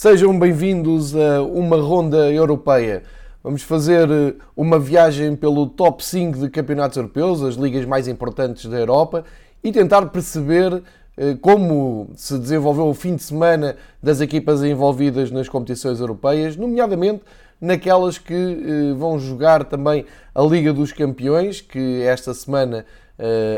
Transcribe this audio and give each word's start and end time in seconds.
Sejam 0.00 0.38
bem-vindos 0.38 1.12
a 1.16 1.42
uma 1.42 1.76
ronda 1.76 2.30
europeia. 2.30 3.02
Vamos 3.42 3.64
fazer 3.64 4.08
eh, 4.08 4.34
uma 4.56 4.78
viagem 4.78 5.34
pelo 5.34 5.66
top 5.66 6.04
5 6.04 6.38
de 6.38 6.48
campeonatos 6.50 6.96
europeus, 6.96 7.42
as 7.42 7.56
ligas 7.56 7.84
mais 7.84 8.06
importantes 8.06 8.66
da 8.66 8.78
Europa, 8.78 9.24
e 9.60 9.72
tentar 9.72 10.06
perceber 10.10 10.84
eh, 11.16 11.36
como 11.40 12.10
se 12.14 12.38
desenvolveu 12.38 12.86
o 12.86 12.94
fim 12.94 13.16
de 13.16 13.24
semana 13.24 13.74
das 14.00 14.20
equipas 14.20 14.62
envolvidas 14.62 15.32
nas 15.32 15.48
competições 15.48 15.98
europeias, 15.98 16.56
nomeadamente 16.56 17.24
naquelas 17.60 18.18
que 18.18 18.32
eh, 18.32 18.94
vão 18.96 19.18
jogar 19.18 19.64
também 19.64 20.06
a 20.32 20.42
Liga 20.42 20.72
dos 20.72 20.92
Campeões, 20.92 21.60
que 21.60 22.02
esta 22.02 22.32
semana 22.32 22.86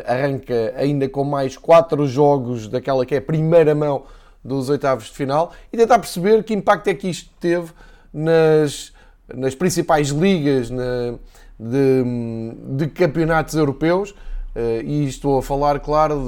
arranca 0.07 0.73
ainda 0.75 1.07
com 1.07 1.23
mais 1.23 1.55
quatro 1.55 2.07
jogos 2.07 2.67
daquela 2.67 3.05
que 3.05 3.15
é 3.15 3.19
a 3.19 3.21
primeira 3.21 3.75
mão 3.75 4.05
dos 4.45 4.69
oitavos 4.69 5.05
de 5.05 5.13
final 5.13 5.53
e 5.73 5.77
tentar 5.77 5.99
perceber 5.99 6.43
que 6.43 6.55
impacto 6.55 6.89
é 6.89 6.95
que 6.95 7.09
isto 7.09 7.31
teve 7.39 7.71
nas, 8.13 8.93
nas 9.35 9.55
principais 9.55 10.09
ligas 10.09 10.71
na, 10.71 11.15
de, 11.59 12.05
de, 12.77 12.87
campeonatos 12.89 13.55
europeus. 13.55 14.11
Uh, 14.11 14.83
e 14.85 15.07
estou 15.07 15.39
a 15.39 15.43
falar, 15.43 15.79
claro, 15.79 16.27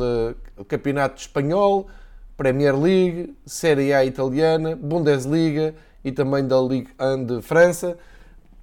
do 0.57 0.65
campeonato 0.65 1.21
espanhol, 1.21 1.89
Premier 2.37 2.79
League, 2.79 3.35
Série 3.45 3.93
A 3.93 4.05
italiana, 4.05 4.77
Bundesliga 4.77 5.75
e 6.05 6.13
também 6.13 6.47
da 6.47 6.61
Ligue 6.61 6.91
1 7.01 7.25
de 7.25 7.43
França. 7.43 7.99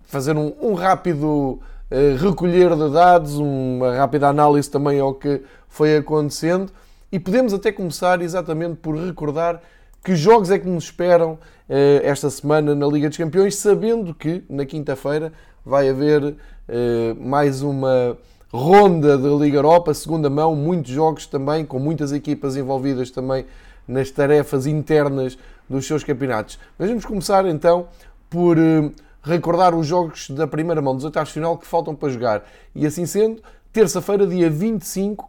Fazer 0.03 0.37
um, 0.37 0.53
um 0.61 0.73
rápido 0.75 1.59
uh, 1.91 2.15
recolher 2.17 2.73
de 2.75 2.89
dados, 2.89 3.35
uma 3.35 3.95
rápida 3.95 4.29
análise 4.29 4.69
também 4.69 4.99
ao 4.99 5.13
que 5.13 5.41
foi 5.67 5.97
acontecendo 5.97 6.71
e 7.11 7.19
podemos 7.19 7.53
até 7.53 7.71
começar 7.71 8.21
exatamente 8.21 8.75
por 8.77 8.95
recordar 8.95 9.61
que 10.03 10.15
jogos 10.15 10.51
é 10.51 10.59
que 10.59 10.67
nos 10.67 10.85
esperam 10.85 11.37
eh, 11.67 12.01
esta 12.03 12.29
semana 12.29 12.73
na 12.73 12.87
Liga 12.87 13.09
dos 13.09 13.17
Campeões, 13.17 13.55
sabendo 13.55 14.13
que 14.13 14.43
na 14.49 14.65
quinta-feira 14.65 15.33
vai 15.65 15.89
haver 15.89 16.35
eh, 16.67 17.15
mais 17.19 17.61
uma 17.61 18.17
ronda 18.51 19.17
da 19.17 19.29
Liga 19.29 19.57
Europa, 19.57 19.93
segunda 19.93 20.29
mão, 20.29 20.55
muitos 20.55 20.91
jogos 20.91 21.25
também, 21.25 21.65
com 21.65 21.79
muitas 21.79 22.11
equipas 22.11 22.55
envolvidas 22.55 23.11
também 23.11 23.45
nas 23.87 24.09
tarefas 24.11 24.65
internas 24.65 25.37
dos 25.67 25.85
seus 25.85 26.03
campeonatos. 26.03 26.59
Mas 26.77 26.89
vamos 26.89 27.05
começar 27.05 27.45
então 27.47 27.87
por 28.29 28.57
eh, 28.57 28.91
recordar 29.21 29.75
os 29.75 29.85
jogos 29.85 30.29
da 30.29 30.47
primeira 30.47 30.81
mão 30.81 30.95
dos 30.95 31.05
oitavos 31.05 31.31
final 31.31 31.57
que 31.57 31.67
faltam 31.67 31.93
para 31.93 32.09
jogar. 32.09 32.43
E 32.73 32.85
assim 32.85 33.05
sendo, 33.05 33.41
terça-feira, 33.73 34.25
dia 34.25 34.49
25 34.49 35.28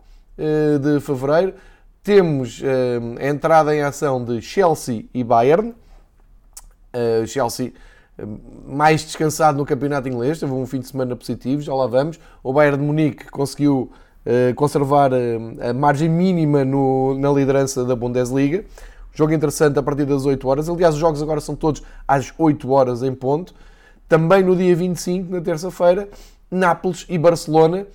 de 0.80 1.00
fevereiro, 1.00 1.54
temos 2.02 2.60
uh, 2.60 2.64
a 3.18 3.26
entrada 3.26 3.74
em 3.74 3.82
ação 3.82 4.24
de 4.24 4.40
Chelsea 4.40 5.04
e 5.12 5.22
Bayern. 5.22 5.74
Uh, 6.94 7.26
Chelsea 7.26 7.72
mais 8.66 9.02
descansado 9.02 9.56
no 9.56 9.64
campeonato 9.64 10.06
inglês, 10.06 10.38
teve 10.38 10.52
um 10.52 10.66
fim 10.66 10.80
de 10.80 10.88
semana 10.88 11.16
positivo, 11.16 11.62
já 11.62 11.74
lá 11.74 11.86
vamos. 11.86 12.20
O 12.42 12.52
Bayern 12.52 12.78
de 12.78 12.84
Munique 12.84 13.30
conseguiu 13.30 13.90
conservar 14.54 15.10
a 15.14 15.72
margem 15.72 16.10
mínima 16.10 16.62
no, 16.62 17.18
na 17.18 17.32
liderança 17.32 17.82
da 17.82 17.96
Bundesliga. 17.96 18.66
Jogo 19.14 19.32
interessante 19.32 19.78
a 19.78 19.82
partir 19.82 20.04
das 20.04 20.26
8 20.26 20.46
horas. 20.46 20.68
Aliás, 20.68 20.94
os 20.94 21.00
jogos 21.00 21.22
agora 21.22 21.40
são 21.40 21.56
todos 21.56 21.82
às 22.06 22.30
8 22.36 22.70
horas 22.70 23.02
em 23.02 23.14
ponto. 23.14 23.54
Também 24.06 24.42
no 24.42 24.54
dia 24.54 24.76
25, 24.76 25.32
na 25.32 25.40
terça-feira, 25.40 26.06
Nápoles 26.50 27.06
e 27.08 27.16
Barcelona 27.16 27.86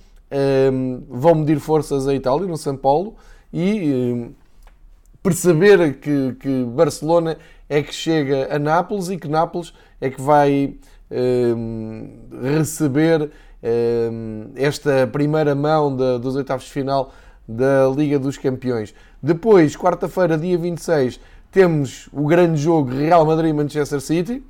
vão 1.08 1.36
medir 1.36 1.60
forças 1.60 2.06
a 2.08 2.14
Itália, 2.14 2.46
no 2.46 2.56
São 2.56 2.76
Paulo 2.76 3.14
e 3.52 3.92
eh, 3.92 4.28
perceber 5.22 5.94
que, 6.00 6.36
que, 6.40 6.64
Barcelona 6.64 7.36
é 7.68 7.82
que 7.82 7.94
chega 7.94 8.54
a 8.54 8.58
Nápoles 8.58 9.08
e 9.08 9.16
que 9.16 9.28
Nápoles 9.28 9.72
é 10.00 10.10
que 10.10 10.20
vai 10.20 10.74
eh, 11.10 11.54
receber 12.42 13.30
esta 14.54 15.08
primeira 15.08 15.52
mão 15.52 15.96
dos 16.20 16.36
oitavos 16.36 16.66
de 16.66 16.70
final 16.70 17.12
da 17.48 17.88
Liga 17.88 18.16
dos 18.16 18.36
Campeões. 18.38 18.94
Depois, 19.20 19.76
quarta-feira, 19.76 20.38
dia 20.38 20.56
26, 20.56 21.18
temos 21.50 22.08
o 22.12 22.26
grande 22.26 22.60
jogo 22.60 22.90
Real 22.90 23.24
Madrid-Manchester 23.24 24.00
City. 24.00 24.42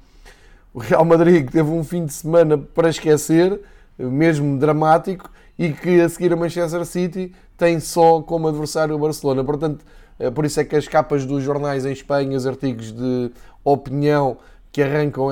O 0.75 0.81
Real 0.81 1.05
Madrid 1.05 1.47
que 1.47 1.53
teve 1.53 1.71
um 1.71 1.85
fim 1.85 2.05
de 2.05 2.13
semana 2.13 2.59
para 2.59 2.89
esquecer, 2.89 3.61
mesmo 3.99 4.59
dramático, 4.59 5.31
e 5.59 5.73
que 5.73 6.01
a 6.01 6.09
seguir 6.09 6.33
a 6.33 6.37
Manchester 6.37 6.85
City 6.85 7.33
tem 7.57 7.81
só 7.81 8.21
como 8.21 8.49
adversário 8.49 8.95
o 8.95 8.99
Barcelona. 8.99 9.43
Portanto, 9.43 9.85
eh, 10.19 10.31
por 10.31 10.45
isso 10.45 10.61
é 10.61 10.65
que 10.65 10.77
as 10.77 10.87
capas 10.87 11.25
dos 11.25 11.43
jornais 11.43 11.87
em 11.87 11.93
Espanha, 11.93 12.37
os 12.37 12.47
artigos 12.47 12.93
de 12.93 13.31
opinião 13.65 14.37
que 14.71 14.83
arrancam 14.83 15.29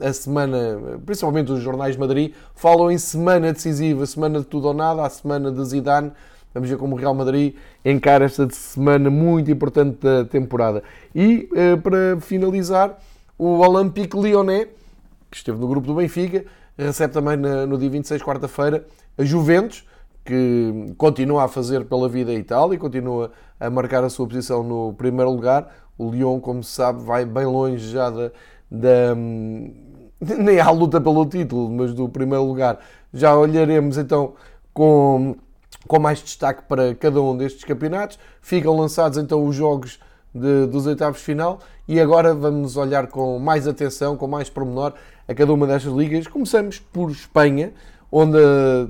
a, 0.00 0.12
semana, 0.14 0.98
principalmente 1.04 1.52
os 1.52 1.60
jornais 1.60 1.96
de 1.96 2.00
Madrid, 2.00 2.32
falam 2.54 2.90
em 2.90 2.96
semana 2.96 3.52
decisiva, 3.52 4.06
semana 4.06 4.38
de 4.38 4.46
tudo 4.46 4.68
ou 4.68 4.74
nada, 4.74 5.04
a 5.04 5.10
semana 5.10 5.52
de 5.52 5.62
Zidane. 5.66 6.12
Vamos 6.54 6.70
ver 6.70 6.78
como 6.78 6.96
o 6.96 6.98
Real 6.98 7.14
Madrid 7.14 7.54
encara 7.84 8.24
esta 8.24 8.48
semana 8.48 9.10
muito 9.10 9.50
importante 9.50 9.98
da 10.00 10.24
temporada. 10.24 10.82
E 11.14 11.46
eh, 11.54 11.76
para 11.76 12.18
finalizar, 12.22 12.98
o 13.38 13.58
Olympique 13.58 14.16
Lyonnais, 14.16 14.68
que 15.30 15.36
esteve 15.36 15.58
no 15.58 15.68
grupo 15.68 15.86
do 15.86 15.94
Benfica, 15.94 16.46
recebe 16.84 17.12
também 17.12 17.36
no 17.36 17.78
dia 17.78 17.90
26, 17.90 18.22
quarta-feira, 18.22 18.86
a 19.16 19.24
Juventus, 19.24 19.84
que 20.24 20.94
continua 20.98 21.44
a 21.44 21.48
fazer 21.48 21.84
pela 21.84 22.08
vida 22.08 22.32
a 22.32 22.34
Itália 22.34 22.74
e 22.74 22.78
continua 22.78 23.30
a 23.58 23.70
marcar 23.70 24.02
a 24.04 24.10
sua 24.10 24.26
posição 24.26 24.62
no 24.62 24.92
primeiro 24.94 25.30
lugar. 25.30 25.72
O 25.96 26.10
Lyon, 26.10 26.40
como 26.40 26.62
se 26.62 26.72
sabe, 26.72 27.02
vai 27.02 27.24
bem 27.24 27.46
longe 27.46 27.88
já 27.88 28.10
da, 28.10 28.30
da 28.70 29.14
nem 30.20 30.60
à 30.60 30.70
luta 30.70 31.00
pelo 31.00 31.24
título, 31.26 31.70
mas 31.70 31.94
do 31.94 32.08
primeiro 32.08 32.44
lugar. 32.44 32.78
Já 33.12 33.36
olharemos 33.36 33.96
então 33.96 34.34
com, 34.74 35.36
com 35.86 35.98
mais 35.98 36.22
destaque 36.22 36.62
para 36.68 36.94
cada 36.94 37.20
um 37.22 37.36
destes 37.36 37.64
campeonatos. 37.64 38.18
Ficam 38.42 38.76
lançados 38.76 39.18
então 39.18 39.46
os 39.46 39.54
jogos 39.54 39.98
de, 40.34 40.66
dos 40.66 40.86
oitavos 40.86 41.22
final 41.22 41.60
e 41.88 42.00
agora 42.00 42.34
vamos 42.34 42.76
olhar 42.76 43.06
com 43.06 43.38
mais 43.38 43.66
atenção, 43.66 44.16
com 44.16 44.26
mais 44.26 44.50
pormenor 44.50 44.92
a 45.28 45.34
cada 45.34 45.52
uma 45.52 45.66
destas 45.66 45.92
ligas. 45.92 46.26
Começamos 46.26 46.78
por 46.78 47.10
Espanha 47.10 47.72
onde 48.10 48.38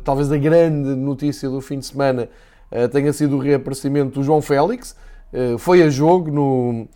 talvez 0.04 0.30
a 0.30 0.36
grande 0.36 0.94
notícia 0.94 1.48
do 1.48 1.60
fim 1.60 1.78
de 1.78 1.86
semana 1.86 2.28
uh, 2.70 2.88
tenha 2.88 3.12
sido 3.12 3.36
o 3.36 3.38
reaparecimento 3.38 4.18
do 4.18 4.22
João 4.22 4.42
Félix. 4.42 4.96
Uh, 5.32 5.58
foi 5.58 5.82
a 5.82 5.88
jogo 5.88 6.30
no, 6.30 6.86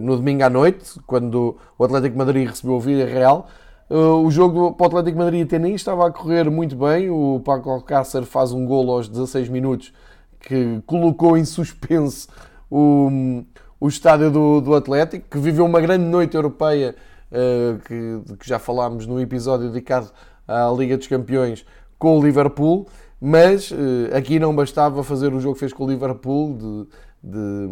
no 0.00 0.16
domingo 0.16 0.42
à 0.42 0.48
noite, 0.48 0.98
quando 1.06 1.56
o 1.78 1.84
Atlético 1.84 2.16
Madrid 2.16 2.48
recebeu 2.48 2.76
o 2.76 2.80
Villarreal. 2.80 3.46
o 3.90 4.30
jogo 4.30 4.72
para 4.72 4.84
o 4.84 4.86
Atlético 4.86 5.18
Madrid 5.18 5.44
até 5.44 5.58
nem 5.58 5.74
estava 5.74 6.06
a 6.06 6.10
correr 6.10 6.48
muito 6.50 6.74
bem. 6.76 7.10
O 7.10 7.40
Paco 7.44 7.68
Alcácer 7.68 8.22
faz 8.22 8.52
um 8.52 8.64
golo 8.64 8.92
aos 8.92 9.08
16 9.08 9.50
minutos 9.50 9.92
que 10.40 10.82
colocou 10.86 11.36
em 11.36 11.44
suspense 11.44 12.28
o, 12.70 13.42
o 13.78 13.88
estádio 13.88 14.30
do, 14.30 14.60
do 14.60 14.74
Atlético, 14.74 15.28
que 15.30 15.38
viveu 15.38 15.64
uma 15.64 15.80
grande 15.80 16.04
noite 16.04 16.34
europeia, 16.34 16.94
que, 17.86 18.36
que 18.38 18.48
já 18.48 18.58
falámos 18.58 19.06
no 19.06 19.20
episódio 19.20 19.68
dedicado 19.68 20.10
à 20.46 20.70
Liga 20.70 20.96
dos 20.96 21.06
Campeões 21.06 21.64
com 21.98 22.18
o 22.18 22.22
Liverpool, 22.22 22.86
mas 23.20 23.72
eh, 23.72 24.16
aqui 24.16 24.38
não 24.38 24.54
bastava 24.54 25.02
fazer 25.02 25.32
o 25.32 25.40
jogo 25.40 25.54
que 25.54 25.60
fez 25.60 25.72
com 25.72 25.84
o 25.84 25.90
Liverpool 25.90 26.54
de, 26.54 26.86
de, 27.22 27.68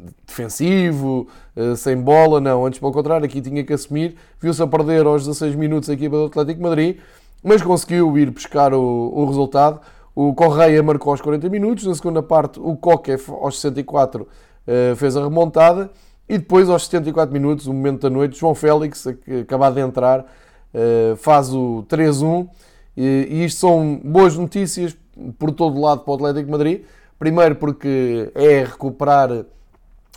de 0.00 0.14
defensivo, 0.26 1.28
eh, 1.54 1.76
sem 1.76 1.96
bola, 1.96 2.40
não, 2.40 2.64
antes 2.64 2.80
pelo 2.80 2.92
contrário, 2.92 3.26
aqui 3.26 3.42
tinha 3.42 3.62
que 3.62 3.72
assumir, 3.72 4.16
viu-se 4.40 4.62
a 4.62 4.66
perder 4.66 5.04
aos 5.04 5.26
16 5.26 5.54
minutos 5.56 5.90
a 5.90 5.92
equipa 5.92 6.16
do 6.16 6.24
Atlético 6.24 6.62
Madrid, 6.62 6.98
mas 7.42 7.60
conseguiu 7.60 8.16
ir 8.16 8.30
buscar 8.30 8.72
o, 8.72 9.12
o 9.14 9.26
resultado. 9.26 9.80
O 10.14 10.34
Correia 10.34 10.82
marcou 10.82 11.10
aos 11.10 11.20
40 11.20 11.48
minutos, 11.48 11.86
na 11.86 11.94
segunda 11.94 12.22
parte 12.22 12.58
o 12.58 12.76
Coque 12.76 13.12
aos 13.12 13.60
64 13.60 14.26
eh, 14.66 14.94
fez 14.96 15.16
a 15.16 15.22
remontada 15.22 15.90
e 16.28 16.38
depois 16.38 16.68
aos 16.68 16.84
74 16.84 17.32
minutos, 17.32 17.66
o 17.66 17.72
momento 17.72 18.02
da 18.02 18.10
noite, 18.10 18.38
João 18.38 18.54
Félix, 18.54 19.06
acabado 19.42 19.74
de 19.74 19.80
entrar, 19.80 20.26
eh, 20.72 21.14
faz 21.16 21.52
o 21.52 21.84
3-1 21.88 22.48
e 22.96 23.44
isto 23.44 23.60
são 23.60 24.00
boas 24.02 24.36
notícias 24.36 24.96
por 25.38 25.50
todo 25.52 25.80
lado 25.80 26.02
para 26.02 26.12
o 26.12 26.14
Atlético 26.14 26.50
Madrid. 26.50 26.84
Primeiro 27.18 27.56
porque 27.56 28.30
é 28.34 28.64
recuperar 28.64 29.44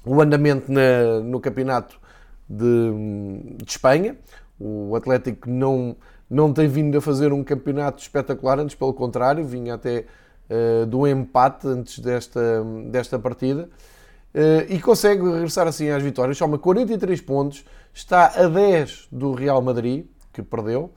o 0.06 0.22
andamento 0.22 0.72
na, 0.72 1.20
no 1.22 1.40
campeonato 1.40 2.00
de, 2.50 3.56
de, 3.58 3.70
Espanha. 3.70 4.16
O 4.60 4.96
Atlético 4.96 5.50
não, 5.50 5.96
não 6.30 6.54
tem 6.54 6.68
vindo 6.68 6.98
a 6.98 7.02
fazer 7.02 7.34
um 7.34 7.44
campeonato 7.44 8.02
espetacular, 8.02 8.60
antes 8.60 8.76
pelo 8.76 8.94
contrário, 8.94 9.46
vinha 9.46 9.74
até 9.74 10.06
uh, 10.50 10.86
do 10.86 11.08
empate 11.08 11.68
antes 11.68 12.00
desta, 12.00 12.64
desta 12.90 13.20
partida. 13.20 13.70
Uh, 14.36 14.68
e 14.68 14.82
consegue 14.82 15.24
regressar 15.24 15.66
assim 15.66 15.90
às 15.90 16.04
vitórias, 16.04 16.38
soma 16.38 16.58
43 16.58 17.22
pontos, 17.22 17.64
está 17.94 18.34
a 18.36 18.48
10 18.48 19.08
do 19.10 19.34
Real 19.34 19.62
Madrid, 19.62 20.06
que 20.34 20.44
perdeu, 20.44 20.92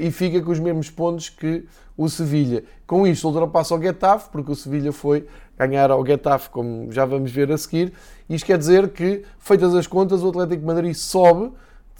e 0.00 0.10
fica 0.10 0.42
com 0.42 0.50
os 0.50 0.58
mesmos 0.58 0.90
pontos 0.90 1.28
que 1.28 1.64
o 1.96 2.08
Sevilha. 2.08 2.64
Com 2.86 3.06
isto 3.06 3.26
ultrapassa 3.26 3.74
o 3.74 3.80
Getafe, 3.80 4.28
porque 4.30 4.50
o 4.50 4.54
Sevilha 4.54 4.92
foi 4.92 5.26
ganhar 5.56 5.90
ao 5.90 6.04
Getafe, 6.04 6.50
como 6.50 6.90
já 6.90 7.04
vamos 7.04 7.30
ver 7.30 7.50
a 7.52 7.56
seguir. 7.56 7.92
Isto 8.28 8.46
quer 8.46 8.58
dizer 8.58 8.88
que, 8.90 9.22
feitas 9.38 9.74
as 9.74 9.86
contas, 9.86 10.22
o 10.22 10.28
Atlético 10.28 10.66
Madrid 10.66 10.94
sobe, 10.94 11.52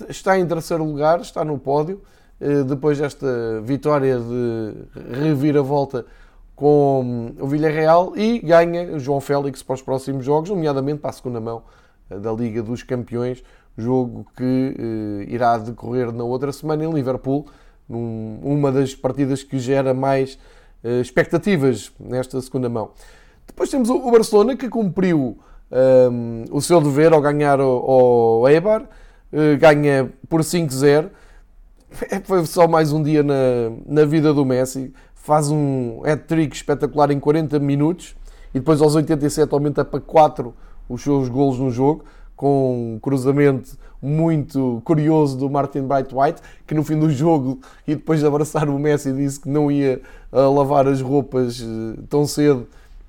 está 0.08 0.38
em 0.38 0.46
terceiro 0.46 0.85
lugar, 0.85 1.20
está 1.20 1.44
no 1.44 1.58
pódio, 1.58 2.02
eh, 2.41 2.64
depois 2.64 2.99
desta 2.99 3.61
vitória 3.62 4.19
de 4.19 4.75
reviravolta 5.20 6.05
com 6.54 7.34
o 7.38 7.46
Villarreal 7.46 8.16
e 8.16 8.38
ganha 8.38 8.98
João 8.98 9.20
Félix 9.20 9.62
para 9.62 9.74
os 9.74 9.82
próximos 9.82 10.24
jogos, 10.24 10.50
nomeadamente 10.50 11.00
para 11.00 11.10
a 11.10 11.12
segunda 11.12 11.40
mão 11.40 11.62
eh, 12.10 12.18
da 12.18 12.32
Liga 12.32 12.62
dos 12.62 12.82
Campeões, 12.82 13.42
jogo 13.76 14.24
que 14.36 14.76
eh, 14.78 15.32
irá 15.32 15.58
decorrer 15.58 16.12
na 16.12 16.24
outra 16.24 16.52
semana 16.52 16.84
em 16.84 16.92
Liverpool, 16.92 17.46
numa 17.88 18.72
das 18.72 18.94
partidas 18.94 19.42
que 19.42 19.58
gera 19.58 19.92
mais 19.92 20.38
expectativas 21.02 21.92
nesta 22.00 22.40
segunda 22.40 22.68
mão. 22.68 22.92
Depois 23.46 23.70
temos 23.70 23.90
o 23.90 24.10
Barcelona 24.10 24.56
que 24.56 24.70
cumpriu 24.70 25.38
um, 25.70 26.44
o 26.50 26.62
seu 26.62 26.80
dever 26.80 27.12
ao 27.12 27.20
ganhar 27.20 27.60
o, 27.60 28.40
o 28.40 28.48
Eibar, 28.48 28.88
ganha 29.58 30.10
por 30.30 30.40
5-0. 30.40 31.10
É, 32.11 32.20
foi 32.20 32.44
só 32.46 32.67
mais 32.67 32.93
um 32.93 33.02
dia 33.02 33.23
na, 33.23 33.35
na 33.87 34.05
vida 34.05 34.35
do 34.35 34.44
Messi. 34.44 34.93
Faz 35.14 35.50
um 35.50 36.02
hat-trick 36.05 36.55
espetacular 36.55 37.11
em 37.11 37.20
40 37.20 37.58
minutos 37.58 38.17
e 38.52 38.58
depois 38.58 38.81
aos 38.82 38.94
87 38.94 39.52
aumenta 39.52 39.85
para 39.85 40.00
4 40.00 40.55
os 40.88 41.02
seus 41.02 41.29
golos 41.29 41.58
no 41.58 41.70
jogo, 41.70 42.05
com 42.37 42.94
um 42.94 42.99
cruzamento 42.99 43.79
muito 44.02 44.82
curioso 44.85 45.38
do 45.38 45.49
Martin 45.49 45.82
Bright 45.82 46.14
White, 46.14 46.43
que 46.67 46.75
no 46.75 46.85
fim 46.85 46.99
do 46.99 47.11
jogo 47.11 47.61
e 47.87 47.94
depois 47.94 48.20
de 48.20 48.26
abraçar 48.26 48.69
o 48.69 48.79
Messi 48.79 49.12
disse 49.12 49.41
que 49.41 49.49
não 49.49 49.70
ia 49.70 50.00
uh, 50.31 50.52
lavar 50.52 50.87
as 50.87 51.00
roupas 51.00 51.61
uh, 51.61 52.02
tão 52.11 52.26
cedo 52.26 52.67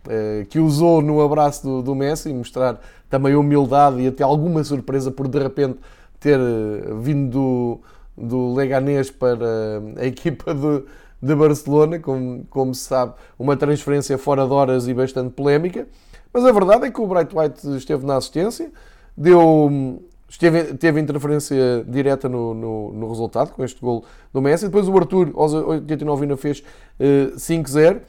eh, 0.08 0.46
que 0.50 0.60
usou 0.60 1.02
no 1.02 1.20
abraço 1.22 1.64
do, 1.64 1.82
do 1.82 1.96
Messi, 1.96 2.32
mostrar 2.32 2.80
também 3.10 3.36
humildade 3.36 4.02
e 4.02 4.08
até 4.08 4.24
alguma 4.24 4.64
surpresa 4.64 5.10
por 5.10 5.28
de 5.28 5.40
repente 5.40 5.80
ter 6.20 6.40
eh, 6.40 6.94
vindo 7.02 7.32
do, 7.32 7.80
do 8.18 8.54
Leganés 8.54 9.12
para 9.12 9.82
a 9.98 10.06
equipa 10.06 10.54
de, 10.54 10.84
de 11.22 11.36
Barcelona, 11.36 12.00
como, 12.00 12.46
como 12.50 12.74
se 12.74 12.82
sabe, 12.82 13.14
uma 13.38 13.56
transferência 13.56 14.18
fora 14.18 14.46
de 14.46 14.54
horas 14.54 14.88
e 14.88 14.94
bastante 14.94 15.32
polémica. 15.32 15.88
Mas 16.34 16.46
a 16.46 16.52
verdade 16.52 16.86
é 16.86 16.92
que 16.92 17.00
o 17.00 17.08
Bright 17.08 17.36
White 17.36 17.78
esteve 17.78 18.06
na 18.06 18.18
assistência, 18.18 18.72
deu, 19.16 20.02
esteve, 20.28 20.74
teve 20.76 21.00
interferência 21.00 21.86
direta 21.88 22.28
no, 22.28 22.54
no, 22.54 22.94
no 22.94 23.10
resultado 23.10 23.52
com 23.52 23.64
este 23.64 23.80
gol 23.80 24.04
do 24.34 24.42
Messi. 24.42 24.66
Depois 24.66 24.88
o 24.88 24.98
Arthur, 24.98 25.32
aos 25.36 25.54
89 25.54 26.24
ainda 26.24 26.38
fez 26.38 26.60
uh, 27.00 27.36
5-0. 27.36 28.02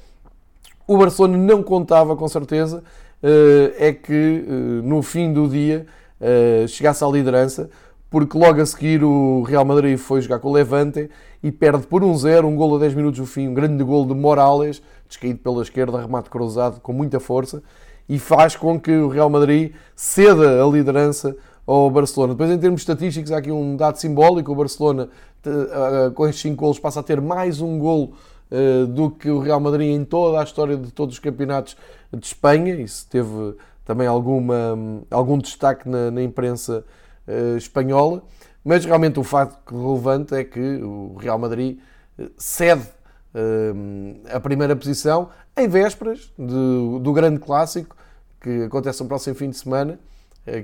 O 0.86 0.98
Barcelona 0.98 1.36
não 1.36 1.62
contava 1.62 2.16
com 2.16 2.28
certeza 2.28 2.82
eh, 3.22 3.88
é 3.88 3.92
que 3.92 4.44
eh, 4.46 4.82
no 4.84 5.02
fim 5.02 5.32
do 5.32 5.48
dia 5.48 5.86
eh, 6.20 6.66
chegasse 6.68 7.02
à 7.02 7.08
liderança, 7.08 7.70
porque 8.18 8.38
logo 8.38 8.62
a 8.62 8.64
seguir 8.64 9.04
o 9.04 9.42
Real 9.42 9.62
Madrid 9.62 9.98
foi 9.98 10.22
jogar 10.22 10.38
com 10.38 10.48
o 10.48 10.52
Levante 10.52 11.10
e 11.42 11.52
perde 11.52 11.86
por 11.86 12.02
1-0, 12.02 12.44
um, 12.44 12.48
um 12.48 12.56
gol 12.56 12.74
a 12.76 12.78
10 12.78 12.94
minutos 12.94 13.20
do 13.20 13.26
fim, 13.26 13.46
um 13.46 13.52
grande 13.52 13.84
gol 13.84 14.06
de 14.06 14.14
Morales, 14.14 14.80
descaído 15.06 15.40
pela 15.40 15.60
esquerda, 15.60 16.00
remate 16.00 16.30
cruzado 16.30 16.80
com 16.80 16.94
muita 16.94 17.20
força, 17.20 17.62
e 18.08 18.18
faz 18.18 18.56
com 18.56 18.80
que 18.80 18.90
o 18.90 19.08
Real 19.08 19.28
Madrid 19.28 19.74
ceda 19.94 20.64
a 20.64 20.66
liderança 20.66 21.36
ao 21.66 21.90
Barcelona. 21.90 22.32
Depois, 22.32 22.50
em 22.50 22.56
termos 22.56 22.80
estatísticos, 22.80 23.30
há 23.32 23.36
aqui 23.36 23.52
um 23.52 23.76
dado 23.76 23.98
simbólico: 23.98 24.50
o 24.50 24.54
Barcelona, 24.54 25.10
com 26.14 26.26
estes 26.26 26.40
5 26.40 26.56
golos, 26.56 26.78
passa 26.78 27.00
a 27.00 27.02
ter 27.02 27.20
mais 27.20 27.60
um 27.60 27.78
golo 27.78 28.14
eh, 28.50 28.86
do 28.86 29.10
que 29.10 29.28
o 29.28 29.40
Real 29.40 29.60
Madrid 29.60 29.94
em 29.94 30.06
toda 30.06 30.40
a 30.40 30.42
história 30.42 30.78
de 30.78 30.90
todos 30.90 31.16
os 31.16 31.18
campeonatos 31.18 31.76
de 32.10 32.26
Espanha. 32.26 32.76
Isso 32.76 33.06
teve 33.10 33.56
também 33.84 34.06
alguma, 34.06 34.74
algum 35.10 35.36
destaque 35.36 35.86
na, 35.86 36.10
na 36.10 36.22
imprensa 36.22 36.82
espanhola. 37.56 38.22
Mas 38.64 38.84
realmente 38.84 39.20
o 39.20 39.22
facto 39.22 39.80
relevante 39.80 40.34
é 40.34 40.42
que 40.42 40.58
o 40.82 41.16
Real 41.20 41.38
Madrid 41.38 41.78
eh, 42.18 42.28
cede 42.36 42.82
uh, 42.82 44.26
a 44.28 44.40
primeira 44.40 44.74
posição 44.74 45.28
em 45.56 45.68
vésperas 45.68 46.32
de, 46.36 46.98
do 47.00 47.12
grande 47.12 47.38
clássico 47.38 47.96
que 48.40 48.64
acontece 48.64 49.00
no 49.02 49.08
próximo 49.08 49.36
fim 49.36 49.50
de 49.50 49.56
semana, 49.56 49.98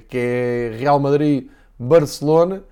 que 0.08 0.18
é 0.18 0.76
Real 0.78 0.98
Madrid-Barcelona. 0.98 2.62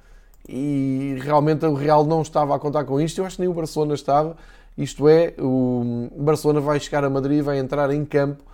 E 0.48 1.16
realmente 1.20 1.64
o 1.64 1.74
Real 1.74 2.04
não 2.04 2.22
estava 2.22 2.54
a 2.54 2.58
contar 2.58 2.84
com 2.84 3.00
isto. 3.00 3.18
Eu 3.18 3.24
acho 3.24 3.36
que 3.36 3.42
nem 3.42 3.48
o 3.48 3.54
Barcelona 3.54 3.94
estava. 3.94 4.36
Isto 4.76 5.08
é, 5.08 5.34
o 5.38 6.08
Barcelona 6.16 6.60
vai 6.60 6.78
chegar 6.78 7.04
a 7.04 7.10
Madrid, 7.10 7.42
vai 7.42 7.58
entrar 7.58 7.90
em 7.92 8.04
campo 8.04 8.44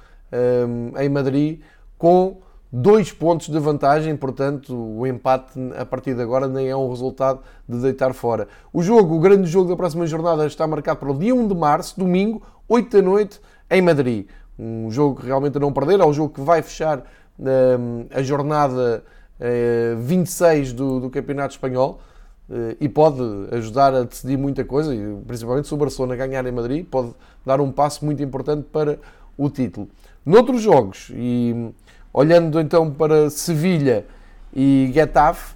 em 0.98 1.08
Madrid 1.08 1.60
com 1.98 2.40
dois 2.70 3.12
pontos 3.12 3.48
de 3.48 3.58
vantagem, 3.58 4.16
portanto, 4.16 4.74
o 4.74 5.06
empate 5.06 5.58
a 5.76 5.84
partir 5.84 6.14
de 6.14 6.22
agora 6.22 6.48
nem 6.48 6.68
é 6.68 6.76
um 6.76 6.88
resultado 6.90 7.40
de 7.68 7.78
deitar 7.78 8.12
fora. 8.12 8.48
O 8.72 8.82
jogo, 8.82 9.16
o 9.16 9.20
grande 9.20 9.48
jogo 9.48 9.68
da 9.68 9.76
próxima 9.76 10.06
jornada 10.06 10.46
está 10.46 10.66
marcado 10.66 11.00
para 11.00 11.10
o 11.10 11.18
dia 11.18 11.34
1 11.34 11.48
de 11.48 11.54
março, 11.54 11.98
domingo, 11.98 12.42
8 12.68 12.96
da 12.96 13.02
noite, 13.02 13.40
em 13.70 13.80
Madrid. 13.80 14.26
Um 14.58 14.90
jogo 14.90 15.20
que 15.20 15.26
realmente 15.26 15.56
a 15.56 15.60
não 15.60 15.72
perder, 15.72 16.00
é 16.00 16.04
o 16.04 16.12
jogo 16.12 16.34
que 16.34 16.40
vai 16.40 16.62
fechar 16.62 17.04
um, 17.38 18.06
a 18.10 18.22
jornada 18.22 19.04
uh, 19.40 19.96
26 20.00 20.72
do, 20.72 21.00
do 21.00 21.10
Campeonato 21.10 21.54
Espanhol. 21.54 22.00
Eh, 22.48 22.76
e 22.82 22.88
pode 22.88 23.20
ajudar 23.50 23.92
a 23.92 24.04
decidir 24.04 24.36
muita 24.36 24.64
coisa, 24.64 24.92
principalmente 25.26 25.66
se 25.66 25.74
o 25.74 25.76
Barcelona 25.76 26.14
ganhar 26.14 26.46
em 26.46 26.52
Madrid, 26.52 26.86
pode 26.86 27.12
dar 27.44 27.60
um 27.60 27.72
passo 27.72 28.04
muito 28.04 28.22
importante 28.22 28.66
para 28.72 28.98
o 29.36 29.50
título. 29.50 29.88
Noutros 30.24 30.62
jogos, 30.62 31.10
e 31.14 31.72
olhando 32.16 32.58
então 32.58 32.90
para 32.90 33.28
Sevilha 33.28 34.06
e 34.50 34.90
Getafe, 34.94 35.54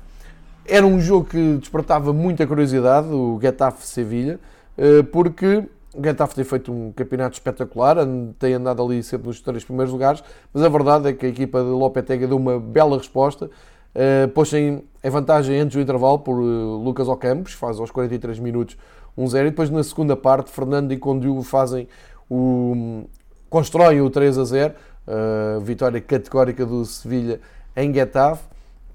era 0.66 0.86
um 0.86 1.00
jogo 1.00 1.24
que 1.24 1.56
despertava 1.56 2.12
muita 2.12 2.46
curiosidade, 2.46 3.08
o 3.08 3.38
Getafe-Sevilha, 3.40 4.38
eh, 4.76 5.02
porque 5.04 5.64
o 5.94 6.04
Getafe 6.04 6.34
tem 6.34 6.44
feito 6.44 6.70
um 6.70 6.92
campeonato 6.92 7.32
espetacular, 7.32 7.96
tem 8.38 8.52
andado 8.52 8.82
ali 8.82 9.02
sempre 9.02 9.28
nos 9.28 9.40
três 9.40 9.64
primeiros 9.64 9.90
lugares, 9.90 10.22
mas 10.52 10.62
a 10.62 10.68
verdade 10.68 11.08
é 11.08 11.14
que 11.14 11.24
a 11.24 11.30
equipa 11.30 11.60
de 11.60 11.70
Lopetegui 11.70 12.26
deu 12.26 12.36
uma 12.36 12.60
bela 12.60 12.98
resposta, 12.98 13.50
Uh, 13.92 14.28
pôs 14.28 14.52
em, 14.52 14.84
em 15.02 15.10
vantagem 15.10 15.58
antes 15.58 15.74
do 15.74 15.82
intervalo 15.82 16.20
por 16.20 16.38
uh, 16.38 16.76
Lucas 16.76 17.08
Ocampos, 17.08 17.54
faz 17.54 17.80
aos 17.80 17.90
43 17.90 18.38
minutos 18.38 18.76
1-0 19.18 19.40
e 19.40 19.44
depois 19.50 19.68
na 19.68 19.82
segunda 19.82 20.14
parte 20.14 20.48
Fernando 20.48 20.92
e 20.92 20.96
Condiu 20.96 21.42
fazem 21.42 21.88
o 22.30 23.02
constroem 23.50 24.00
o 24.00 24.08
3 24.08 24.38
a 24.38 24.44
0, 24.44 24.74
uh, 25.10 25.60
vitória 25.60 26.00
categórica 26.00 26.64
do 26.64 26.84
Sevilha 26.84 27.40
em 27.76 27.92
Getafe. 27.92 28.44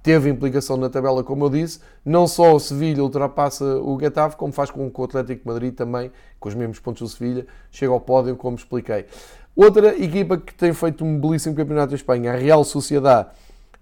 Teve 0.01 0.29
implicação 0.29 0.77
na 0.77 0.89
tabela, 0.89 1.23
como 1.23 1.45
eu 1.45 1.50
disse. 1.50 1.79
Não 2.06 2.27
só 2.27 2.55
o 2.55 2.60
Sevilha 2.60 3.03
ultrapassa 3.03 3.65
o 3.79 4.00
Getafe, 4.00 4.36
como 4.36 4.53
faz 4.53 4.69
com 4.69 4.89
que 4.89 5.01
o 5.01 5.03
Atlético 5.03 5.41
de 5.41 5.48
Madrid 5.48 5.74
também, 5.74 6.12
com 6.39 6.48
os 6.48 6.55
mesmos 6.55 6.79
pontos 6.79 7.01
do 7.01 7.07
Sevilha, 7.07 7.45
chegue 7.72 7.91
ao 7.91 8.00
pódio, 8.00 8.36
como 8.36 8.55
expliquei. 8.55 9.05
Outra 9.55 9.98
equipa 10.01 10.38
que 10.38 10.53
tem 10.53 10.74
feito 10.74 11.03
um 11.03 11.19
belíssimo 11.19 11.55
campeonato 11.55 11.93
em 11.93 11.95
Espanha, 11.95 12.34
a 12.34 12.36
Real 12.36 12.63
Sociedade. 12.63 13.29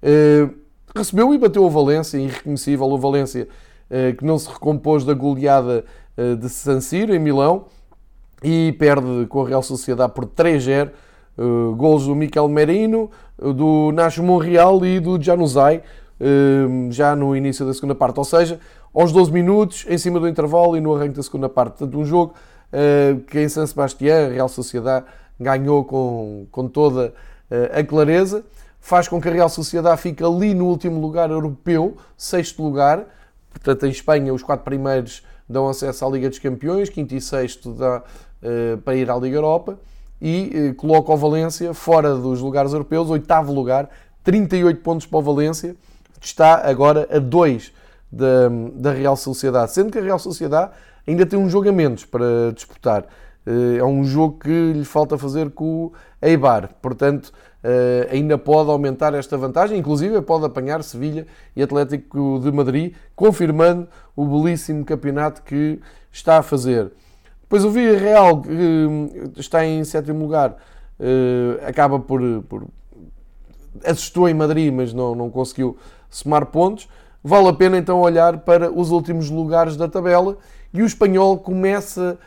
Uh, 0.01 0.53
recebeu 0.95 1.33
e 1.33 1.37
bateu 1.37 1.63
o 1.63 1.69
Valência, 1.69 2.17
irreconhecível 2.17 2.85
o 2.85 2.97
Valência, 2.97 3.47
eh, 3.89 4.13
que 4.13 4.23
não 4.23 4.37
se 4.37 4.47
recompôs 4.47 5.03
da 5.03 5.13
goleada 5.13 5.83
de 6.39 6.47
San 6.47 6.79
Siro, 6.79 7.15
em 7.15 7.19
Milão, 7.19 7.65
e 8.43 8.73
perde 8.73 9.25
com 9.27 9.43
a 9.43 9.47
Real 9.47 9.63
Sociedade 9.63 10.13
por 10.13 10.25
3-0. 10.25 10.91
Eh, 11.37 11.75
gols 11.75 12.05
do 12.05 12.15
Miquel 12.15 12.47
Merino, 12.47 13.09
do 13.37 13.91
Nacho 13.91 14.21
Monreal 14.21 14.85
e 14.85 14.99
do 14.99 15.21
Januzaj, 15.21 15.77
uh, 15.77 16.91
já 16.91 17.15
no 17.15 17.35
início 17.35 17.65
da 17.65 17.73
segunda 17.73 17.95
parte. 17.95 18.17
Ou 18.19 18.23
seja, 18.23 18.59
aos 18.93 19.11
12 19.11 19.31
minutos, 19.31 19.85
em 19.89 19.97
cima 19.97 20.19
do 20.19 20.27
intervalo 20.27 20.77
e 20.77 20.81
no 20.81 20.95
arranque 20.95 21.15
da 21.15 21.23
segunda 21.23 21.49
parte. 21.49 21.79
Portanto, 21.79 21.99
um 21.99 22.05
jogo 22.05 22.33
que 23.27 23.39
em 23.39 23.47
San 23.47 23.67
Sebastián, 23.67 24.29
Real 24.29 24.49
Sociedade 24.49 25.05
ganhou 25.39 25.83
com, 25.83 26.47
com 26.49 26.67
toda 26.67 27.13
a 27.71 27.83
clareza 27.83 28.43
faz 28.79 29.07
com 29.07 29.21
que 29.21 29.29
a 29.29 29.31
Real 29.31 29.47
Sociedade 29.47 30.01
fique 30.01 30.23
ali 30.23 30.55
no 30.55 30.65
último 30.65 30.99
lugar 30.99 31.29
europeu, 31.29 31.95
sexto 32.17 32.63
lugar. 32.63 33.05
Portanto, 33.51 33.85
em 33.85 33.91
Espanha, 33.91 34.33
os 34.33 34.41
quatro 34.41 34.65
primeiros 34.65 35.23
dão 35.47 35.69
acesso 35.69 36.03
à 36.03 36.09
Liga 36.09 36.27
dos 36.27 36.39
Campeões, 36.39 36.89
quinto 36.89 37.13
e 37.13 37.21
sexto 37.21 37.73
dá 37.73 38.01
para 38.83 38.95
ir 38.95 39.07
à 39.09 39.15
Liga 39.15 39.37
Europa. 39.37 39.77
E 40.25 40.69
uh, 40.71 40.75
coloca 40.75 41.11
o 41.11 41.17
Valência 41.17 41.73
fora 41.73 42.15
dos 42.15 42.39
lugares 42.39 42.71
europeus, 42.71 43.09
oitavo 43.09 43.51
lugar, 43.51 43.89
38 44.23 44.79
pontos 44.79 45.05
para 45.05 45.19
o 45.19 45.21
Valência, 45.21 45.75
está 46.21 46.65
agora 46.65 47.05
a 47.11 47.19
2 47.19 47.73
da, 48.09 48.47
da 48.73 48.93
Real 48.93 49.17
Sociedade. 49.17 49.73
Sendo 49.73 49.91
que 49.91 49.97
a 49.97 50.01
Real 50.01 50.17
Sociedade 50.17 50.71
ainda 51.05 51.25
tem 51.25 51.37
um 51.37 51.49
jogo 51.49 51.67
a 51.67 51.73
menos 51.73 52.05
para 52.05 52.53
disputar. 52.55 53.03
Uh, 53.45 53.77
é 53.77 53.83
um 53.83 54.05
jogo 54.05 54.39
que 54.39 54.71
lhe 54.71 54.85
falta 54.85 55.17
fazer 55.17 55.49
com 55.51 55.87
o 55.87 55.93
Eibar. 56.21 56.69
Portanto, 56.81 57.33
Uh, 57.63 58.11
ainda 58.11 58.37
pode 58.37 58.69
aumentar 58.69 59.13
esta 59.13 59.37
vantagem, 59.37 59.79
inclusive 59.79 60.21
pode 60.21 60.43
apanhar 60.43 60.83
Sevilha 60.83 61.25
e 61.55 61.63
Atlético 61.63 62.37
de 62.43 62.51
Madrid, 62.51 62.93
confirmando 63.15 63.87
o 64.17 64.25
belíssimo 64.25 64.83
campeonato 64.83 65.41
que 65.43 65.79
está 66.11 66.39
a 66.39 66.43
fazer. 66.43 66.91
Depois 67.53 67.65
o 67.65 67.69
Villarreal, 67.69 68.41
que 68.41 69.39
está 69.39 69.63
em 69.63 69.83
sétimo 69.83 70.23
lugar, 70.23 70.57
uh, 70.99 71.67
acaba 71.67 71.99
por, 71.99 72.19
por, 72.49 72.65
assustou 73.85 74.27
em 74.27 74.33
Madrid, 74.33 74.73
mas 74.73 74.91
não, 74.91 75.13
não 75.13 75.29
conseguiu 75.29 75.77
somar 76.09 76.47
pontos. 76.47 76.89
Vale 77.23 77.49
a 77.49 77.53
pena 77.53 77.77
então 77.77 78.01
olhar 78.01 78.39
para 78.39 78.71
os 78.71 78.89
últimos 78.89 79.29
lugares 79.29 79.77
da 79.77 79.87
tabela 79.87 80.35
e 80.73 80.81
o 80.81 80.85
espanhol 80.87 81.37
começa, 81.37 82.17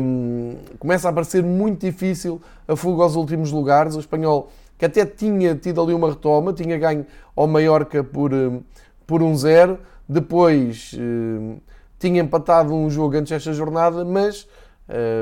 um, 0.00 0.56
começa 0.78 1.10
a 1.10 1.12
parecer 1.12 1.42
muito 1.42 1.84
difícil 1.84 2.40
a 2.66 2.74
fuga 2.74 3.02
aos 3.02 3.16
últimos 3.16 3.52
lugares. 3.52 3.94
O 3.96 4.00
espanhol 4.00 4.50
que 4.78 4.86
até 4.86 5.04
tinha 5.04 5.54
tido 5.54 5.82
ali 5.82 5.92
uma 5.92 6.08
retoma, 6.08 6.54
tinha 6.54 6.78
ganho 6.78 7.04
ao 7.36 7.46
Mallorca 7.46 8.02
por, 8.02 8.32
hum, 8.32 8.62
por 9.06 9.22
um 9.22 9.36
zero, 9.36 9.78
depois 10.08 10.96
um, 10.98 11.58
tinha 12.04 12.20
empatado 12.20 12.74
um 12.74 12.90
jogo 12.90 13.16
antes 13.16 13.30
desta 13.30 13.52
jornada, 13.54 14.04
mas 14.04 14.46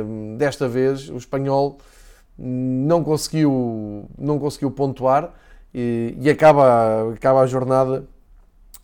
um, 0.04 0.36
desta 0.36 0.66
vez 0.68 1.08
o 1.08 1.16
espanhol 1.16 1.78
não 2.36 3.04
conseguiu, 3.04 4.08
não 4.18 4.36
conseguiu 4.36 4.68
pontuar 4.72 5.30
e, 5.72 6.16
e 6.20 6.28
acaba, 6.28 7.12
acaba 7.14 7.40
a 7.40 7.46
jornada 7.46 8.04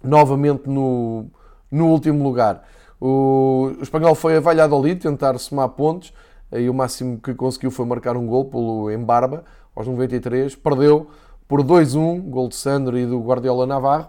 novamente 0.02 0.68
no, 0.68 1.26
no 1.70 1.88
último 1.88 2.22
lugar. 2.22 2.62
O, 3.00 3.72
o 3.80 3.82
espanhol 3.82 4.14
foi 4.14 4.36
a 4.36 4.40
Valladolid 4.40 5.00
tentar 5.00 5.36
somar 5.38 5.68
pontos 5.70 6.12
e 6.52 6.70
o 6.70 6.74
máximo 6.74 7.18
que 7.18 7.34
conseguiu 7.34 7.72
foi 7.72 7.84
marcar 7.84 8.16
um 8.16 8.26
gol 8.28 8.44
pelo 8.44 8.92
Embarba 8.92 9.44
aos 9.74 9.88
93, 9.88 10.54
perdeu 10.54 11.08
por 11.48 11.64
2-1, 11.64 12.20
gol 12.30 12.48
de 12.48 12.54
Sandro 12.54 12.96
e 12.96 13.04
do 13.04 13.20
Guardiola 13.20 13.66
Navarro. 13.66 14.06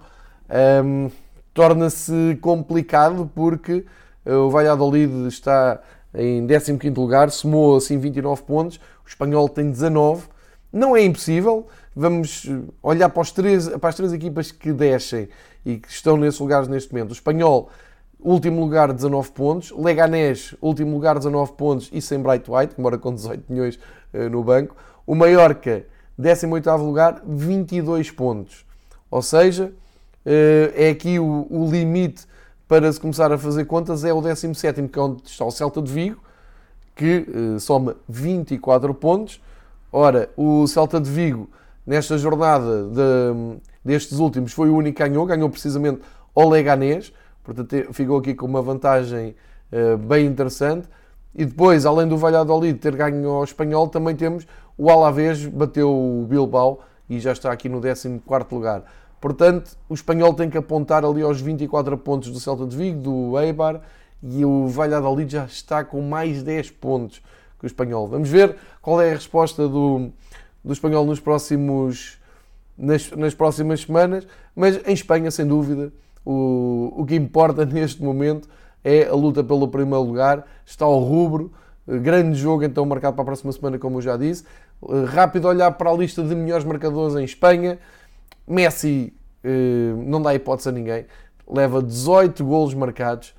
Um, 0.83 1.09
Torna-se 1.53 2.37
complicado 2.41 3.29
porque 3.33 3.85
eh, 4.25 4.33
o 4.33 4.49
Valladolid 4.49 5.27
está 5.27 5.81
em 6.13 6.45
15º 6.45 6.97
lugar, 6.97 7.29
somou 7.31 7.77
assim 7.77 7.97
29 7.97 8.43
pontos, 8.43 8.77
o 9.05 9.07
espanhol 9.07 9.47
tem 9.47 9.69
19. 9.69 10.27
Não 10.71 10.95
é 10.95 11.03
impossível, 11.03 11.67
vamos 11.95 12.47
olhar 12.81 13.09
para, 13.09 13.23
três, 13.25 13.67
para 13.67 13.89
as 13.89 13.95
três 13.95 14.13
equipas 14.13 14.51
que 14.51 14.71
descem 14.71 15.29
e 15.65 15.77
que 15.77 15.89
estão 15.89 16.15
nesses 16.15 16.39
lugares 16.39 16.67
neste 16.67 16.93
momento. 16.93 17.09
O 17.09 17.13
espanhol 17.13 17.69
último 18.19 18.59
lugar 18.59 18.93
19 18.93 19.31
pontos, 19.31 19.71
Leganés 19.71 20.53
último 20.61 20.93
lugar 20.93 21.17
19 21.17 21.53
pontos 21.53 21.89
e 21.91 22.01
sem 22.01 22.19
Bright 22.19 22.49
White, 22.49 22.75
que 22.75 22.81
mora 22.81 22.97
com 22.97 23.13
18 23.13 23.45
milhões 23.49 23.79
uh, 24.13 24.29
no 24.29 24.43
banco. 24.43 24.75
O 25.07 25.15
Mallorca 25.15 25.85
18 26.17 26.69
lugar 26.77 27.21
22 27.25 28.11
pontos. 28.11 28.65
Ou 29.09 29.21
seja, 29.21 29.71
é 30.75 30.89
aqui 30.89 31.19
o, 31.19 31.47
o, 31.49 31.69
limite 31.69 32.25
para 32.67 32.91
se 32.91 32.99
começar 32.99 33.31
a 33.31 33.37
fazer 33.37 33.65
contas 33.65 34.03
é 34.03 34.13
o 34.13 34.21
17 34.21 34.87
que 34.87 34.99
é 34.99 35.01
onde 35.01 35.23
está 35.25 35.43
o 35.43 35.51
Celta 35.51 35.81
de 35.81 35.91
Vigo, 35.91 36.21
que 36.95 37.25
uh, 37.27 37.59
soma 37.59 37.95
24 38.07 38.93
pontos. 38.93 39.41
Ora, 39.91 40.29
o 40.37 40.67
Celta 40.67 40.99
de 40.99 41.09
Vigo 41.09 41.49
nesta 41.85 42.17
jornada 42.17 42.83
de, 42.83 43.57
destes 43.83 44.19
últimos 44.19 44.53
foi 44.53 44.69
o 44.69 44.75
único 44.75 44.97
que 44.97 45.07
ganhou, 45.07 45.25
ganhou 45.25 45.49
precisamente 45.49 46.01
ao 46.35 46.47
Leganés, 46.47 47.11
portanto 47.43 47.91
ficou 47.91 48.19
aqui 48.19 48.35
com 48.35 48.45
uma 48.45 48.61
vantagem 48.61 49.35
bem 50.07 50.27
interessante. 50.27 50.87
E 51.33 51.45
depois, 51.45 51.85
além 51.85 52.07
do 52.07 52.17
Valladolid 52.17 52.77
ter 52.79 52.95
ganho 52.95 53.29
ao 53.29 53.43
Espanhol, 53.43 53.87
também 53.87 54.15
temos 54.15 54.47
o 54.77 54.89
Alavés, 54.89 55.45
bateu 55.45 55.89
o 55.89 56.25
Bilbao 56.27 56.81
e 57.09 57.19
já 57.19 57.31
está 57.31 57.51
aqui 57.51 57.67
no 57.67 57.81
14 57.81 58.21
lugar. 58.51 58.83
Portanto, 59.19 59.77
o 59.87 59.93
Espanhol 59.93 60.33
tem 60.33 60.49
que 60.49 60.57
apontar 60.57 61.03
ali 61.03 61.21
aos 61.21 61.41
24 61.41 61.97
pontos 61.97 62.29
do 62.31 62.39
Celta 62.39 62.65
de 62.65 62.75
Vigo, 62.75 63.01
do 63.01 63.39
Eibar, 63.39 63.81
e 64.21 64.43
o 64.45 64.67
Valladolid 64.67 65.31
já 65.31 65.45
está 65.45 65.83
com 65.83 66.01
mais 66.01 66.43
10 66.43 66.71
pontos 66.71 67.21
que 67.59 67.65
o 67.65 67.67
Espanhol. 67.67 68.07
Vamos 68.07 68.29
ver 68.29 68.55
qual 68.81 69.01
é 69.01 69.11
a 69.11 69.13
resposta 69.13 69.67
do, 69.67 70.09
do 70.63 70.73
espanhol 70.73 71.05
nos 71.05 71.19
próximos, 71.19 72.17
nas, 72.77 73.11
nas 73.11 73.33
próximas 73.33 73.81
semanas, 73.81 74.25
mas 74.55 74.79
em 74.87 74.93
Espanha, 74.93 75.29
sem 75.31 75.45
dúvida, 75.45 75.91
o, 76.25 76.93
o 76.95 77.05
que 77.05 77.15
importa 77.15 77.65
neste 77.67 78.01
momento 78.01 78.47
é 78.83 79.05
a 79.05 79.13
luta 79.13 79.43
pelo 79.43 79.67
primeiro 79.67 80.03
lugar, 80.03 80.45
está 80.65 80.85
ao 80.85 80.99
rubro, 80.99 81.51
grande 81.85 82.37
jogo 82.37 82.63
então 82.63 82.85
marcado 82.85 83.15
para 83.15 83.23
a 83.23 83.25
próxima 83.25 83.51
semana, 83.51 83.77
como 83.77 83.97
eu 83.97 84.01
já 84.01 84.15
disse. 84.15 84.43
Rápido 85.07 85.47
olhar 85.47 85.71
para 85.71 85.89
a 85.89 85.93
lista 85.93 86.23
de 86.23 86.35
melhores 86.35 86.63
marcadores 86.63 87.15
em 87.15 87.23
Espanha. 87.23 87.79
Messi 88.49 89.13
eh, 89.43 89.93
não 90.05 90.21
dá 90.21 90.33
hipótese 90.33 90.69
a 90.69 90.71
ninguém, 90.71 91.05
leva 91.47 91.81
18 91.81 92.43
golos 92.43 92.73
marcados. 92.73 93.33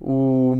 O, 0.00 0.56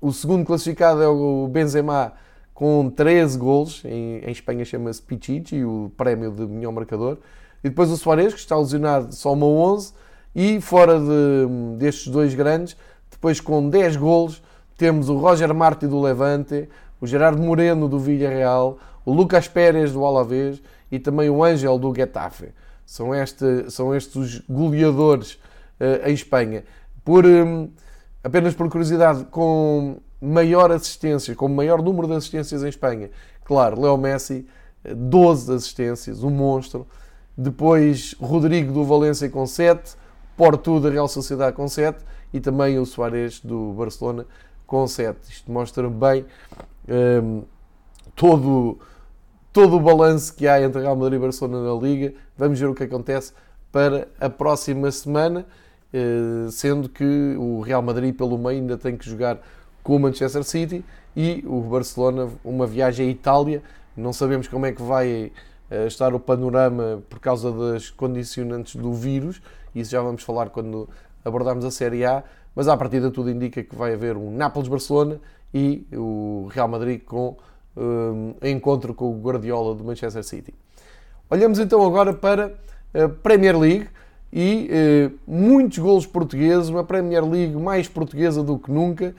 o 0.00 0.12
segundo 0.12 0.44
classificado 0.44 1.02
é 1.02 1.08
o 1.08 1.48
Benzema 1.48 2.12
com 2.54 2.88
13 2.88 3.36
golos, 3.36 3.82
em, 3.84 4.18
em 4.24 4.30
Espanha 4.30 4.64
chama-se 4.64 5.02
Pichichi, 5.02 5.64
o 5.64 5.92
prémio 5.96 6.30
de 6.30 6.46
melhor 6.46 6.72
marcador. 6.72 7.18
E 7.62 7.68
depois 7.68 7.90
o 7.90 7.96
Soares, 7.96 8.32
que 8.32 8.40
está 8.40 8.56
lesionado, 8.56 9.14
só 9.14 9.32
uma 9.32 9.46
11. 9.46 9.92
E 10.34 10.60
fora 10.60 10.98
de, 10.98 11.76
destes 11.78 12.08
dois 12.08 12.34
grandes, 12.34 12.76
depois 13.10 13.40
com 13.40 13.68
10 13.68 13.96
golos, 13.96 14.42
temos 14.76 15.08
o 15.08 15.16
Roger 15.16 15.52
Marti 15.54 15.86
do 15.86 16.00
Levante, 16.00 16.68
o 17.00 17.06
Gerardo 17.06 17.42
Moreno 17.42 17.88
do 17.88 17.98
Villarreal, 17.98 18.78
o 19.04 19.12
Lucas 19.12 19.48
Pérez 19.48 19.92
do 19.92 20.04
Alavés 20.04 20.62
e 20.92 20.98
também 20.98 21.30
o 21.30 21.42
Ângel 21.42 21.78
do 21.78 21.94
Getafe. 21.94 22.48
São, 22.86 23.14
este, 23.14 23.70
são 23.70 23.94
estes 23.94 24.14
os 24.16 24.38
goleadores 24.48 25.32
uh, 25.80 26.08
em 26.08 26.14
Espanha. 26.14 26.64
Por, 27.04 27.26
um, 27.26 27.68
apenas 28.24 28.54
por 28.54 28.68
curiosidade, 28.70 29.24
com 29.26 30.00
maior 30.20 30.70
assistência, 30.70 31.34
com 31.34 31.48
maior 31.48 31.82
número 31.82 32.06
de 32.06 32.14
assistências 32.14 32.62
em 32.62 32.68
Espanha. 32.68 33.10
Claro, 33.44 33.80
Leo 33.80 33.98
Messi, 33.98 34.46
12 34.94 35.52
assistências, 35.52 36.22
um 36.22 36.30
monstro. 36.30 36.86
Depois 37.36 38.14
Rodrigo 38.18 38.72
do 38.72 38.84
Valência 38.84 39.28
com 39.28 39.46
7, 39.46 39.94
Porto 40.36 40.80
da 40.80 40.88
Real 40.88 41.08
Sociedade 41.08 41.54
com 41.54 41.68
7 41.68 42.02
e 42.32 42.40
também 42.40 42.78
o 42.78 42.86
Soares 42.86 43.40
do 43.40 43.72
Barcelona 43.72 44.26
com 44.66 44.86
7. 44.86 45.18
Isto 45.30 45.52
mostra 45.52 45.88
bem 45.88 46.24
um, 46.88 47.42
todo, 48.14 48.78
todo 49.56 49.74
o 49.74 49.80
balanço 49.80 50.34
que 50.34 50.46
há 50.46 50.60
entre 50.60 50.82
Real 50.82 50.94
Madrid 50.94 51.18
e 51.18 51.22
Barcelona 51.22 51.66
na 51.66 51.80
Liga. 51.80 52.12
Vamos 52.36 52.60
ver 52.60 52.66
o 52.66 52.74
que 52.74 52.82
acontece 52.82 53.32
para 53.72 54.06
a 54.20 54.28
próxima 54.28 54.90
semana, 54.90 55.46
eh, 55.94 56.46
sendo 56.50 56.90
que 56.90 57.34
o 57.38 57.62
Real 57.62 57.80
Madrid 57.80 58.14
pelo 58.14 58.36
meio 58.36 58.60
ainda 58.60 58.76
tem 58.76 58.98
que 58.98 59.08
jogar 59.08 59.40
com 59.82 59.96
o 59.96 59.98
Manchester 59.98 60.44
City 60.44 60.84
e 61.16 61.42
o 61.46 61.62
Barcelona, 61.62 62.28
uma 62.44 62.66
viagem 62.66 63.08
à 63.08 63.10
Itália. 63.10 63.62
Não 63.96 64.12
sabemos 64.12 64.46
como 64.46 64.66
é 64.66 64.72
que 64.72 64.82
vai 64.82 65.32
eh, 65.70 65.86
estar 65.86 66.14
o 66.14 66.20
panorama 66.20 67.02
por 67.08 67.18
causa 67.18 67.50
das 67.50 67.88
condicionantes 67.88 68.76
do 68.76 68.92
vírus, 68.92 69.40
isso 69.74 69.90
já 69.90 70.02
vamos 70.02 70.22
falar 70.22 70.50
quando 70.50 70.86
abordarmos 71.24 71.64
a 71.64 71.70
Série 71.70 72.04
A, 72.04 72.22
mas 72.54 72.68
à 72.68 72.76
partida 72.76 73.10
tudo 73.10 73.30
indica 73.30 73.64
que 73.64 73.74
vai 73.74 73.94
haver 73.94 74.18
um 74.18 74.30
Nápoles-Barcelona 74.36 75.18
e 75.54 75.86
o 75.94 76.46
Real 76.52 76.68
Madrid 76.68 77.02
com 77.02 77.38
um, 77.76 78.34
encontro 78.42 78.94
com 78.94 79.10
o 79.10 79.20
Guardiola 79.20 79.74
do 79.74 79.84
Manchester 79.84 80.24
City. 80.24 80.54
Olhamos 81.28 81.58
então 81.58 81.84
agora 81.84 82.12
para 82.12 82.54
a 82.94 83.08
Premier 83.08 83.58
League 83.58 83.88
e 84.32 84.68
eh, 84.70 85.10
muitos 85.26 85.78
golos 85.78 86.06
portugueses, 86.06 86.68
uma 86.68 86.84
Premier 86.84 87.24
League 87.24 87.56
mais 87.56 87.88
portuguesa 87.88 88.42
do 88.42 88.58
que 88.58 88.70
nunca. 88.70 89.14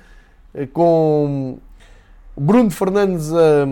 Eh, 0.54 0.66
com 0.68 1.58
Bruno 2.36 2.72
Fernandes 2.72 3.32
a, 3.34 3.64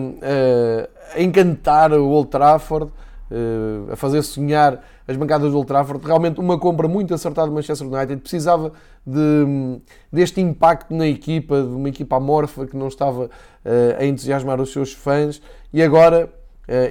a, 1.14 1.22
encantar 1.22 1.92
o 1.92 2.08
Old 2.08 2.30
Trafford, 2.30 2.90
eh, 3.30 3.92
a 3.92 3.96
fazer 3.96 4.22
sonhar 4.22 4.82
as 5.06 5.16
bancadas 5.16 5.50
do 5.50 5.56
Old 5.56 5.66
Trafford. 5.66 6.04
Realmente 6.04 6.40
uma 6.40 6.58
compra 6.58 6.86
muito 6.88 7.12
acertada 7.14 7.48
do 7.48 7.54
Manchester 7.54 7.86
United. 7.86 8.20
Precisava 8.20 8.72
de, 9.06 9.80
deste 10.12 10.40
impacto 10.40 10.94
na 10.94 11.06
equipa, 11.06 11.62
de 11.62 11.68
uma 11.68 11.88
equipa 11.88 12.16
amorfa 12.16 12.66
que 12.66 12.76
não 12.76 12.88
estava 12.88 13.30
eh, 13.64 13.96
a 13.98 14.06
entusiasmar 14.06 14.60
os 14.60 14.72
seus 14.72 14.92
fãs. 14.92 15.40
E 15.72 15.82
agora 15.82 16.30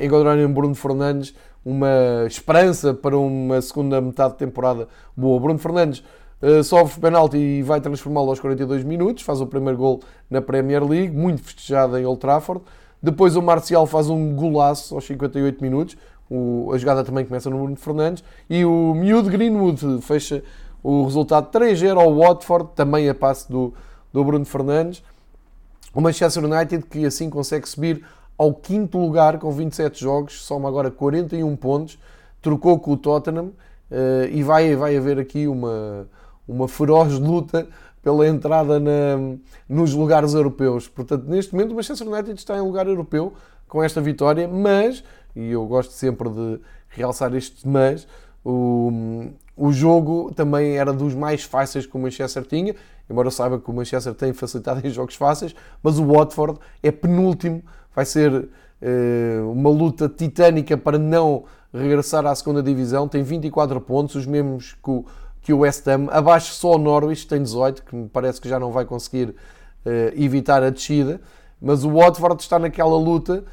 encontraram 0.01 0.41
em 0.41 0.47
Bruno 0.47 0.73
Fernandes 0.73 1.35
uma 1.65 2.25
esperança 2.25 2.93
para 2.93 3.17
uma 3.17 3.61
segunda 3.61 3.99
metade 3.99 4.33
de 4.33 4.39
temporada 4.39 4.87
boa. 5.17 5.39
Bruno 5.39 5.59
Fernandes 5.59 6.03
Uh, 6.41 6.61
sofre 6.63 6.99
penalti 6.99 7.37
e 7.37 7.63
vai 7.63 7.79
transformá-lo 7.79 8.29
aos 8.29 8.41
42 8.41 8.83
minutos, 8.83 9.23
faz 9.23 9.39
o 9.39 9.47
primeiro 9.47 9.77
gol 9.77 10.01
na 10.29 10.41
Premier 10.41 10.83
League, 10.83 11.15
muito 11.15 11.41
festejado 11.41 11.97
em 11.97 12.05
Old 12.05 12.19
Trafford. 12.19 12.61
Depois 13.01 13.35
o 13.35 13.41
Marcial 13.41 13.87
faz 13.87 14.09
um 14.09 14.35
golaço 14.35 14.95
aos 14.95 15.05
58 15.05 15.61
minutos, 15.61 15.95
o, 16.29 16.71
a 16.73 16.77
jogada 16.77 17.03
também 17.03 17.25
começa 17.25 17.49
no 17.49 17.57
Bruno 17.57 17.75
Fernandes, 17.75 18.23
e 18.49 18.65
o 18.65 18.93
miúdo 18.93 19.29
Greenwood 19.29 20.01
fecha 20.01 20.43
o 20.83 21.03
resultado 21.03 21.51
3-0 21.51 21.99
ao 21.99 22.15
Watford, 22.15 22.69
também 22.75 23.09
a 23.09 23.15
passe 23.15 23.51
do, 23.51 23.73
do 24.13 24.23
Bruno 24.23 24.45
Fernandes. 24.45 25.03
O 25.93 26.01
Manchester 26.01 26.43
United 26.43 26.85
que 26.85 27.05
assim 27.05 27.29
consegue 27.29 27.67
subir 27.67 28.05
ao 28.37 28.53
quinto 28.53 28.97
lugar 28.97 29.39
com 29.39 29.51
27 29.51 29.99
jogos, 29.99 30.43
soma 30.43 30.67
agora 30.67 30.91
41 30.91 31.55
pontos, 31.55 31.97
trocou 32.41 32.77
com 32.79 32.91
o 32.91 32.97
Tottenham 32.97 33.45
uh, 33.45 34.27
e 34.31 34.43
vai, 34.43 34.75
vai 34.75 34.95
haver 34.95 35.17
aqui 35.19 35.47
uma, 35.47 36.07
uma 36.47 36.67
feroz 36.67 37.17
luta 37.17 37.67
pela 38.03 38.27
entrada 38.27 38.79
na, 38.79 39.17
nos 39.67 39.93
lugares 39.93 40.33
europeus. 40.33 40.87
Portanto, 40.87 41.25
neste 41.27 41.53
momento 41.53 41.71
o 41.71 41.75
Manchester 41.75 42.07
United 42.07 42.37
está 42.37 42.55
em 42.55 42.61
lugar 42.61 42.85
europeu 42.85 43.33
com 43.67 43.81
esta 43.81 43.99
vitória, 43.99 44.47
mas, 44.47 45.03
e 45.35 45.51
eu 45.51 45.65
gosto 45.65 45.91
sempre 45.91 46.29
de 46.29 46.59
realçar 46.89 47.33
este 47.35 47.67
mas, 47.67 48.07
o, 48.43 49.31
o 49.57 49.71
jogo 49.71 50.31
também 50.33 50.77
era 50.77 50.93
dos 50.93 51.13
mais 51.13 51.43
fáceis 51.43 51.85
que 51.85 51.95
o 51.95 51.99
Manchester 51.99 52.45
tinha, 52.45 52.75
embora 53.09 53.27
eu 53.27 53.31
saiba 53.31 53.59
que 53.59 53.69
o 53.69 53.73
Manchester 53.73 54.13
tem 54.13 54.33
facilitado 54.33 54.85
em 54.85 54.89
jogos 54.89 55.15
fáceis, 55.15 55.55
mas 55.81 55.99
o 55.99 56.05
Watford 56.05 56.59
é 56.81 56.91
penúltimo, 56.91 57.63
vai 57.93 58.05
ser 58.05 58.31
uh, 58.31 59.51
uma 59.51 59.69
luta 59.69 60.07
titânica 60.07 60.77
para 60.77 60.97
não 60.97 61.43
regressar 61.73 62.25
à 62.25 62.33
segunda 62.33 62.63
divisão, 62.63 63.07
tem 63.07 63.23
24 63.23 63.79
pontos, 63.81 64.15
os 64.15 64.25
mesmos 64.25 64.73
que 64.73 64.89
o, 64.89 65.05
que 65.41 65.53
o 65.53 65.59
West 65.59 65.87
Ham, 65.87 66.07
abaixo 66.09 66.53
só 66.53 66.75
o 66.75 66.77
Norwich, 66.77 67.27
tem 67.27 67.41
18, 67.41 67.83
que 67.83 67.95
me 67.95 68.09
parece 68.09 68.39
que 68.39 68.47
já 68.47 68.59
não 68.59 68.71
vai 68.71 68.85
conseguir 68.85 69.29
uh, 69.29 69.35
evitar 70.15 70.63
a 70.63 70.69
descida, 70.69 71.19
mas 71.61 71.83
o 71.83 71.91
Watford 71.91 72.41
está 72.41 72.59
naquela 72.59 72.97
luta 72.97 73.43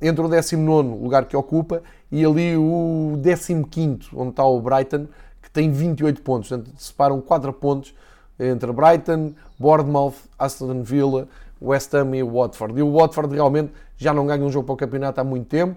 entre 0.00 0.24
o 0.24 0.28
19 0.28 0.88
lugar 1.02 1.26
que 1.26 1.36
ocupa 1.36 1.82
e 2.10 2.24
ali 2.24 2.56
o 2.56 3.18
15 3.22 4.08
onde 4.14 4.30
está 4.30 4.44
o 4.44 4.60
Brighton, 4.60 5.06
que 5.42 5.50
tem 5.50 5.70
28 5.70 6.22
pontos, 6.22 6.48
portanto 6.48 6.70
separam 6.76 7.20
4 7.20 7.52
pontos 7.52 7.94
entre 8.38 8.72
Brighton, 8.72 9.34
Bournemouth, 9.58 10.14
Aston 10.38 10.82
Villa, 10.82 11.28
West 11.60 11.92
Ham 11.94 12.16
e 12.16 12.22
Watford. 12.22 12.78
E 12.78 12.82
o 12.82 12.92
Watford 12.92 13.34
realmente 13.34 13.72
já 13.96 14.14
não 14.14 14.26
ganha 14.26 14.42
um 14.44 14.50
jogo 14.50 14.66
para 14.66 14.72
o 14.72 14.76
campeonato 14.76 15.20
há 15.20 15.24
muito 15.24 15.46
tempo. 15.46 15.76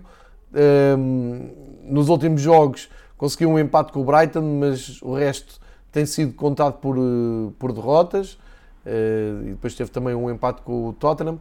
Um, 0.98 1.50
nos 1.84 2.08
últimos 2.08 2.42
jogos 2.42 2.90
conseguiu 3.18 3.50
um 3.50 3.60
empate 3.60 3.92
com 3.92 4.02
o 4.02 4.06
Brighton, 4.06 4.60
mas 4.60 5.02
o 5.02 5.14
resto 5.14 5.60
tem 5.92 6.06
sido 6.06 6.34
contado 6.34 6.80
por, 6.80 6.98
eh, 6.98 7.52
por 7.60 7.72
derrotas. 7.74 8.38
Uh, 8.86 9.48
e 9.48 9.50
depois 9.52 9.76
teve 9.76 9.90
também 9.92 10.14
um 10.14 10.30
empate 10.30 10.62
com 10.62 10.90
o 10.90 10.94
Tottenham. 10.94 11.40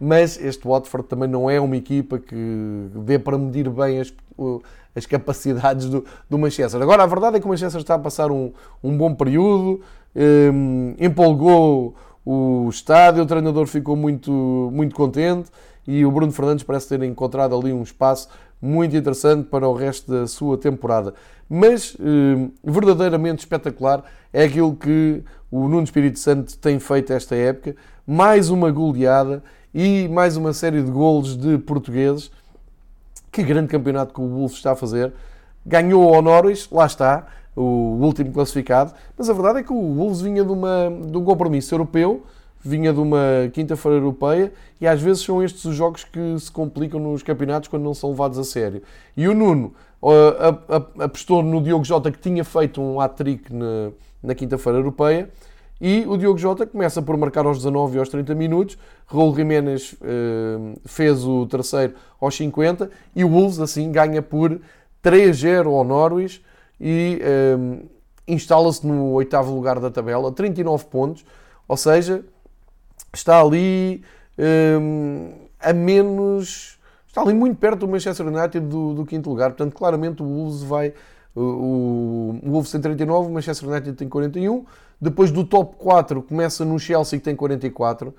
Mas 0.00 0.42
este 0.42 0.66
Watford 0.66 1.06
também 1.06 1.28
não 1.28 1.50
é 1.50 1.60
uma 1.60 1.76
equipa 1.76 2.18
que 2.18 2.86
dê 3.04 3.18
para 3.18 3.36
medir 3.36 3.68
bem 3.68 4.00
as, 4.00 4.12
as 4.96 5.04
capacidades 5.04 5.90
do, 5.90 6.04
do, 6.28 6.38
Manchester. 6.38 6.80
Agora, 6.80 7.02
a 7.02 7.06
verdade 7.06 7.36
é 7.36 7.40
que 7.40 7.44
o 7.44 7.48
Manchester 7.50 7.82
está 7.82 7.96
a 7.96 7.98
passar 7.98 8.30
um, 8.30 8.50
um 8.82 8.96
bom 8.96 9.14
período, 9.14 9.82
um, 10.16 10.94
empolgou 10.98 11.94
o 12.24 12.66
estádio, 12.70 13.22
o 13.22 13.26
treinador 13.26 13.66
ficou 13.66 13.94
muito, 13.94 14.70
muito 14.72 14.94
contente 14.94 15.50
e 15.86 16.04
o 16.04 16.10
Bruno 16.10 16.32
Fernandes 16.32 16.64
parece 16.64 16.88
ter 16.88 17.02
encontrado 17.02 17.54
ali 17.54 17.72
um 17.72 17.82
espaço 17.82 18.28
muito 18.60 18.96
interessante 18.96 19.48
para 19.48 19.68
o 19.68 19.74
resto 19.74 20.10
da 20.10 20.26
sua 20.26 20.56
temporada. 20.56 21.14
Mas 21.48 21.96
eh, 21.98 22.48
verdadeiramente 22.62 23.40
espetacular 23.40 24.04
é 24.32 24.44
aquilo 24.44 24.76
que 24.76 25.22
o 25.50 25.68
Nuno 25.68 25.82
Espírito 25.82 26.18
Santo 26.18 26.56
tem 26.58 26.78
feito 26.78 27.12
esta 27.12 27.34
época. 27.34 27.74
Mais 28.06 28.50
uma 28.50 28.70
goleada 28.70 29.42
e 29.74 30.08
mais 30.08 30.36
uma 30.36 30.52
série 30.52 30.82
de 30.82 30.90
golos 30.90 31.36
de 31.36 31.58
portugueses. 31.58 32.30
Que 33.30 33.42
grande 33.42 33.68
campeonato 33.68 34.12
que 34.12 34.20
o 34.20 34.28
Wolves 34.28 34.56
está 34.56 34.72
a 34.72 34.76
fazer. 34.76 35.12
Ganhou 35.64 36.14
ao 36.14 36.20
Norwich, 36.20 36.68
lá 36.72 36.86
está, 36.86 37.26
o 37.54 37.98
último 38.00 38.32
classificado. 38.32 38.92
Mas 39.16 39.30
a 39.30 39.32
verdade 39.32 39.60
é 39.60 39.62
que 39.62 39.72
o 39.72 39.94
Wolves 39.94 40.20
vinha 40.20 40.44
de, 40.44 40.52
uma, 40.52 40.90
de 41.06 41.16
um 41.16 41.24
compromisso 41.24 41.74
europeu 41.74 42.24
vinha 42.62 42.92
de 42.92 43.00
uma 43.00 43.50
quinta-feira 43.52 43.96
europeia 43.96 44.52
e 44.80 44.86
às 44.86 45.00
vezes 45.00 45.22
são 45.22 45.42
estes 45.42 45.64
os 45.64 45.74
jogos 45.74 46.04
que 46.04 46.38
se 46.38 46.50
complicam 46.50 47.00
nos 47.00 47.22
campeonatos 47.22 47.68
quando 47.68 47.82
não 47.82 47.94
são 47.94 48.10
levados 48.10 48.38
a 48.38 48.44
sério. 48.44 48.82
E 49.16 49.26
o 49.26 49.34
Nuno 49.34 49.72
uh, 50.02 51.02
apostou 51.02 51.42
no 51.42 51.62
Diogo 51.62 51.84
Jota 51.84 52.12
que 52.12 52.18
tinha 52.18 52.44
feito 52.44 52.80
um 52.80 53.00
hat-trick 53.00 53.52
na, 53.52 53.90
na 54.22 54.34
quinta-feira 54.34 54.78
europeia 54.78 55.30
e 55.80 56.04
o 56.06 56.16
Diogo 56.16 56.38
Jota 56.38 56.66
começa 56.66 57.00
por 57.00 57.16
marcar 57.16 57.46
aos 57.46 57.58
19 57.58 57.96
e 57.96 57.98
aos 57.98 58.08
30 58.08 58.34
minutos, 58.34 58.76
Raul 59.06 59.34
Jiménez 59.34 59.94
uh, 59.94 60.78
fez 60.84 61.24
o 61.24 61.46
terceiro 61.46 61.94
aos 62.20 62.36
50 62.36 62.90
e 63.16 63.24
o 63.24 63.28
Wolves 63.30 63.60
assim 63.60 63.90
ganha 63.90 64.20
por 64.20 64.60
3-0 65.02 65.66
ao 65.66 65.82
Norwich 65.84 66.44
e 66.80 67.20
uh, 67.22 67.88
instala-se 68.28 68.86
no 68.86 69.12
oitavo 69.12 69.54
lugar 69.54 69.80
da 69.80 69.90
tabela, 69.90 70.30
39 70.30 70.84
pontos, 70.86 71.24
ou 71.66 71.76
seja, 71.76 72.24
está 73.12 73.40
ali 73.40 74.02
um, 74.80 75.32
a 75.58 75.72
menos. 75.72 76.78
Está 77.06 77.22
ali 77.22 77.34
muito 77.34 77.56
perto 77.58 77.80
do 77.80 77.88
Manchester 77.88 78.26
United 78.26 78.60
do, 78.60 78.94
do 78.94 79.04
quinto 79.04 79.28
lugar. 79.28 79.50
Portanto, 79.50 79.74
claramente 79.74 80.22
o 80.22 80.26
Wolves 80.26 80.62
vai. 80.62 80.94
O, 81.34 81.40
o, 81.40 82.40
o 82.42 82.50
Wolves 82.50 82.70
tem 82.70 82.80
39, 82.80 83.28
o 83.28 83.32
Manchester 83.32 83.68
United 83.68 83.96
tem 83.96 84.08
41. 84.08 84.64
Depois 85.00 85.30
do 85.30 85.44
top 85.44 85.76
4 85.76 86.22
começa 86.22 86.64
no 86.64 86.78
Chelsea 86.78 87.18
que 87.18 87.24
tem 87.24 87.34
44. 87.34 88.14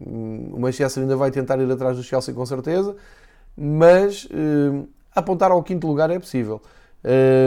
Hum, 0.00 0.50
o 0.52 0.60
Manchester 0.60 1.02
ainda 1.02 1.16
vai 1.16 1.30
tentar 1.30 1.58
ir 1.58 1.70
atrás 1.70 1.96
do 1.96 2.02
Chelsea 2.02 2.34
com 2.34 2.46
certeza. 2.46 2.94
Mas 3.56 4.28
hum, 4.32 4.86
apontar 5.14 5.50
ao 5.50 5.62
quinto 5.62 5.86
lugar 5.86 6.10
é 6.10 6.18
possível. 6.18 6.60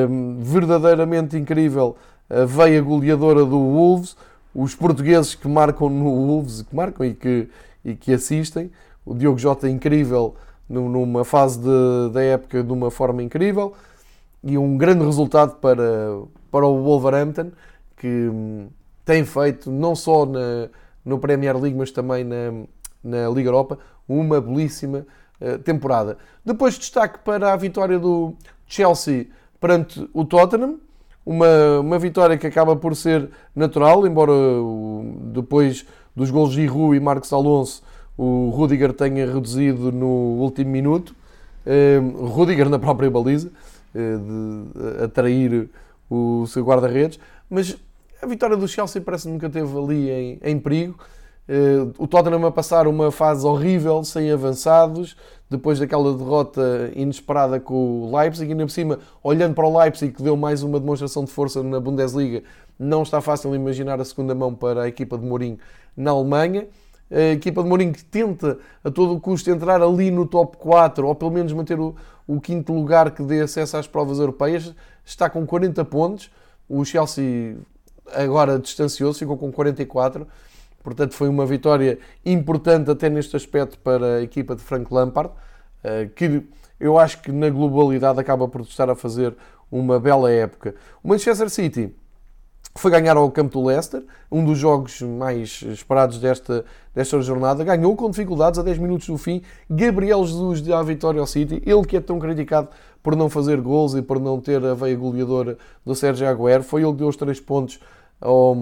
Hum, 0.10 0.40
verdadeiramente 0.42 1.38
incrível 1.38 1.96
a 2.30 2.46
veia 2.46 2.82
goleadora 2.82 3.46
do 3.46 3.60
Wolves 3.60 4.16
os 4.54 4.76
portugueses 4.76 5.34
que 5.34 5.48
marcam 5.48 5.90
no 5.90 6.28
Wolves, 6.28 6.62
que 6.62 6.76
marcam 6.76 7.06
e 7.06 7.14
que, 7.14 7.50
e 7.84 7.96
que 7.96 8.14
assistem. 8.14 8.72
O 9.06 9.14
Diogo 9.16 9.38
Jota 9.38 9.68
é 9.68 9.72
incrível 9.72 10.36
numa 10.70 11.26
fase 11.26 11.60
de, 11.60 12.14
da 12.14 12.22
época 12.22 12.64
de 12.64 12.72
uma 12.72 12.90
forma 12.90 13.22
incrível 13.22 13.74
e 14.44 14.58
um 14.58 14.78
grande 14.78 15.04
resultado 15.04 15.56
para, 15.56 15.84
para 16.52 16.66
o 16.66 16.84
Wolverhampton 16.84 17.52
que 18.04 18.08
hum, 18.08 18.68
tem 19.06 19.24
feito 19.24 19.72
não 19.72 19.96
só 19.96 20.26
na, 20.26 20.68
no 21.06 21.18
Premier 21.18 21.58
League 21.58 21.78
mas 21.78 21.90
também 21.90 22.26
na, 22.26 22.66
na 23.02 23.30
Liga 23.30 23.48
Europa 23.48 23.80
uma 24.10 24.42
belíssima 24.42 25.06
uh, 25.40 25.58
temporada. 25.60 26.18
Depois 26.44 26.78
destaque 26.78 27.20
para 27.20 27.54
a 27.54 27.56
vitória 27.56 27.98
do 27.98 28.34
Chelsea 28.68 29.28
perante 29.58 30.06
o 30.14 30.26
Tottenham 30.26 30.80
uma, 31.26 31.80
uma 31.80 31.98
vitória 31.98 32.38
que 32.38 32.46
acaba 32.46 32.76
por 32.76 32.94
ser 32.94 33.30
natural, 33.56 34.06
embora 34.06 34.34
depois 35.32 35.86
dos 36.14 36.30
gols 36.30 36.52
de 36.52 36.64
Giroud 36.64 36.98
e 36.98 37.00
Marcos 37.00 37.32
Alonso 37.32 37.82
o 38.18 38.50
Rudiger 38.50 38.92
tenha 38.92 39.26
reduzido 39.26 39.94
no 39.94 40.42
último 40.42 40.70
minuto. 40.70 41.16
Uh, 41.66 42.26
Rudiger 42.26 42.68
na 42.68 42.78
própria 42.78 43.10
baliza, 43.10 43.50
uh, 43.96 44.20
de 44.20 45.04
atrair 45.06 45.70
o 46.10 46.46
seu 46.48 46.66
guarda-redes, 46.66 47.18
mas 47.50 47.78
a 48.24 48.26
vitória 48.26 48.56
do 48.56 48.68
Chelsea 48.68 49.02
parece 49.02 49.28
que 49.28 49.34
nunca 49.34 49.50
teve 49.50 49.78
ali 49.78 50.10
em, 50.10 50.40
em 50.42 50.60
perigo. 50.60 50.98
Uh, 51.48 51.92
o 51.98 52.08
Tottenham 52.08 52.46
a 52.46 52.52
passar 52.52 52.88
uma 52.88 53.12
fase 53.12 53.46
horrível, 53.46 54.02
sem 54.06 54.32
avançados, 54.32 55.18
depois 55.50 55.78
daquela 55.78 56.14
derrota 56.14 56.90
inesperada 56.96 57.60
com 57.60 58.04
o 58.04 58.18
Leipzig, 58.18 58.48
e 58.48 58.52
ainda 58.54 58.66
por 58.66 58.72
cima, 58.72 59.00
olhando 59.22 59.54
para 59.54 59.68
o 59.68 59.78
Leipzig, 59.78 60.14
que 60.14 60.24
deu 60.24 60.38
mais 60.38 60.64
uma 60.64 60.80
demonstração 60.80 61.26
de 61.26 61.32
força 61.32 61.62
na 61.62 61.82
Bundesliga, 61.82 62.44
não 62.80 63.04
está 63.04 63.20
fácil 63.20 63.54
imaginar 63.54 64.00
a 64.00 64.06
segunda 64.06 64.34
mão 64.34 64.56
para 64.56 64.84
a 64.84 64.88
equipa 64.88 65.18
de 65.18 65.26
Mourinho 65.26 65.60
na 65.98 66.12
Alemanha. 66.12 66.68
A 67.12 67.34
equipa 67.34 67.62
de 67.62 67.68
Mourinho 67.68 67.92
que 67.92 68.06
tenta 68.06 68.58
a 68.84 68.90
todo 68.90 69.20
custo 69.20 69.52
entrar 69.52 69.82
ali 69.82 70.10
no 70.10 70.26
top 70.26 70.56
4, 70.58 71.06
ou 71.06 71.14
pelo 71.14 71.30
menos 71.30 71.52
manter 71.52 71.78
o, 71.78 71.94
o 72.26 72.40
quinto 72.40 72.74
lugar 72.74 73.12
que 73.12 73.22
dê 73.22 73.42
acesso 73.42 73.76
às 73.76 73.86
provas 73.86 74.18
europeias, 74.18 74.74
está 75.04 75.30
com 75.30 75.46
40 75.46 75.84
pontos. 75.86 76.32
O 76.70 76.84
Chelsea 76.86 77.58
agora 78.12 78.60
distanciou-se, 78.60 79.20
ficou 79.20 79.38
com 79.38 79.52
44 79.52 80.28
Portanto, 80.84 81.14
foi 81.14 81.30
uma 81.30 81.46
vitória 81.46 81.98
importante 82.26 82.92
até 82.92 83.10
neste 83.10 83.36
aspecto 83.38 83.80
para 83.80 84.18
a 84.18 84.22
equipa 84.22 84.54
de 84.54 84.62
Frank 84.62 84.94
Lampard, 84.94 85.32
eh, 85.82 86.10
que 86.14 86.44
eu 86.78 87.00
acho 87.00 87.22
que 87.22 87.32
na 87.32 87.50
globalidade 87.50 88.20
acaba 88.20 88.48
por 88.50 88.62
estar 88.62 88.90
a 88.90 88.96
fazer 88.96 89.34
uma 89.72 89.98
bela 89.98 90.30
época. 90.30 90.76
O 91.02 91.08
Manchester 91.08 91.50
City 91.50 91.96
foi 92.76 92.90
ganhar 92.90 93.16
ao 93.16 93.30
campo 93.30 93.60
do 93.60 93.68
Leicester, 93.68 94.04
um 94.32 94.44
dos 94.44 94.58
jogos 94.58 95.02
mais 95.02 95.62
esperados 95.62 96.18
desta, 96.18 96.66
desta 96.94 97.22
jornada. 97.22 97.64
Ganhou 97.64 97.96
com 97.96 98.10
dificuldades 98.10 98.60
a 98.60 98.64
10 98.64 98.80
minutos 98.80 99.08
do 99.08 99.18
fim. 99.18 99.42
Gabriel 99.70 100.26
Jesus 100.26 100.62
deu 100.62 100.76
a 100.76 100.84
vitória 100.84 101.20
ao 101.20 101.28
City, 101.28 101.62
ele 101.66 101.86
que 101.86 101.98
é 101.98 102.02
tão 102.02 102.20
criticado 102.20 102.70
por 103.02 103.16
não 103.16 103.30
fazer 103.30 103.62
gols 103.62 103.94
e 103.94 104.02
por 104.02 104.20
não 104.20 104.40
ter 104.40 104.64
a 104.66 104.74
veia 104.74 104.96
goleadora 104.96 105.58
do 105.86 105.94
Sérgio 105.94 106.28
Agüero. 106.28 106.64
Foi 106.64 106.82
ele 106.82 106.92
que 106.92 107.00
deu 107.00 107.08
os 107.08 107.16
3 107.16 107.40
pontos 107.42 107.80
ao, 108.20 108.58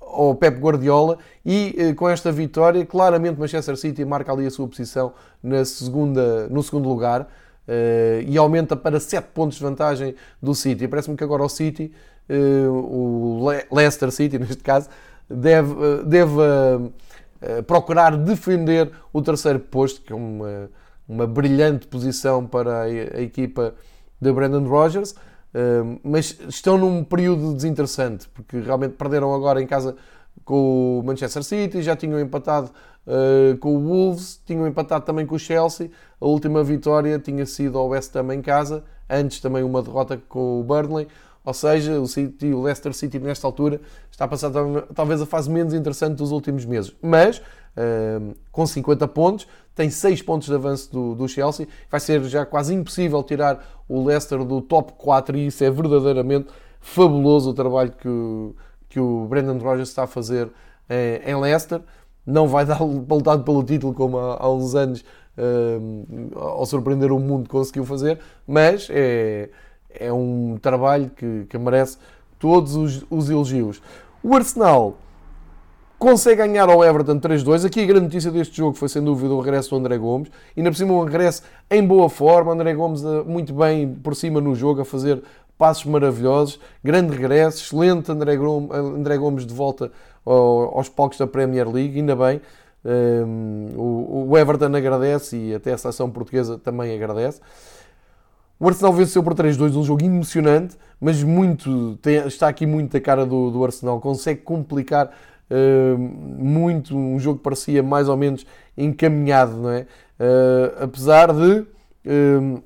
ao 0.00 0.34
Pep 0.34 0.60
Guardiola 0.60 1.18
e 1.44 1.74
eh, 1.76 1.94
com 1.94 2.08
esta 2.08 2.30
vitória, 2.30 2.84
claramente 2.84 3.40
Manchester 3.40 3.76
City 3.76 4.04
marca 4.04 4.32
ali 4.32 4.46
a 4.46 4.50
sua 4.50 4.68
posição 4.68 5.12
na 5.42 5.64
segunda, 5.64 6.46
no 6.48 6.62
segundo 6.62 6.88
lugar 6.88 7.22
uh, 7.22 8.22
e 8.26 8.36
aumenta 8.36 8.76
para 8.76 8.98
7 8.98 9.28
pontos 9.32 9.58
de 9.58 9.64
vantagem 9.64 10.14
do 10.42 10.54
City. 10.54 10.88
Parece-me 10.88 11.16
que 11.16 11.24
agora 11.24 11.42
o 11.42 11.48
City, 11.48 11.92
o 12.32 13.50
Le 13.50 13.64
Leicester 13.70 14.10
City 14.10 14.38
neste 14.40 14.62
caso, 14.62 14.88
deve, 15.28 16.04
deve 16.04 16.32
uh, 16.32 17.62
procurar 17.66 18.16
defender 18.16 18.90
o 19.12 19.22
terceiro 19.22 19.58
posto, 19.58 20.02
que 20.02 20.12
é 20.12 20.16
uma, 20.16 20.70
uma 21.08 21.26
brilhante 21.26 21.86
posição 21.86 22.46
para 22.46 22.82
a, 22.82 23.22
equipa 23.22 23.74
de 24.20 24.32
Brandon 24.32 24.66
Rogers. 24.66 25.14
Mas 26.04 26.38
estão 26.48 26.78
num 26.78 27.02
período 27.02 27.54
desinteressante, 27.54 28.28
porque 28.28 28.60
realmente 28.60 28.92
perderam 28.92 29.34
agora 29.34 29.60
em 29.60 29.66
casa 29.66 29.96
com 30.44 31.00
o 31.00 31.02
Manchester 31.04 31.42
City, 31.42 31.82
já 31.82 31.96
tinham 31.96 32.18
empatado 32.20 32.70
uh, 33.06 33.56
com 33.58 33.76
o 33.76 33.80
Wolves, 33.80 34.40
tinham 34.44 34.66
empatado 34.66 35.04
também 35.04 35.26
com 35.26 35.34
o 35.34 35.38
Chelsea. 35.38 35.90
A 36.20 36.26
última 36.26 36.62
vitória 36.62 37.18
tinha 37.18 37.46
sido 37.46 37.78
ao 37.78 37.88
West 37.88 38.14
Ham 38.16 38.34
em 38.34 38.42
casa, 38.42 38.84
antes 39.08 39.40
também 39.40 39.62
uma 39.62 39.82
derrota 39.82 40.20
com 40.28 40.60
o 40.60 40.64
Burnley. 40.64 41.08
Ou 41.44 41.54
seja, 41.54 41.98
o, 42.00 42.06
City, 42.06 42.52
o 42.52 42.62
Leicester 42.62 42.92
City 42.92 43.18
nesta 43.18 43.46
altura 43.46 43.80
está 44.10 44.26
a 44.26 44.28
passar 44.28 44.50
talvez 44.94 45.22
a 45.22 45.26
fase 45.26 45.50
menos 45.50 45.72
interessante 45.72 46.16
dos 46.16 46.32
últimos 46.32 46.64
meses. 46.66 46.94
Mas, 47.00 47.38
uh, 47.38 48.34
com 48.52 48.66
50 48.66 49.08
pontos, 49.08 49.46
tem 49.74 49.88
6 49.88 50.22
pontos 50.22 50.48
de 50.48 50.54
avanço 50.54 50.92
do, 50.92 51.14
do, 51.14 51.26
Chelsea. 51.26 51.66
Vai 51.90 52.00
ser 52.00 52.22
já 52.24 52.44
quase 52.44 52.74
impossível 52.74 53.22
tirar 53.22 53.64
o 53.88 54.04
Leicester 54.04 54.44
do 54.44 54.60
top 54.60 54.92
4 54.98 55.38
e 55.38 55.46
isso 55.46 55.64
é 55.64 55.70
verdadeiramente 55.70 56.48
fabuloso 56.80 57.50
o 57.50 57.54
trabalho 57.54 57.92
que 57.92 58.08
o, 58.08 58.54
que 58.88 59.00
o 59.00 59.26
Brendan 59.26 59.58
Rodgers 59.58 59.88
está 59.88 60.04
a 60.04 60.06
fazer 60.06 60.50
eh, 60.88 61.22
em 61.24 61.34
Leicester. 61.40 61.80
Não 62.26 62.46
vai 62.46 62.66
dar 62.66 62.82
lutado 62.82 63.42
pelo 63.44 63.62
título 63.64 63.94
como 63.94 64.18
há, 64.18 64.36
há 64.38 64.52
uns 64.52 64.74
anos, 64.74 65.02
uh, 65.38 66.38
ao 66.38 66.66
surpreender 66.66 67.10
o 67.10 67.18
mundo, 67.18 67.48
conseguiu 67.48 67.86
fazer, 67.86 68.18
mas 68.46 68.88
é 68.90 69.48
é 69.94 70.12
um 70.12 70.58
trabalho 70.60 71.10
que, 71.10 71.46
que 71.48 71.58
merece 71.58 71.98
todos 72.38 72.74
os, 72.74 73.04
os, 73.10 73.30
elogios. 73.30 73.82
O 74.22 74.34
Arsenal 74.34 74.96
consegue 75.98 76.36
ganhar 76.36 76.68
ao 76.68 76.84
Everton 76.84 77.18
3-2. 77.20 77.66
Aqui 77.66 77.82
a 77.82 77.86
grande 77.86 78.04
notícia 78.04 78.30
deste 78.30 78.56
jogo 78.56 78.74
foi 78.74 78.88
sem 78.88 79.02
dúvida 79.02 79.32
o 79.34 79.40
regresso 79.40 79.70
do 79.70 79.76
André 79.76 79.98
Gomes. 79.98 80.30
E 80.56 80.60
ainda 80.60 80.70
por 80.70 80.76
cima 80.76 80.94
um 80.94 81.04
regresso 81.04 81.42
em 81.70 81.86
boa 81.86 82.08
forma. 82.08 82.52
André 82.52 82.74
Gomes 82.74 83.04
eh, 83.04 83.22
muito 83.26 83.52
bem 83.52 83.92
por 83.94 84.16
cima 84.16 84.40
no 84.40 84.54
jogo, 84.54 84.80
a 84.80 84.84
fazer 84.84 85.22
passos 85.58 85.84
maravilhosos. 85.84 86.58
Grande 86.82 87.14
regresso, 87.14 87.62
excelente 87.62 88.10
André 88.10 88.36
Gomes, 88.36 88.70
André 88.70 89.18
Gomes 89.18 89.44
de 89.44 89.52
volta 89.52 89.92
aos 90.24 90.88
palcos 90.88 91.18
da 91.18 91.26
Premier 91.26 91.68
League, 91.68 91.98
ainda 91.98 92.16
bem. 92.16 92.40
Ehm, 92.82 93.74
o 93.76 94.38
Everton 94.38 94.74
agradece 94.74 95.36
e 95.36 95.54
até 95.54 95.72
a 95.74 95.78
seleção 95.78 96.10
portuguesa 96.10 96.58
também 96.58 96.94
agradece. 96.94 97.40
O 98.60 98.68
Arsenal 98.68 98.92
venceu 98.92 99.22
por 99.22 99.32
3-2, 99.34 99.74
um 99.74 99.82
jogo 99.82 100.04
emocionante, 100.04 100.76
mas 101.00 101.22
muito 101.22 101.96
tem, 102.02 102.16
está 102.26 102.46
aqui 102.46 102.66
muito 102.66 102.94
a 102.94 103.00
cara 103.00 103.24
do, 103.24 103.50
do 103.50 103.64
Arsenal. 103.64 103.98
Consegue 104.00 104.42
complicar 104.42 105.06
uh, 105.50 105.98
muito 105.98 106.94
um 106.94 107.18
jogo 107.18 107.38
que 107.38 107.44
parecia 107.44 107.82
mais 107.82 108.06
ou 108.06 108.18
menos 108.18 108.44
encaminhado, 108.76 109.56
não 109.56 109.70
é? 109.70 109.86
Uh, 110.20 110.84
apesar 110.84 111.32
de 111.32 111.60
uh, 112.04 112.62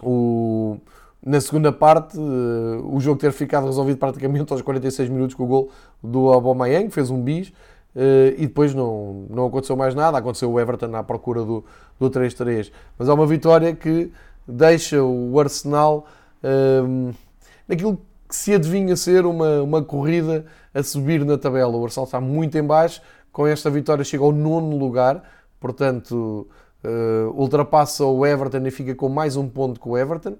o, 0.00 0.78
na 1.26 1.40
segunda 1.40 1.72
parte 1.72 2.16
o 2.16 3.00
jogo 3.00 3.18
ter 3.18 3.32
ficado 3.32 3.66
resolvido 3.66 3.98
praticamente 3.98 4.52
aos 4.52 4.62
46 4.62 5.08
minutos 5.08 5.34
com 5.34 5.42
o 5.42 5.46
gol 5.48 5.70
do 6.00 6.32
Aubameyang, 6.32 6.86
que 6.86 6.94
fez 6.94 7.10
um 7.10 7.20
bis. 7.20 7.48
Uh, 7.48 8.34
e 8.36 8.46
depois 8.46 8.72
não, 8.72 9.26
não 9.28 9.46
aconteceu 9.46 9.76
mais 9.76 9.96
nada. 9.96 10.16
Aconteceu 10.18 10.50
o 10.52 10.60
Everton 10.60 10.94
à 10.94 11.02
procura 11.02 11.44
do, 11.44 11.64
do 11.98 12.08
3-3. 12.08 12.70
Mas 12.96 13.08
é 13.08 13.12
uma 13.12 13.26
vitória 13.26 13.74
que 13.74 14.12
deixa 14.46 15.02
o 15.02 15.38
Arsenal 15.38 16.06
um, 16.42 17.12
naquilo 17.66 18.00
que 18.28 18.36
se 18.36 18.54
adivinha 18.54 18.96
ser 18.96 19.26
uma, 19.26 19.62
uma 19.62 19.82
corrida 19.82 20.44
a 20.72 20.82
subir 20.82 21.24
na 21.24 21.38
tabela. 21.38 21.76
O 21.76 21.84
Arsenal 21.84 22.04
está 22.04 22.20
muito 22.20 22.56
em 22.58 22.62
baixo, 22.62 23.00
com 23.32 23.46
esta 23.46 23.70
vitória 23.70 24.04
chega 24.04 24.24
ao 24.24 24.32
nono 24.32 24.76
lugar, 24.76 25.22
portanto 25.60 26.46
uh, 26.84 27.30
ultrapassa 27.34 28.04
o 28.04 28.24
Everton 28.26 28.66
e 28.66 28.70
fica 28.70 28.94
com 28.94 29.08
mais 29.08 29.36
um 29.36 29.48
ponto 29.48 29.80
com 29.80 29.90
o 29.90 29.98
Everton. 29.98 30.36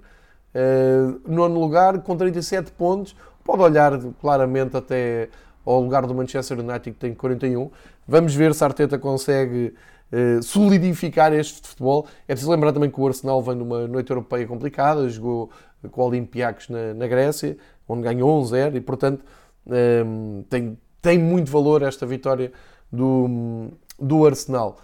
Uh, 0.55 1.21
nono 1.27 1.59
lugar, 1.59 2.01
com 2.03 2.17
37 2.17 2.71
pontos, 2.73 3.17
pode 3.43 3.63
olhar 3.63 3.99
claramente 4.21 4.77
até 4.77 5.29
ao 5.65 5.81
lugar 5.81 6.07
do 6.07 6.15
Manchester 6.15 6.61
United 6.61 6.93
que 6.93 7.01
tem 7.01 7.15
41. 7.15 7.71
Vamos 8.07 8.35
ver 8.35 8.55
se 8.55 8.63
a 8.63 8.67
Arteta 8.67 8.99
consegue 8.99 9.75
eh, 10.15 10.41
solidificar 10.43 11.33
este 11.33 11.67
futebol. 11.67 12.07
É 12.29 12.35
preciso 12.35 12.53
lembrar 12.53 12.73
também 12.73 12.89
que 12.89 13.01
o 13.01 13.05
Arsenal 13.05 13.43
vem 13.43 13.57
numa 13.57 13.89
noite 13.89 14.11
europeia 14.11 14.47
complicada, 14.47 15.09
jogou 15.09 15.51
com 15.91 16.03
o 16.03 16.07
Olympiacos 16.07 16.69
na, 16.69 16.95
na 16.95 17.09
Grécia, 17.09 17.57
onde 17.89 18.03
ganhou 18.03 18.41
1-0 18.41 18.77
e, 18.77 18.81
portanto, 18.81 19.25
um, 19.67 19.75
ehm, 19.75 20.43
tem, 20.49 20.79
tem 21.03 21.19
muito 21.19 21.51
valor 21.51 21.83
esta 21.83 22.07
vitória 22.07 22.53
do, 22.93 23.71
do 23.99 24.25
Arsenal. 24.25 24.77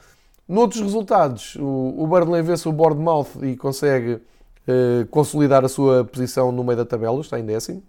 Noutros 0.49 0.83
resultados, 0.83 1.55
o, 1.55 1.95
o 1.97 2.07
Burnley 2.09 2.43
vence 2.43 2.69
o 2.69 2.73
Bournemouth 2.73 3.29
e 3.41 3.57
consegue 3.57 4.15
uh, 4.15 5.07
consolidar 5.11 5.65
a 5.65 5.69
sua 5.69 6.05
posição 6.05 6.51
no 6.51 6.65
meio 6.65 6.79
da 6.79 6.85
tabela, 6.85 7.21
está 7.21 7.39
em 7.39 7.45
décimo. 7.45 7.85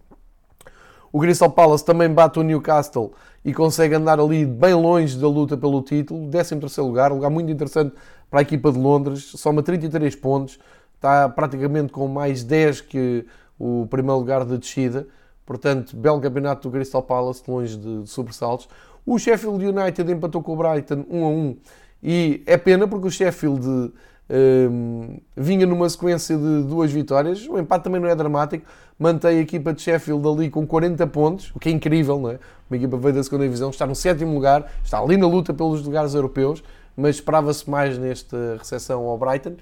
O 1.12 1.20
Crystal 1.20 1.50
Palace 1.50 1.84
também 1.84 2.08
bate 2.08 2.38
o 2.38 2.44
Newcastle 2.44 3.14
e 3.44 3.54
consegue 3.54 3.96
andar 3.96 4.20
ali 4.20 4.46
bem 4.46 4.74
longe 4.74 5.18
da 5.18 5.28
luta 5.28 5.58
pelo 5.58 5.82
título. 5.82 6.30
13 6.30 6.82
lugar, 6.82 7.12
lugar 7.12 7.30
muito 7.30 7.52
interessante 7.52 7.94
para 8.30 8.40
a 8.40 8.42
equipa 8.42 8.72
de 8.72 8.80
Londres. 8.80 9.24
Soma 9.36 9.64
33 9.64 10.16
pontos, 10.16 10.60
está 10.96 11.28
praticamente 11.28 11.92
com 11.92 12.08
mais 12.08 12.44
10 12.44 12.82
que 12.82 13.26
o 13.60 13.88
primeiro 13.90 14.18
lugar 14.18 14.46
de 14.46 14.58
descida. 14.58 15.08
Portanto, 15.46 15.96
belo 15.96 16.22
campeonato 16.22 16.70
do 16.70 16.72
Crystal 16.72 17.04
Palace, 17.04 17.44
longe 17.48 17.78
de, 17.78 18.04
de 18.04 18.10
sobressaltos. 18.10 18.70
O 19.06 19.18
Sheffield 19.18 19.66
United 19.66 20.12
empatou 20.12 20.42
com 20.42 20.54
o 20.54 20.56
Brighton 20.56 21.06
1 21.10 21.26
a 21.26 21.28
1 21.28 21.58
e 22.04 22.44
é 22.46 22.58
pena 22.58 22.88
porque 22.88 23.08
o 23.08 23.12
Sheffield 23.12 23.92
um, 24.32 25.18
vinha 25.36 25.66
numa 25.66 25.90
sequência 25.90 26.38
de 26.38 26.64
duas 26.64 26.92
vitórias. 26.92 27.46
O 27.48 27.60
empate 27.60 27.84
também 27.84 28.00
não 28.00 28.08
é 28.08 28.16
dramático. 28.16 28.66
Mantém 28.98 29.40
a 29.40 29.42
equipa 29.42 29.74
de 29.74 29.82
Sheffield 29.82 30.26
ali 30.26 30.50
com 30.50 30.66
40 30.66 31.06
pontos, 31.08 31.52
o 31.54 31.60
que 31.60 31.68
é 31.68 31.72
incrível, 31.72 32.20
não 32.20 32.30
é? 32.30 32.40
Uma 32.70 32.78
equipa 32.78 32.96
veio 32.98 33.16
da 33.16 33.24
segunda 33.24 33.44
divisão, 33.44 33.70
está 33.70 33.86
no 33.86 33.96
sétimo 33.96 34.34
lugar, 34.34 34.72
está 34.84 35.00
ali 35.00 35.18
na 35.18 35.28
luta 35.28 35.54
pelos 35.54 35.84
lugares 35.84 36.14
europeus, 36.14 36.64
mas 36.96 37.16
esperava-se 37.16 37.70
mais 37.70 37.98
nesta 37.98 38.58
recepção 38.58 39.06
ao 39.06 39.18
Brighton. 39.18 39.56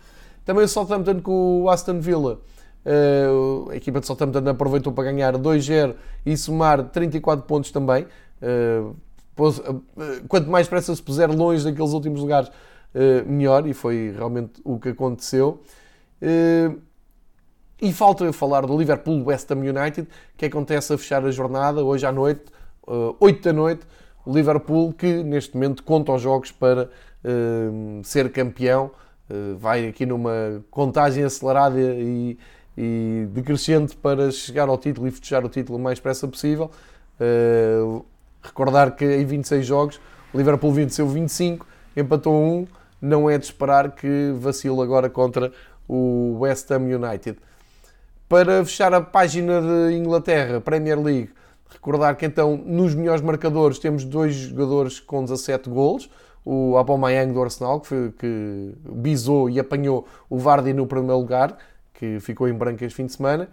Também 0.46 0.64
o 0.64 0.68
Southampton 0.68 1.22
com 1.22 1.64
o 1.64 1.70
Aston 1.70 2.00
Villa. 2.00 2.40
Uh, 2.86 3.72
a 3.72 3.76
equipa 3.76 4.00
de 4.00 4.08
Southampton 4.08 4.48
aproveitou 4.50 4.94
para 4.94 5.06
ganhar 5.06 5.36
2-0 5.38 5.96
e 6.26 6.38
somar 6.38 6.84
34 6.84 7.46
pontos 7.46 7.72
também. 7.72 8.06
Uh, 8.42 8.96
quanto 10.28 10.50
mais 10.50 10.68
pressa 10.68 10.94
se 10.94 11.02
puser 11.02 11.30
longe 11.30 11.64
daqueles 11.64 11.92
últimos 11.92 12.20
lugares, 12.20 12.52
melhor, 13.28 13.68
e 13.68 13.74
foi 13.74 14.14
realmente 14.16 14.62
o 14.64 14.80
que 14.80 14.90
aconteceu. 14.90 15.62
Uh, 16.22 16.80
e 17.82 17.94
falta 17.94 18.26
eu 18.26 18.34
falar 18.34 18.66
do 18.66 18.78
Liverpool 18.78 19.24
West 19.26 19.50
Ham 19.52 19.60
United, 19.60 20.08
que 20.36 20.46
acontece 20.46 20.94
a 20.94 20.98
fechar 20.98 21.26
a 21.26 21.32
jornada 21.32 21.84
hoje 21.84 22.06
à 22.06 22.12
noite, 22.12 22.46
uh, 22.86 23.16
8 23.20 23.42
da 23.42 23.54
noite. 23.54 23.86
O 24.26 24.34
Liverpool 24.34 24.94
que 24.94 25.24
neste 25.24 25.54
momento 25.54 25.84
conta 25.84 26.12
os 26.12 26.22
jogos 26.22 26.52
para 26.52 26.90
ser 28.04 28.32
campeão, 28.32 28.92
vai 29.58 29.88
aqui 29.88 30.06
numa 30.06 30.64
contagem 30.70 31.24
acelerada 31.24 31.80
e, 31.80 32.38
e 32.78 33.28
decrescente 33.32 33.96
para 33.96 34.30
chegar 34.32 34.70
ao 34.70 34.78
título 34.78 35.08
e 35.08 35.12
festejar 35.12 35.44
o 35.44 35.50
título 35.50 35.78
o 35.80 35.82
mais 35.82 35.98
depressa 35.98 36.28
possível. 36.28 36.70
Recordar 38.42 38.96
que 38.96 39.04
em 39.04 39.26
26 39.26 39.66
jogos 39.66 40.00
o 40.34 40.38
Liverpool 40.38 40.72
venceu 40.72 41.08
25, 41.08 41.66
empatou 41.98 42.34
1, 42.34 42.68
não 43.02 43.30
é 43.30 43.38
de 43.38 43.46
esperar 43.46 43.92
que 43.92 44.34
vacile 44.38 44.82
agora 44.82 45.10
contra 45.10 45.52
o 45.88 46.38
West 46.40 46.70
Ham 46.72 46.84
United. 46.84 47.38
Para 48.28 48.64
fechar 48.64 48.94
a 48.94 49.02
página 49.02 49.62
de 49.62 49.96
Inglaterra, 49.96 50.62
Premier 50.62 51.00
League, 51.00 51.32
recordar 51.70 52.16
que 52.16 52.26
então 52.26 52.56
nos 52.58 52.94
melhores 52.94 53.22
marcadores 53.22 53.80
temos 53.80 54.04
dois 54.04 54.36
jogadores 54.36 55.00
com 55.00 55.24
17 55.24 55.70
golos. 55.70 56.10
O 56.46 56.78
Aubameyang 56.78 57.34
do 57.34 57.42
Arsenal, 57.42 57.80
que, 57.82 57.88
foi, 57.88 58.12
que 58.12 58.74
bisou 58.92 59.50
e 59.50 59.60
apanhou 59.60 60.08
o 60.30 60.38
Vardy 60.38 60.74
no 60.74 60.88
primeiro 60.88 61.18
lugar, 61.18 61.58
que 61.94 62.20
ficou 62.20 62.48
em 62.48 62.54
branco 62.54 62.84
este 62.84 62.96
fim 62.96 63.06
de 63.06 63.14
semana. 63.14 63.50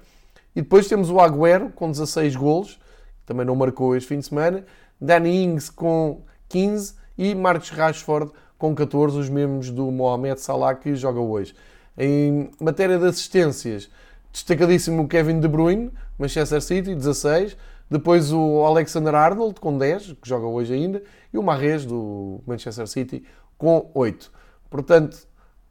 E 0.55 0.63
depois 0.63 0.89
temos 0.89 1.11
o 1.11 1.21
Agüero 1.21 1.71
com 1.71 1.91
16 1.91 2.37
golos, 2.37 2.79
também 3.27 3.45
não 3.45 3.57
marcou 3.57 3.97
este 3.97 4.09
fim 4.09 4.19
de 4.19 4.27
semana. 4.27 4.65
Danny 5.01 5.45
Ings 5.45 5.71
com 5.71 6.23
15 6.49 6.95
e 7.19 7.35
Marcos 7.35 7.71
Rashford 7.71 8.31
com 8.59 8.75
14, 8.75 9.19
os 9.19 9.29
mesmos 9.29 9.71
do 9.71 9.91
Mohamed 9.91 10.41
Salah 10.41 10.75
que 10.75 10.95
joga 10.95 11.21
hoje. 11.21 11.55
Em 11.97 12.51
matéria 12.61 12.99
de 12.99 13.07
assistências, 13.07 13.89
destacadíssimo 14.33 15.03
o 15.03 15.09
Kevin 15.09 15.41
De 15.41 15.49
Bruyne, 15.49 15.91
Manchester 16.19 16.61
City, 16.61 16.95
16. 16.95 17.57
Depois 17.89 18.33
o 18.33 18.65
Alexander 18.65 19.15
Arnold, 19.15 19.61
com 19.61 19.79
10, 19.79 20.17
que 20.21 20.29
joga 20.29 20.47
hoje 20.47 20.75
ainda. 20.75 21.03
E 21.33 21.39
o 21.39 21.43
Marrez, 21.43 21.85
do 21.85 22.41
Manchester 22.47 22.87
City, 22.87 23.25
com 23.57 23.91
8. 23.95 24.31
Portanto, 24.69 25.17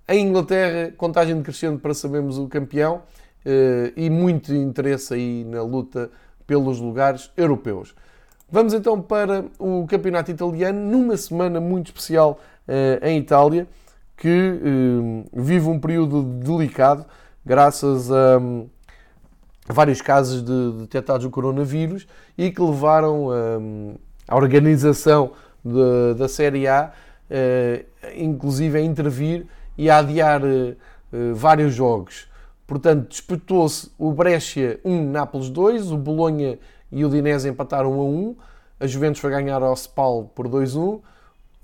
em 0.07 0.25
Inglaterra, 0.27 0.93
contagem 0.95 1.35
decrescente 1.35 1.81
para 1.81 1.93
sabermos 1.93 2.37
o 2.37 2.47
campeão 2.47 3.01
eh, 3.43 3.91
e 3.95 4.09
muito 4.09 4.53
interesse 4.53 5.13
aí 5.13 5.43
na 5.43 5.61
luta 5.61 6.09
pelos 6.47 6.79
lugares 6.79 7.31
europeus. 7.35 7.95
Vamos 8.49 8.73
então 8.73 9.01
para 9.01 9.45
o 9.57 9.85
campeonato 9.87 10.31
italiano, 10.31 10.79
numa 10.79 11.17
semana 11.17 11.59
muito 11.59 11.87
especial 11.87 12.39
em 13.01 13.19
Itália, 13.19 13.67
que 14.17 14.27
uh, 14.29 15.25
vive 15.33 15.67
um 15.67 15.79
período 15.79 16.23
delicado, 16.23 17.05
graças 17.45 18.11
a 18.11 18.37
um, 18.37 18.67
vários 19.67 20.01
casos 20.01 20.43
de 20.43 20.81
detectados 20.81 21.25
do 21.25 21.31
coronavírus 21.31 22.07
e 22.37 22.51
que 22.51 22.61
levaram 22.61 23.29
a 24.27 24.35
organização 24.35 25.31
de, 25.63 26.13
da 26.17 26.27
Série 26.27 26.67
A, 26.67 26.91
uh, 27.29 27.85
inclusive 28.15 28.77
a 28.77 28.81
intervir 28.81 29.45
e 29.77 29.89
a 29.89 29.97
adiar 29.97 30.41
vários 31.33 31.73
jogos. 31.73 32.27
Portanto, 32.65 33.09
disputou-se 33.09 33.91
o 33.97 34.11
Brescia 34.11 34.79
1, 34.83 35.11
Nápoles 35.11 35.49
2, 35.49 35.91
o 35.91 35.97
Bolonha 35.97 36.57
e 36.91 37.05
o 37.05 37.09
Dinese 37.09 37.49
empataram 37.49 37.91
1 37.91 38.01
a 38.01 38.05
1. 38.05 38.35
A 38.79 38.87
Juventus 38.87 39.21
foi 39.21 39.29
ganhar 39.29 39.61
ao 39.61 39.73
Spal 39.75 40.31
por 40.33 40.47
2-1. 40.47 40.99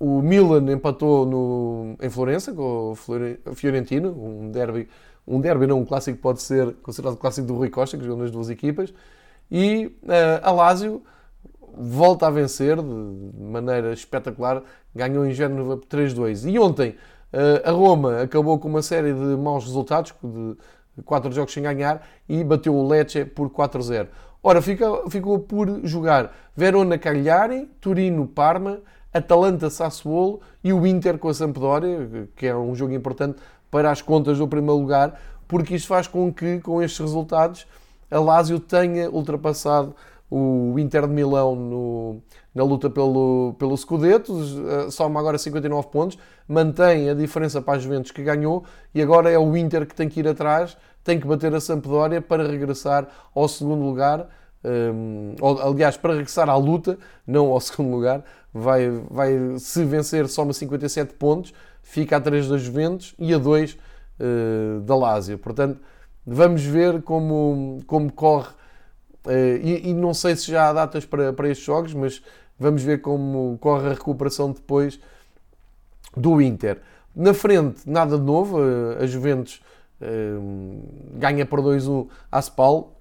O 0.04 0.20
Milan 0.20 0.68
empatou 0.72 1.24
no, 1.24 1.96
em 2.02 2.10
Florença 2.10 2.52
com 2.52 2.90
o 2.90 3.54
Fiorentino, 3.54 4.10
um 4.10 4.50
derby, 4.50 4.88
um 5.24 5.40
derby 5.40 5.64
não, 5.64 5.78
um 5.78 5.84
clássico 5.84 6.18
pode 6.18 6.42
ser 6.42 6.74
considerado 6.82 7.16
clássico 7.16 7.46
do 7.46 7.54
Rui 7.54 7.70
Costa, 7.70 7.96
que 7.96 8.02
jogou 8.02 8.20
nas 8.20 8.32
duas 8.32 8.50
equipas. 8.50 8.92
E 9.48 9.96
uh, 10.02 10.42
a 10.42 10.50
Lazio 10.50 11.04
volta 11.72 12.26
a 12.26 12.30
vencer 12.30 12.78
de 12.78 13.42
maneira 13.44 13.92
espetacular, 13.92 14.64
ganhou 14.92 15.24
em 15.24 15.30
Génova 15.30 15.76
por 15.76 15.86
3-2. 15.86 16.50
E 16.50 16.58
ontem 16.58 16.96
uh, 17.32 17.68
a 17.68 17.70
Roma 17.70 18.22
acabou 18.22 18.58
com 18.58 18.66
uma 18.66 18.82
série 18.82 19.12
de 19.12 19.36
maus 19.36 19.66
resultados, 19.66 20.12
de 20.96 21.02
quatro 21.04 21.30
jogos 21.30 21.52
sem 21.52 21.62
ganhar, 21.62 22.04
e 22.28 22.42
bateu 22.42 22.74
o 22.74 22.88
Lecce 22.88 23.24
por 23.24 23.48
4-0. 23.50 24.08
Ora, 24.42 24.60
fica, 24.60 25.08
ficou 25.08 25.38
por 25.38 25.86
jogar 25.86 26.34
Verona 26.56 26.98
Cagliari, 26.98 27.70
Turino 29.12 29.58
Parma, 29.58 29.60
Atalanta 29.62 29.70
Sassuolo 29.70 30.40
e 30.62 30.72
o 30.72 30.86
Inter 30.86 31.18
com 31.18 31.28
a 31.28 31.34
Sampdoria, 31.34 32.28
que 32.34 32.46
é 32.46 32.56
um 32.56 32.74
jogo 32.74 32.94
importante 32.94 33.38
para 33.70 33.90
as 33.90 34.00
contas 34.02 34.38
do 34.38 34.48
primeiro 34.48 34.80
lugar, 34.80 35.20
porque 35.46 35.74
isto 35.74 35.88
faz 35.88 36.06
com 36.06 36.32
que, 36.32 36.60
com 36.60 36.82
estes 36.82 37.00
resultados, 37.00 37.66
a 38.10 38.18
Lazio 38.18 38.60
tenha 38.60 39.10
ultrapassado 39.10 39.94
o 40.30 40.78
Inter 40.78 41.06
de 41.06 41.12
Milão 41.12 41.54
no, 41.54 42.22
na 42.54 42.64
luta 42.64 42.88
pelo, 42.88 43.54
pelo 43.58 43.76
Scudetto, 43.76 44.32
eh, 44.66 44.90
soma 44.90 45.20
agora 45.20 45.36
59 45.36 45.88
pontos, 45.88 46.18
mantém 46.48 47.10
a 47.10 47.14
diferença 47.14 47.60
para 47.60 47.74
a 47.74 47.78
Juventus 47.78 48.10
que 48.10 48.22
ganhou 48.22 48.64
e 48.94 49.02
agora 49.02 49.30
é 49.30 49.38
o 49.38 49.54
Inter 49.54 49.86
que 49.86 49.94
tem 49.94 50.08
que 50.08 50.20
ir 50.20 50.28
atrás 50.28 50.76
tem 51.04 51.18
que 51.18 51.26
bater 51.26 51.54
a 51.54 51.60
Sampdoria 51.60 52.20
para 52.20 52.46
regressar 52.46 53.06
ao 53.34 53.48
segundo 53.48 53.82
lugar. 53.84 54.28
Um, 54.64 55.34
aliás, 55.60 55.96
para 55.96 56.12
regressar 56.12 56.48
à 56.48 56.56
luta, 56.56 56.98
não 57.26 57.50
ao 57.50 57.58
segundo 57.60 57.90
lugar, 57.90 58.24
vai, 58.52 58.90
vai 59.10 59.32
se 59.58 59.84
vencer 59.84 60.28
soma 60.28 60.52
57 60.52 61.14
pontos, 61.14 61.54
fica 61.82 62.16
a 62.16 62.20
3 62.20 62.48
da 62.48 62.58
Juventus 62.58 63.14
e 63.18 63.32
a 63.32 63.38
2 63.38 63.72
uh, 64.20 64.80
da 64.80 64.94
Lazio. 64.94 65.38
Portanto, 65.38 65.80
vamos 66.26 66.62
ver 66.62 67.02
como, 67.02 67.80
como 67.86 68.12
corre. 68.12 68.50
Uh, 69.24 69.56
e, 69.62 69.90
e, 69.90 69.94
não 69.94 70.12
sei 70.12 70.36
se 70.36 70.50
já 70.50 70.68
há 70.68 70.72
datas 70.72 71.04
para, 71.04 71.32
para 71.32 71.48
estes 71.48 71.64
jogos, 71.64 71.94
mas 71.94 72.22
vamos 72.58 72.82
ver 72.82 73.00
como 73.00 73.56
corre 73.60 73.88
a 73.88 73.92
recuperação 73.94 74.52
depois 74.52 74.98
do 76.16 76.40
Inter. 76.42 76.80
Na 77.14 77.32
frente, 77.32 77.82
nada 77.86 78.18
de 78.18 78.24
novo, 78.24 78.58
uh, 78.58 79.02
a 79.02 79.06
Juventus 79.06 79.60
ganha 81.14 81.46
por 81.46 81.60
2-1 81.60 82.08
a 82.32 82.42
Spal. 82.42 82.92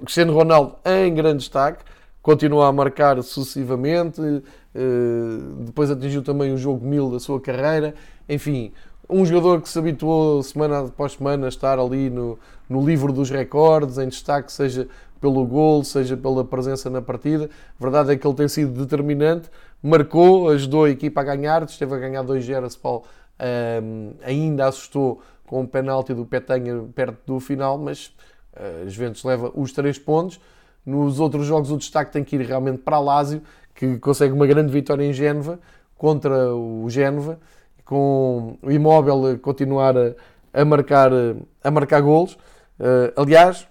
Cristiano 0.00 0.32
Ronaldo 0.32 0.74
em 0.84 1.14
grande 1.14 1.38
destaque, 1.38 1.84
continua 2.22 2.68
a 2.68 2.72
marcar 2.72 3.22
sucessivamente, 3.22 4.20
uh, 4.20 5.64
depois 5.64 5.90
atingiu 5.90 6.22
também 6.22 6.52
o 6.52 6.58
jogo 6.58 6.86
mil 6.86 7.10
da 7.10 7.20
sua 7.20 7.40
carreira. 7.40 7.94
Enfim, 8.28 8.72
um 9.08 9.24
jogador 9.24 9.62
que 9.62 9.68
se 9.68 9.78
habituou 9.78 10.42
semana 10.42 10.80
após 10.80 11.12
semana 11.12 11.46
a 11.46 11.48
estar 11.48 11.78
ali 11.78 12.10
no, 12.10 12.38
no 12.68 12.84
livro 12.84 13.12
dos 13.12 13.30
recordes, 13.30 13.96
em 13.98 14.08
destaque, 14.08 14.52
seja 14.52 14.86
pelo 15.20 15.44
gol, 15.46 15.82
seja 15.82 16.16
pela 16.16 16.44
presença 16.44 16.90
na 16.90 17.00
partida. 17.00 17.48
A 17.78 17.82
verdade 17.82 18.12
é 18.12 18.16
que 18.16 18.26
ele 18.26 18.36
tem 18.36 18.48
sido 18.48 18.72
determinante, 18.72 19.48
marcou, 19.82 20.50
ajudou 20.50 20.84
a 20.84 20.90
equipa 20.90 21.20
a 21.20 21.24
ganhar, 21.24 21.62
esteve 21.62 21.94
a 21.94 21.98
ganhar 21.98 22.24
2-0 22.24 22.64
a 22.64 22.68
Spal, 22.68 23.04
um, 23.82 24.12
ainda 24.22 24.66
assustou 24.66 25.22
com 25.46 25.62
o 25.62 25.66
penalti 25.66 26.12
do 26.12 26.26
Petanha 26.26 26.84
perto 26.94 27.18
do 27.26 27.40
final, 27.40 27.78
mas 27.78 28.12
uh, 28.54 28.88
Juventus 28.88 29.24
leva 29.24 29.50
os 29.54 29.72
três 29.72 29.98
pontos. 29.98 30.38
Nos 30.84 31.20
outros 31.20 31.46
jogos 31.46 31.70
o 31.70 31.76
destaque 31.76 32.12
tem 32.12 32.24
que 32.24 32.36
ir 32.36 32.42
realmente 32.46 32.78
para 32.78 32.96
a 32.96 33.00
Lazio, 33.00 33.42
que 33.74 33.98
consegue 33.98 34.32
uma 34.32 34.46
grande 34.46 34.72
vitória 34.72 35.04
em 35.04 35.12
Génova 35.12 35.58
contra 35.96 36.54
o 36.54 36.88
Génova, 36.88 37.38
com 37.84 38.56
o 38.62 38.70
Imóvel 38.70 39.38
continuar 39.40 39.96
a, 39.96 40.14
a 40.52 40.64
marcar, 40.64 41.10
a 41.62 41.70
marcar 41.70 42.00
golos. 42.00 42.34
Uh, 42.78 43.12
aliás, 43.16 43.66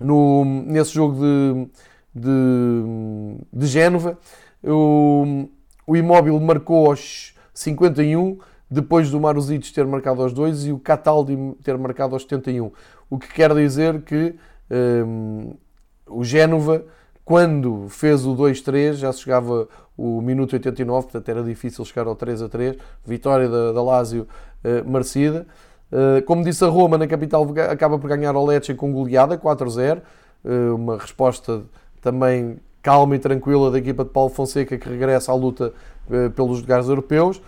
no, 0.00 0.44
nesse 0.44 0.94
jogo 0.94 1.16
de, 1.20 1.68
de, 2.14 3.38
de 3.52 3.66
Génova, 3.66 4.18
o, 4.62 5.48
o 5.86 5.96
Imóvel 5.96 6.38
marcou 6.40 6.86
aos 6.86 7.34
51 7.52 8.38
depois 8.70 9.10
do 9.10 9.20
Maruzic 9.20 9.72
ter 9.72 9.86
marcado 9.86 10.22
aos 10.22 10.32
2 10.32 10.66
e 10.66 10.72
o 10.72 10.78
Cataldi 10.78 11.36
ter 11.62 11.76
marcado 11.78 12.14
aos 12.14 12.22
71. 12.22 12.70
O 13.08 13.18
que 13.18 13.28
quer 13.28 13.54
dizer 13.54 14.02
que 14.02 14.34
um, 14.70 15.54
o 16.08 16.24
Génova, 16.24 16.84
quando 17.24 17.88
fez 17.88 18.24
o 18.24 18.34
2-3, 18.34 18.94
já 18.94 19.12
se 19.12 19.20
chegava 19.20 19.68
o 19.98 20.22
minuto 20.22 20.52
89, 20.52 21.08
portanto 21.08 21.28
era 21.28 21.42
difícil 21.42 21.84
chegar 21.84 22.06
ao 22.06 22.14
3 22.14 22.42
a 22.42 22.48
3. 22.48 22.76
Vitória 23.04 23.48
da, 23.48 23.72
da 23.72 23.82
Lazio 23.82 24.26
uh, 24.64 24.88
merecida. 24.88 25.46
Uh, 25.90 26.22
como 26.24 26.44
disse 26.44 26.64
a 26.64 26.68
Roma, 26.68 26.96
na 26.96 27.06
capital 27.06 27.46
acaba 27.70 27.98
por 27.98 28.08
ganhar 28.08 28.34
ao 28.34 28.46
Lecce 28.46 28.74
com 28.74 28.92
goleada 28.92 29.36
4-0. 29.36 30.00
Uh, 30.44 30.74
uma 30.74 30.96
resposta 30.96 31.62
também 32.00 32.58
calma 32.82 33.16
e 33.16 33.18
tranquila 33.18 33.70
da 33.70 33.78
equipa 33.78 34.04
de 34.04 34.10
Paulo 34.10 34.30
Fonseca 34.30 34.78
que 34.78 34.88
regressa 34.88 35.32
à 35.32 35.34
luta 35.34 35.72
uh, 36.08 36.30
pelos 36.30 36.60
lugares 36.60 36.88
europeus. 36.88 37.42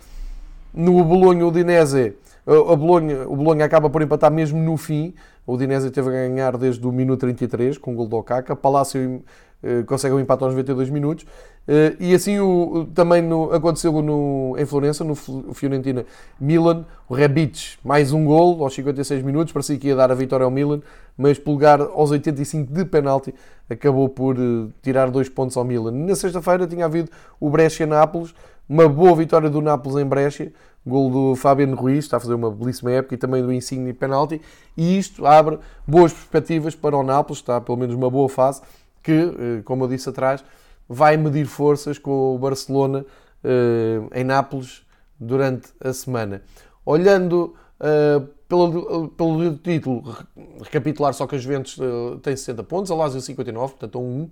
No 0.74 1.02
Bolonha, 1.04 1.44
o 1.44 1.48
Udinese, 1.48 2.14
a 2.46 2.76
Bolonha, 2.76 3.28
o 3.28 3.36
Bolonha 3.36 3.64
acaba 3.64 3.88
por 3.88 4.02
empatar 4.02 4.30
mesmo 4.30 4.58
no 4.60 4.76
fim. 4.76 5.14
O 5.50 5.54
Udinese 5.54 5.90
teve 5.90 6.10
a 6.10 6.12
ganhar 6.12 6.56
desde 6.56 6.86
o 6.86 6.92
minuto 6.92 7.22
33 7.22 7.76
com 7.76 7.92
o 7.92 7.94
gol 7.96 8.06
do 8.06 8.16
Okaka. 8.16 8.54
Palácio 8.54 9.20
eh, 9.60 9.82
consegue 9.82 10.14
um 10.14 10.20
empate 10.20 10.44
aos 10.44 10.52
92 10.52 10.88
minutos. 10.90 11.26
Eh, 11.66 11.96
e 11.98 12.14
assim 12.14 12.38
o, 12.38 12.86
também 12.94 13.20
no, 13.20 13.52
aconteceu 13.52 14.00
no, 14.00 14.54
em 14.56 14.64
Florença, 14.64 15.02
no 15.02 15.16
Fiorentina 15.16 16.06
Milan. 16.40 16.84
O 17.08 17.14
Rebic, 17.14 17.78
mais 17.84 18.12
um 18.12 18.24
gol 18.24 18.62
aos 18.62 18.74
56 18.74 19.24
minutos. 19.24 19.52
Parecia 19.52 19.76
que 19.76 19.88
ia 19.88 19.96
dar 19.96 20.12
a 20.12 20.14
vitória 20.14 20.44
ao 20.44 20.52
Milan, 20.52 20.80
mas 21.18 21.36
pulgar 21.36 21.80
aos 21.80 22.12
85 22.12 22.72
de 22.72 22.84
penalti 22.84 23.34
acabou 23.68 24.08
por 24.08 24.36
eh, 24.36 24.68
tirar 24.80 25.10
dois 25.10 25.28
pontos 25.28 25.56
ao 25.56 25.64
Milan. 25.64 25.90
Na 25.90 26.14
sexta-feira 26.14 26.64
tinha 26.64 26.84
havido 26.84 27.10
o 27.40 27.50
Brescia-Nápoles 27.50 28.32
uma 28.70 28.88
boa 28.88 29.16
vitória 29.16 29.50
do 29.50 29.60
Nápoles 29.60 29.98
em 29.98 30.06
Brescia, 30.06 30.52
gol 30.86 31.10
do 31.10 31.34
Fabiano 31.34 31.74
Ruiz, 31.74 32.04
está 32.04 32.18
a 32.18 32.20
fazer 32.20 32.34
uma 32.34 32.52
belíssima 32.52 32.92
época, 32.92 33.16
e 33.16 33.18
também 33.18 33.42
do 33.42 33.52
Insigne 33.52 33.92
penalti, 33.92 34.40
e 34.76 34.96
isto 34.96 35.26
abre 35.26 35.58
boas 35.84 36.12
perspectivas 36.12 36.76
para 36.76 36.96
o 36.96 37.02
Nápoles, 37.02 37.40
está 37.40 37.60
pelo 37.60 37.76
menos 37.76 37.96
uma 37.96 38.08
boa 38.08 38.28
fase, 38.28 38.62
que, 39.02 39.10
eh, 39.10 39.62
como 39.64 39.82
eu 39.82 39.88
disse 39.88 40.08
atrás, 40.08 40.44
vai 40.88 41.16
medir 41.16 41.46
forças 41.46 41.98
com 41.98 42.36
o 42.36 42.38
Barcelona 42.38 43.04
eh, 43.42 44.20
em 44.20 44.22
Nápoles 44.22 44.86
durante 45.18 45.70
a 45.82 45.92
semana. 45.92 46.40
Olhando 46.86 47.56
uh, 47.80 48.20
pelo, 48.48 49.08
pelo 49.08 49.56
título, 49.58 50.16
recapitular 50.62 51.12
só 51.12 51.26
que 51.26 51.34
a 51.34 51.38
Juventus 51.38 51.76
tem 52.22 52.34
60 52.34 52.62
pontos, 52.64 52.90
a 52.90 52.94
Lazio 52.94 53.20
59, 53.20 53.72
portanto 53.74 54.00
1 54.00 54.30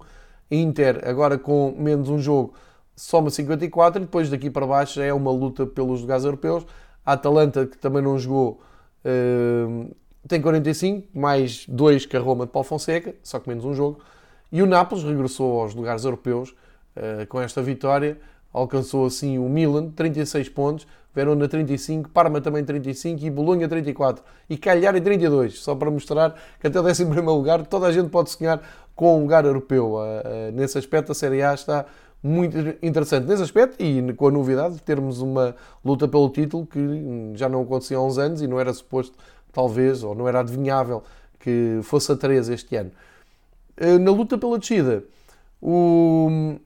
Inter 0.51 1.03
agora 1.07 1.37
com 1.37 1.75
menos 1.77 2.09
um 2.09 2.19
jogo 2.19 2.55
soma 2.99 3.31
54 3.31 4.03
e 4.03 4.05
depois 4.05 4.29
daqui 4.29 4.51
para 4.51 4.67
baixo 4.67 5.01
é 5.01 5.15
uma 5.15 5.31
luta 5.31 5.65
pelos 5.65 6.01
lugares 6.01 6.25
europeus. 6.25 6.67
A 7.07 7.13
Atalanta, 7.13 7.65
que 7.65 7.79
também 7.79 8.03
não 8.03 8.19
jogou, 8.19 8.61
uh, 9.05 9.95
tem 10.27 10.43
45, 10.43 11.17
mais 11.17 11.65
2 11.69 12.07
que 12.07 12.17
a 12.17 12.21
Roma 12.21 12.45
de 12.45 12.51
Paulo 12.51 12.67
Fonseca, 12.67 13.15
só 13.23 13.39
que 13.39 13.49
menos 13.49 13.65
um 13.65 13.73
jogo. 13.73 14.01
E 14.51 14.61
o 14.61 14.67
Nápoles 14.67 15.05
regressou 15.05 15.61
aos 15.61 15.75
lugares 15.75 16.05
europeus 16.05 16.51
uh, 16.51 17.25
com 17.29 17.41
esta 17.41 17.63
vitória, 17.63 18.19
alcançou 18.53 19.07
assim 19.07 19.39
o 19.39 19.49
Milan, 19.49 19.91
36 19.91 20.49
pontos, 20.49 20.87
Verona 21.15 21.49
35, 21.49 22.11
Parma 22.11 22.41
também 22.41 22.65
35 22.65 23.25
e 23.25 23.31
Bolonha 23.31 23.69
34 23.69 24.23
e 24.51 24.57
Cagliari 24.57 25.01
32, 25.01 25.61
só 25.61 25.75
para 25.75 25.91
mostrar 25.91 26.35
que 26.61 26.67
até 26.67 26.81
o 26.81 26.85
11 26.85 27.05
lugar 27.05 27.65
toda 27.67 27.87
a 27.87 27.93
gente 27.93 28.09
pode 28.09 28.31
sonhar 28.31 28.61
com 28.95 29.19
um 29.19 29.23
lugar 29.23 29.45
europeu. 29.45 29.95
Uh, 29.95 30.53
nesse 30.53 30.77
aspecto 30.77 31.13
a 31.13 31.15
Série 31.15 31.43
A 31.43 31.55
está 31.55 31.87
muito 32.23 32.57
interessante 32.83 33.27
nesse 33.27 33.43
aspecto 33.43 33.83
e 33.83 34.13
com 34.15 34.29
a 34.29 34.31
novidade 34.31 34.75
de 34.75 34.83
termos 34.83 35.21
uma 35.21 35.55
luta 35.85 36.09
pelo 36.09 36.29
título 36.31 36.67
que 36.67 36.81
já 37.35 37.49
não 37.49 37.63
acontecia 37.63 37.97
há 37.97 38.03
uns 38.03 38.19
anos 38.19 38.43
e 38.43 38.47
não 38.47 38.59
era 38.59 38.73
suposto, 38.73 39.17
talvez, 39.53 40.03
ou 40.03 40.15
não 40.15 40.27
era 40.27 40.41
adivinhável 40.41 41.03
que 41.39 41.81
fosse 41.83 42.11
a 42.11 42.17
3 42.17 42.49
este 42.49 42.77
ano. 42.77 42.91
Eh, 43.77 43.99
na 43.99 44.11
luta 44.11 44.37
pela 44.37 44.59
descida, 44.59 45.05
o, 45.63 46.57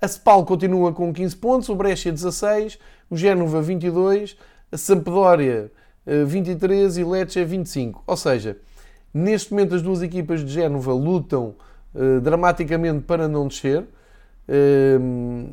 A 0.00 0.08
Spal 0.08 0.44
continua 0.44 0.92
com 0.92 1.12
15 1.12 1.36
pontos, 1.36 1.68
o 1.68 1.74
Brescia 1.74 2.10
16, 2.10 2.78
o 3.10 3.16
Génova 3.16 3.60
22, 3.60 4.36
a 4.70 4.76
Sampdoria 4.78 5.70
23 6.26 6.98
e 6.98 7.04
Lecce 7.04 7.44
25. 7.44 8.02
Ou 8.06 8.16
seja, 8.16 8.56
neste 9.12 9.52
momento 9.52 9.74
as 9.74 9.82
duas 9.82 10.02
equipas 10.02 10.44
de 10.44 10.52
Génova 10.52 10.92
lutam 10.92 11.54
uh, 11.94 12.20
dramaticamente 12.20 13.04
para 13.04 13.28
não 13.28 13.46
descer. 13.46 13.84
Uh, 14.48 15.48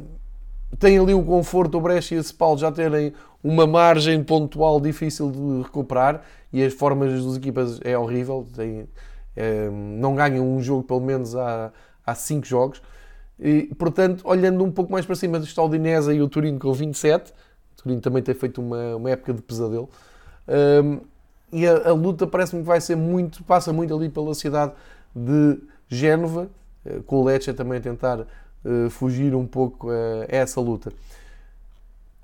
tem 0.78 0.97
ali 0.97 1.13
o 1.13 1.23
conforto, 1.23 1.78
o 1.78 1.82
Brescia 1.82 2.17
e 2.17 2.19
a 2.19 2.23
Spal 2.23 2.58
já 2.58 2.71
terem 2.71 3.13
uma 3.43 3.65
margem 3.65 4.23
pontual 4.23 4.80
difícil 4.80 5.32
de 5.32 5.63
recuperar 5.63 6.21
e 6.52 6.63
as 6.63 6.73
formas 6.73 7.23
das 7.23 7.36
equipas 7.38 7.80
é 7.84 7.97
horrível. 7.97 8.47
Tem, 8.56 8.82
uh, 8.82 9.71
não 9.71 10.15
ganham 10.15 10.47
um 10.47 10.62
jogo 10.62 10.84
pelo 10.84 11.02
menos 11.02 11.36
há, 11.36 11.71
há 12.06 12.15
cinco 12.15 12.45
jogos. 12.45 12.82
E, 13.39 13.73
portanto, 13.78 14.21
olhando 14.25 14.63
um 14.63 14.71
pouco 14.71 14.91
mais 14.91 15.06
para 15.06 15.15
cima, 15.15 15.38
está 15.38 15.63
o 15.63 15.69
Dinesa 15.69 16.13
e 16.13 16.21
o 16.21 16.28
Turino 16.28 16.60
com 16.60 16.73
27. 16.73 17.32
O 17.32 17.84
Turino 17.84 18.02
também 18.02 18.21
tem 18.21 18.36
feito 18.36 18.62
uma, 18.62 18.95
uma 18.95 19.10
época 19.10 19.34
de 19.34 19.41
pesadelo. 19.41 19.89
Um, 20.47 20.99
e 21.52 21.65
a, 21.65 21.89
a 21.89 21.93
luta 21.93 22.28
parece-me 22.28 22.62
que 22.62 22.67
vai 22.67 22.82
ser 22.82 22.95
muito, 22.95 23.43
passa 23.43 23.73
muito 23.73 23.95
ali 23.95 24.10
pela 24.10 24.34
cidade 24.36 24.73
de 25.15 25.60
Génova, 25.88 26.49
eh, 26.86 26.99
com 27.06 27.17
o 27.17 27.23
Lecce 27.23 27.52
também 27.54 27.80
a 27.80 27.82
tentar 27.82 28.28
uh, 28.65 28.89
fugir 28.89 29.36
um 29.36 29.45
pouco 29.45 29.89
a, 29.89 29.93
a, 29.93 30.26
essa 30.28 30.60
luta. 30.60 30.91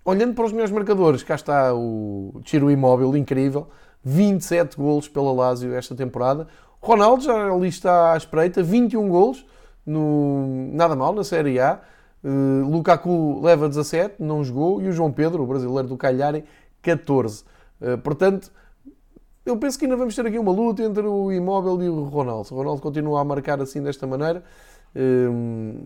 Olhando 0.04 0.36
para 0.36 0.46
os 0.46 0.52
meus 0.52 0.70
marcadores, 0.70 1.24
cá 1.24 1.36
está 1.36 1.74
o 1.74 2.40
Tiro 2.44 2.70
Imóvel, 2.70 3.16
incrível, 3.18 3.68
27 4.04 4.78
golos 4.78 5.08
pela 5.08 5.32
Lazio 5.32 5.74
esta 5.74 5.96
temporada. 5.96 6.48
Ronaldo 6.80 7.24
já 7.24 7.52
ali 7.52 7.68
está 7.68 8.14
à 8.14 8.18
espreita, 8.18 8.62
21 8.62 9.10
golos, 9.10 9.46
no, 9.86 10.70
nada 10.72 10.96
mal 10.96 11.14
na 11.14 11.24
Série 11.24 11.60
A. 11.60 11.80
Uh, 12.24 12.68
Lukaku 12.70 13.42
leva 13.44 13.68
17, 13.68 14.16
não 14.20 14.44
jogou, 14.44 14.82
e 14.82 14.88
o 14.88 14.92
João 14.92 15.12
Pedro, 15.12 15.44
o 15.44 15.48
brasileiro 15.48 15.88
do 15.88 15.98
Cagliari, 15.98 16.44
14. 16.82 17.44
Uh, 17.82 17.98
portanto, 17.98 18.52
eu 19.46 19.58
penso 19.58 19.78
que 19.78 19.86
ainda 19.86 19.96
vamos 19.96 20.16
ter 20.16 20.26
aqui 20.26 20.40
uma 20.40 20.52
luta 20.52 20.82
entre 20.82 21.06
o 21.06 21.32
Imóvel 21.32 21.82
e 21.84 21.90
o 21.90 22.04
Ronaldo. 22.06 22.48
O 22.52 22.58
Ronaldo 22.58 22.82
continua 22.82 23.22
a 23.22 23.24
marcar 23.24 23.62
assim 23.62 23.82
desta 23.82 24.08
maneira, 24.08 24.44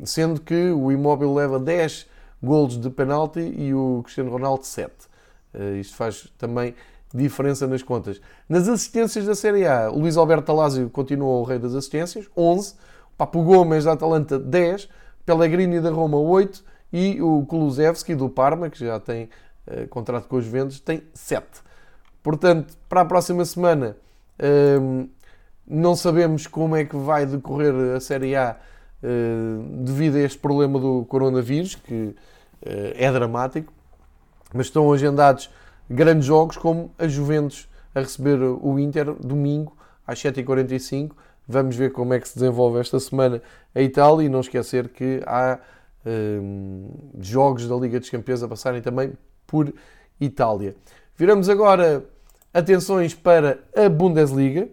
sendo 0.05 0.39
que 0.41 0.71
o 0.71 0.91
Imóvel 0.91 1.33
leva 1.33 1.59
10 1.59 2.07
golos 2.41 2.79
de 2.79 2.89
penalti 2.89 3.39
e 3.39 3.73
o 3.73 4.01
Cristiano 4.03 4.31
Ronaldo 4.31 4.65
7. 4.65 4.93
isto 5.79 5.95
faz 5.95 6.31
também 6.37 6.75
diferença 7.13 7.67
nas 7.67 7.81
contas. 7.81 8.21
Nas 8.47 8.67
assistências 8.67 9.25
da 9.25 9.35
Série 9.35 9.65
A, 9.65 9.89
o 9.91 9.99
Luís 9.99 10.15
Alberto 10.15 10.45
Talásio 10.45 10.89
continua 10.89 11.39
o 11.39 11.43
rei 11.43 11.57
das 11.57 11.73
assistências, 11.73 12.29
11. 12.37 12.75
Papo 13.17 13.43
Gomes 13.43 13.83
da 13.83 13.93
Atalanta 13.93 14.39
10, 14.39 14.87
Pellegrini 15.25 15.81
da 15.81 15.89
Roma 15.89 16.17
8 16.17 16.63
e 16.93 17.21
o 17.21 17.45
Kulusevski 17.45 18.15
do 18.15 18.29
Parma, 18.29 18.69
que 18.69 18.79
já 18.79 18.99
tem 18.99 19.29
uh, 19.67 19.87
contrato 19.89 20.27
com 20.27 20.37
os 20.37 20.45
Ventos, 20.45 20.79
tem 20.79 21.03
7. 21.13 21.45
Portanto, 22.23 22.77
para 22.87 23.01
a 23.01 23.05
próxima 23.05 23.43
semana 23.43 23.97
uh, 24.39 25.09
não 25.67 25.95
sabemos 25.95 26.47
como 26.47 26.75
é 26.75 26.85
que 26.85 26.95
vai 26.95 27.25
decorrer 27.25 27.95
a 27.95 27.99
Série 27.99 28.35
A 28.35 28.55
devido 29.81 30.15
a 30.15 30.19
este 30.19 30.37
problema 30.37 30.79
do 30.79 31.05
coronavírus, 31.05 31.75
que 31.75 32.15
eh, 32.61 32.95
é 32.97 33.11
dramático, 33.11 33.71
mas 34.53 34.65
estão 34.65 34.91
agendados 34.91 35.49
grandes 35.89 36.25
jogos 36.25 36.57
como 36.57 36.91
a 36.97 37.07
Juventus 37.07 37.67
a 37.95 38.01
receber 38.01 38.39
o 38.41 38.77
Inter 38.77 39.13
domingo 39.13 39.75
às 40.05 40.21
7h45 40.21 41.11
Vamos 41.51 41.75
ver 41.75 41.91
como 41.91 42.13
é 42.13 42.19
que 42.19 42.29
se 42.29 42.35
desenvolve 42.35 42.79
esta 42.79 42.99
semana 42.99 43.41
a 43.73 43.81
Itália 43.81 44.27
e 44.27 44.29
não 44.29 44.39
esquecer 44.39 44.89
que 44.89 45.19
há 45.25 45.57
um, 46.05 46.91
jogos 47.19 47.67
da 47.67 47.75
Liga 47.75 47.99
dos 47.99 48.07
Campeões 48.07 48.43
a 48.43 48.47
passarem 48.47 48.83
também 48.83 49.13
por 49.47 49.73
Itália. 50.21 50.75
Viramos 51.17 51.49
agora 51.49 52.05
atenções 52.53 53.15
para 53.15 53.57
a 53.75 53.89
Bundesliga, 53.89 54.69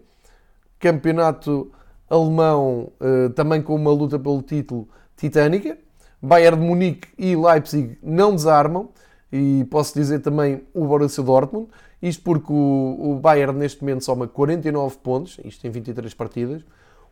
campeonato 0.77 1.71
alemão 2.09 2.91
uh, 2.99 3.29
também 3.31 3.61
com 3.61 3.75
uma 3.75 3.91
luta 3.91 4.17
pelo 4.17 4.41
título 4.41 4.87
titânica. 5.15 5.77
Bayern 6.21 6.59
de 6.59 6.65
Munique 6.65 7.07
e 7.17 7.35
Leipzig 7.35 7.97
não 8.01 8.33
desarmam 8.33 8.89
e 9.31 9.65
posso 9.69 9.93
dizer 9.93 10.19
também 10.19 10.63
o 10.73 10.85
Borussia 10.85 11.23
Dortmund. 11.23 11.67
Isto 12.01 12.23
porque 12.23 12.51
o, 12.51 12.97
o 12.99 13.19
Bayern 13.19 13.57
neste 13.57 13.81
momento 13.81 14.03
soma 14.03 14.27
49 14.27 14.97
pontos, 14.97 15.39
isto 15.43 15.65
em 15.65 15.69
23 15.69 16.13
partidas. 16.13 16.63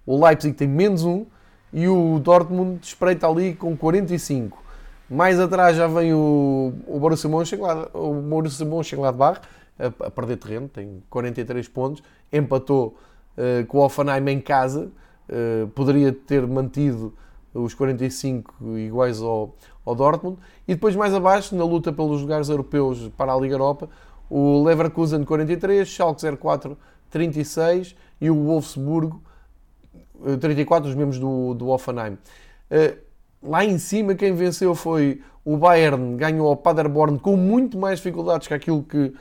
O 0.06 0.24
Leipzig 0.24 0.56
tem 0.56 0.68
menos 0.68 1.04
um 1.04 1.26
e 1.74 1.88
o 1.88 2.20
Dortmund 2.20 2.80
espreita 2.84 3.28
ali 3.28 3.54
com 3.54 3.76
45. 3.76 4.64
Mais 5.10 5.40
atrás 5.40 5.78
já 5.78 5.88
vem 5.88 6.14
o, 6.14 6.74
o 6.88 7.00
Borussia 7.00 7.30
Mönchengladbach, 7.30 7.90
o 7.94 8.14
Borussia 8.14 8.66
Mönchengladbach 8.66 9.42
a, 9.78 10.08
a 10.08 10.12
perder 10.12 10.38
terreno, 10.38 10.68
tem 10.68 11.04
43 11.10 11.68
pontos, 11.68 12.02
empatou 12.32 12.98
uh, 13.38 13.66
com 13.68 13.80
o 13.80 13.86
Offenheim 13.86 14.30
em 14.30 14.40
casa, 14.40 14.92
uh, 15.30 15.68
poderia 15.70 16.12
ter 16.12 16.46
mantido 16.48 17.14
os 17.54 17.74
45 17.74 18.78
iguais 18.78 19.22
ao, 19.22 19.56
ao 19.86 19.96
Dortmund. 19.96 20.38
E 20.68 20.74
depois 20.74 20.96
mais 20.96 21.14
abaixo, 21.14 21.56
na 21.56 21.64
luta 21.64 21.94
pelos 21.94 22.22
lugares 22.22 22.50
europeus 22.50 23.10
para 23.18 23.34
a 23.34 23.40
Liga 23.40 23.56
Europa, 23.56 23.90
o 24.30 24.64
Leverkusen 24.64 25.24
43, 25.24 25.88
Schalke 25.88 26.22
04 26.38 26.78
36 27.10 27.96
e 28.20 28.30
o 28.30 28.36
Wolfsburgo 28.36 29.22
34, 30.42 30.90
os 30.90 30.96
membros 30.96 31.20
do, 31.20 31.54
do 31.54 31.70
Offenheim. 31.70 32.18
Lá 33.42 33.64
em 33.64 33.78
cima 33.78 34.16
quem 34.16 34.34
venceu 34.34 34.74
foi 34.74 35.22
o 35.46 35.56
Bayern, 35.56 36.18
ganhou 36.18 36.48
ao 36.48 36.58
Paderborn 36.58 37.20
com 37.20 37.38
muito 37.38 37.78
mais 37.78 38.00
dificuldades 38.00 38.48
que 38.48 38.54
aquilo 38.54 38.84
que 38.84 39.14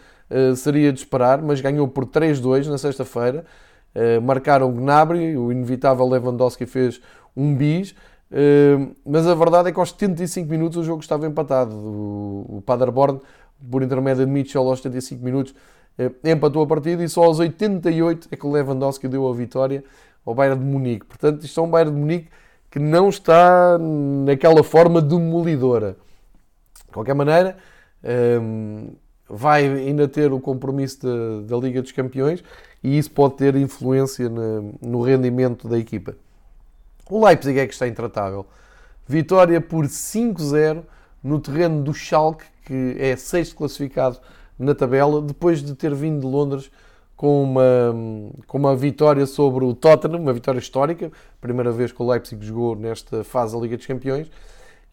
seria 0.56 0.92
de 0.92 0.98
esperar, 0.98 1.42
mas 1.42 1.60
ganhou 1.60 1.86
por 1.86 2.06
3-2 2.06 2.66
na 2.66 2.78
sexta-feira. 2.78 3.44
Uh, 3.94 4.20
marcaram 4.20 4.72
Gnabry, 4.72 5.36
o 5.36 5.52
inevitável 5.52 6.06
Lewandowski 6.08 6.66
fez 6.66 7.00
um 7.36 7.54
bis, 7.54 7.94
mas 9.04 9.28
a 9.28 9.34
verdade 9.34 9.68
é 9.68 9.72
que 9.72 9.78
aos 9.78 9.90
75 9.90 10.50
minutos 10.50 10.78
o 10.78 10.82
jogo 10.82 11.00
estava 11.00 11.24
empatado. 11.24 11.72
O, 11.72 12.62
Paderborn 12.66 13.20
por 13.70 13.82
intermédio 13.82 14.26
de 14.26 14.30
Mitchell 14.30 14.68
aos 14.68 14.80
75 14.80 15.24
minutos, 15.24 15.54
eh, 15.98 16.10
empatou 16.24 16.62
a 16.62 16.66
partida 16.66 17.02
e 17.02 17.08
só 17.08 17.24
aos 17.24 17.38
88 17.38 18.28
é 18.30 18.36
que 18.36 18.46
o 18.46 18.50
Lewandowski 18.50 19.08
deu 19.08 19.28
a 19.28 19.34
vitória 19.34 19.84
ao 20.24 20.34
Bayern 20.34 20.58
de 20.58 20.66
Munique. 20.66 21.06
Portanto, 21.06 21.44
isto 21.44 21.60
é 21.60 21.62
um 21.62 21.70
Bayern 21.70 21.92
de 21.92 22.00
Munique 22.00 22.28
que 22.70 22.78
não 22.78 23.08
está 23.08 23.78
naquela 23.78 24.62
forma 24.64 25.00
demolidora. 25.00 25.96
De 26.86 26.92
qualquer 26.92 27.14
maneira, 27.14 27.56
vai 29.28 29.66
ainda 29.66 30.06
ter 30.06 30.32
o 30.32 30.40
compromisso 30.40 31.00
da, 31.02 31.56
da 31.56 31.56
Liga 31.56 31.80
dos 31.80 31.92
Campeões 31.92 32.42
e 32.82 32.98
isso 32.98 33.10
pode 33.10 33.36
ter 33.36 33.56
influência 33.56 34.28
no 34.28 35.02
rendimento 35.02 35.66
da 35.66 35.78
equipa. 35.78 36.14
O 37.08 37.24
Leipzig 37.24 37.58
é 37.58 37.66
que 37.66 37.72
está 37.72 37.88
intratável. 37.88 38.46
Vitória 39.06 39.60
por 39.60 39.86
5-0 39.86 40.82
no 41.22 41.40
terreno 41.40 41.82
do 41.82 41.92
Schalke, 41.94 42.44
que 42.64 42.96
é 42.98 43.16
sexto 43.16 43.56
classificado 43.56 44.18
na 44.58 44.74
tabela, 44.74 45.20
depois 45.20 45.62
de 45.62 45.74
ter 45.74 45.94
vindo 45.94 46.20
de 46.20 46.26
Londres 46.26 46.70
com 47.16 47.42
uma, 47.42 47.62
com 48.46 48.58
uma 48.58 48.76
vitória 48.76 49.24
sobre 49.26 49.64
o 49.64 49.74
Tottenham, 49.74 50.20
uma 50.20 50.32
vitória 50.32 50.58
histórica, 50.58 51.10
primeira 51.40 51.70
vez 51.70 51.92
que 51.92 52.02
o 52.02 52.10
Leipzig 52.10 52.44
jogou 52.44 52.76
nesta 52.76 53.24
fase 53.24 53.54
da 53.54 53.60
Liga 53.60 53.76
dos 53.76 53.86
Campeões, 53.86 54.30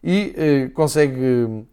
e 0.02 0.34
eh, 0.36 0.68
consegue 0.74 1.64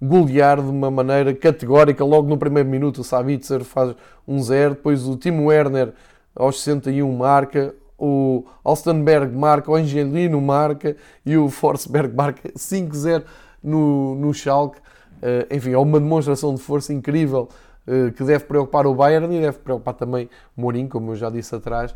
golear 0.00 0.60
de 0.60 0.68
uma 0.68 0.90
maneira 0.90 1.34
categórica. 1.34 2.04
Logo 2.04 2.28
no 2.28 2.36
primeiro 2.36 2.68
minuto, 2.68 3.00
o 3.00 3.04
Sabitzer 3.04 3.64
faz 3.64 3.94
1-0, 4.28 4.70
depois 4.70 5.06
o 5.06 5.16
Timo 5.16 5.46
Werner 5.46 5.92
aos 6.34 6.60
61 6.62 7.16
marca, 7.16 7.74
o 7.98 8.44
Alstenberg 8.62 9.34
marca, 9.34 9.70
o 9.70 9.74
Angelino 9.74 10.40
marca 10.40 10.96
e 11.24 11.36
o 11.36 11.48
Forsberg 11.48 12.14
marca 12.14 12.48
5-0 12.52 13.24
no, 13.62 14.14
no 14.14 14.34
Schalke. 14.34 14.78
Uh, 15.16 15.54
enfim, 15.54 15.72
é 15.72 15.78
uma 15.78 15.98
demonstração 15.98 16.54
de 16.54 16.60
força 16.60 16.92
incrível 16.92 17.48
uh, 17.86 18.12
que 18.12 18.22
deve 18.22 18.44
preocupar 18.44 18.86
o 18.86 18.94
Bayern 18.94 19.34
e 19.34 19.40
deve 19.40 19.58
preocupar 19.58 19.94
também 19.94 20.28
o 20.54 20.60
Mourinho, 20.60 20.88
como 20.90 21.12
eu 21.12 21.16
já 21.16 21.30
disse 21.30 21.54
atrás, 21.54 21.94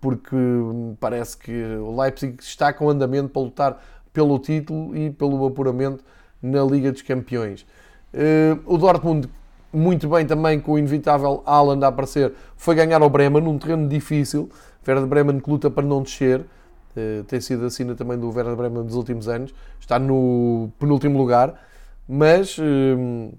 porque 0.00 0.36
parece 1.00 1.36
que 1.36 1.52
o 1.52 2.00
Leipzig 2.00 2.36
está 2.40 2.72
com 2.72 2.88
andamento 2.88 3.30
para 3.30 3.42
lutar 3.42 3.82
pelo 4.12 4.38
título 4.38 4.96
e 4.96 5.10
pelo 5.10 5.44
apuramento 5.44 6.04
na 6.42 6.62
Liga 6.64 6.90
dos 6.90 7.02
Campeões. 7.02 7.64
Uh, 8.12 8.60
o 8.66 8.76
Dortmund, 8.76 9.28
muito 9.72 10.08
bem 10.08 10.26
também 10.26 10.60
com 10.60 10.72
o 10.72 10.78
inevitável 10.78 11.42
Haaland 11.46 11.84
a 11.84 11.88
aparecer, 11.88 12.32
foi 12.56 12.74
ganhar 12.74 13.00
ao 13.00 13.08
Bremen 13.08 13.42
num 13.42 13.58
terreno 13.58 13.88
difícil. 13.88 14.50
Werder 14.86 15.06
Bremen 15.06 15.38
que 15.38 15.48
luta 15.48 15.70
para 15.70 15.86
não 15.86 16.02
descer. 16.02 16.40
Uh, 16.40 17.24
tem 17.24 17.40
sido 17.40 17.64
a 17.64 17.70
sina 17.70 17.94
também 17.94 18.18
do 18.18 18.28
Werder 18.28 18.56
Bremen 18.56 18.84
dos 18.84 18.96
últimos 18.96 19.28
anos. 19.28 19.54
Está 19.80 19.98
no 19.98 20.70
penúltimo 20.78 21.16
lugar 21.16 21.58
mas 22.08 22.58
uh, 22.58 23.32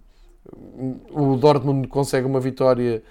o 1.11 1.36
Dortmund 1.36 1.88
consegue 1.88 2.25
uma 2.25 2.39
vitória 2.39 3.03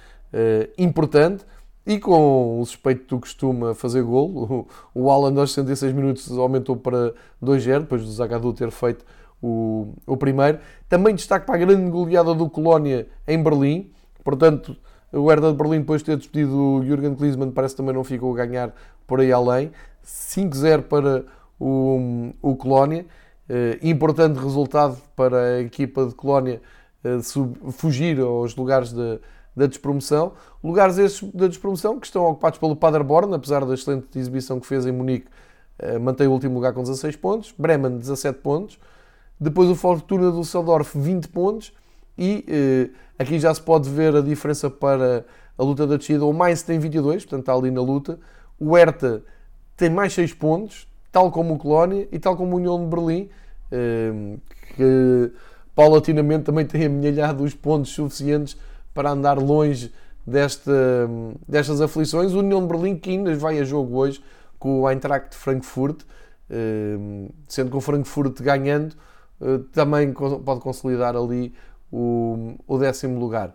importante 0.78 1.44
e 1.86 1.98
com 1.98 2.60
o 2.60 2.64
suspeito 2.64 3.16
do 3.16 3.20
costume 3.20 3.70
a 3.70 3.74
fazer 3.74 4.02
gol, 4.02 4.66
o, 4.94 5.02
o 5.02 5.10
Alan 5.10 5.38
aos 5.38 5.52
66 5.52 5.92
minutos 5.92 6.30
aumentou 6.38 6.76
para 6.76 7.12
2-0, 7.42 7.80
depois 7.80 8.02
do 8.02 8.10
Zagadou 8.10 8.52
ter 8.52 8.70
feito 8.70 9.04
o, 9.42 9.94
o 10.06 10.16
primeiro. 10.16 10.60
Também 10.88 11.14
destaque 11.14 11.44
para 11.44 11.56
a 11.56 11.58
grande 11.58 11.90
goleada 11.90 12.34
do 12.34 12.48
Colónia 12.48 13.08
em 13.26 13.42
Berlim, 13.42 13.90
portanto, 14.24 14.76
o 15.12 15.28
Hertha 15.28 15.50
de 15.50 15.58
Berlim, 15.58 15.80
depois 15.80 16.00
de 16.00 16.06
ter 16.06 16.16
despedido 16.16 16.56
o 16.56 16.84
Jürgen 16.84 17.14
Klinsmann, 17.14 17.50
parece 17.50 17.74
que 17.74 17.82
também 17.82 17.94
não 17.94 18.02
ficou 18.02 18.32
a 18.32 18.46
ganhar 18.46 18.74
por 19.06 19.20
aí 19.20 19.30
além. 19.30 19.70
5-0 20.04 20.82
para 20.82 21.24
o, 21.60 22.30
o 22.40 22.56
Colónia. 22.56 23.04
Uh, 23.48 23.76
importante 23.86 24.38
resultado 24.38 24.96
para 25.14 25.56
a 25.56 25.60
equipa 25.60 26.06
de 26.06 26.14
Colónia 26.14 26.62
uh, 27.04 27.22
sub, 27.22 27.58
fugir 27.72 28.18
aos 28.20 28.56
lugares 28.56 28.92
de, 28.92 29.20
da 29.54 29.66
despromoção. 29.66 30.32
Lugares 30.64 30.96
esses 30.96 31.22
da 31.34 31.46
despromoção 31.46 32.00
que 32.00 32.06
estão 32.06 32.24
ocupados 32.24 32.58
pelo 32.58 32.74
Paderborn, 32.74 33.34
apesar 33.34 33.66
da 33.66 33.74
excelente 33.74 34.18
exibição 34.18 34.58
que 34.58 34.66
fez 34.66 34.86
em 34.86 34.92
Munique, 34.92 35.26
uh, 35.82 36.00
mantém 36.00 36.26
o 36.26 36.30
último 36.30 36.54
lugar 36.54 36.72
com 36.72 36.82
16 36.82 37.16
pontos. 37.16 37.54
Bremen, 37.58 37.98
17 37.98 38.38
pontos. 38.38 38.78
Depois 39.42 39.68
o 39.68 39.74
Fortuna 39.74 40.30
do 40.30 40.40
Düsseldorf, 40.40 40.96
20 40.96 41.28
pontos. 41.28 41.72
E 42.16 42.92
aqui 43.18 43.38
já 43.40 43.52
se 43.52 43.60
pode 43.60 43.90
ver 43.90 44.14
a 44.14 44.20
diferença 44.20 44.70
para 44.70 45.24
a 45.58 45.62
luta 45.64 45.84
da 45.84 45.96
descida. 45.96 46.24
O 46.24 46.32
Mainz 46.32 46.62
tem 46.62 46.78
22, 46.78 47.24
portanto 47.24 47.40
está 47.40 47.52
ali 47.52 47.70
na 47.70 47.80
luta. 47.80 48.20
O 48.58 48.76
Hertha 48.76 49.22
tem 49.76 49.90
mais 49.90 50.12
6 50.12 50.34
pontos, 50.34 50.86
tal 51.10 51.32
como 51.32 51.54
o 51.54 51.58
Colónia 51.58 52.06
e 52.12 52.18
tal 52.20 52.36
como 52.36 52.52
a 52.52 52.56
União 52.56 52.78
de 52.78 52.86
Berlim, 52.86 53.28
ehm, 53.72 54.36
que 54.76 55.32
paulatinamente 55.74 56.44
também 56.44 56.64
tem 56.64 56.86
amelhado 56.86 57.42
os 57.42 57.52
pontos 57.52 57.90
suficientes 57.90 58.56
para 58.94 59.10
andar 59.10 59.38
longe 59.38 59.92
desta, 60.24 60.72
destas 61.48 61.80
aflições. 61.80 62.32
O 62.32 62.38
União 62.38 62.60
de 62.60 62.68
Berlim 62.68 62.96
que 62.96 63.10
ainda 63.10 63.34
vai 63.34 63.58
a 63.58 63.64
jogo 63.64 63.96
hoje 63.96 64.22
com 64.56 64.82
o 64.82 64.88
Eintracht 64.88 65.30
de 65.30 65.36
Frankfurt, 65.36 66.02
ehm, 66.48 67.26
sendo 67.48 67.72
que 67.72 67.76
o 67.76 67.80
Frankfurt 67.80 68.40
ganhando 68.40 68.94
eh, 68.94 69.11
também 69.72 70.12
pode 70.12 70.60
consolidar 70.60 71.16
ali 71.16 71.52
o, 71.90 72.54
o 72.66 72.78
décimo 72.78 73.18
lugar. 73.18 73.54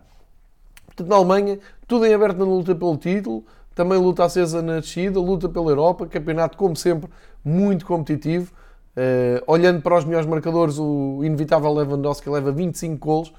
Portanto, 0.86 1.08
na 1.08 1.16
Alemanha, 1.16 1.58
tudo 1.86 2.06
em 2.06 2.14
aberto 2.14 2.38
na 2.38 2.44
luta 2.44 2.74
pelo 2.74 2.96
título, 2.96 3.44
também 3.74 3.96
luta 3.96 4.24
acesa 4.24 4.60
na 4.60 4.80
descida, 4.80 5.20
luta 5.20 5.48
pela 5.48 5.70
Europa, 5.70 6.06
campeonato, 6.06 6.58
como 6.58 6.74
sempre, 6.74 7.08
muito 7.44 7.86
competitivo. 7.86 8.52
Uh, 8.96 9.40
olhando 9.46 9.80
para 9.80 9.96
os 9.96 10.04
melhores 10.04 10.26
marcadores, 10.26 10.76
o 10.78 11.20
inevitável 11.22 11.72
Lewandowski 11.72 12.28
leva 12.28 12.50
25 12.50 12.98
gols, 12.98 13.32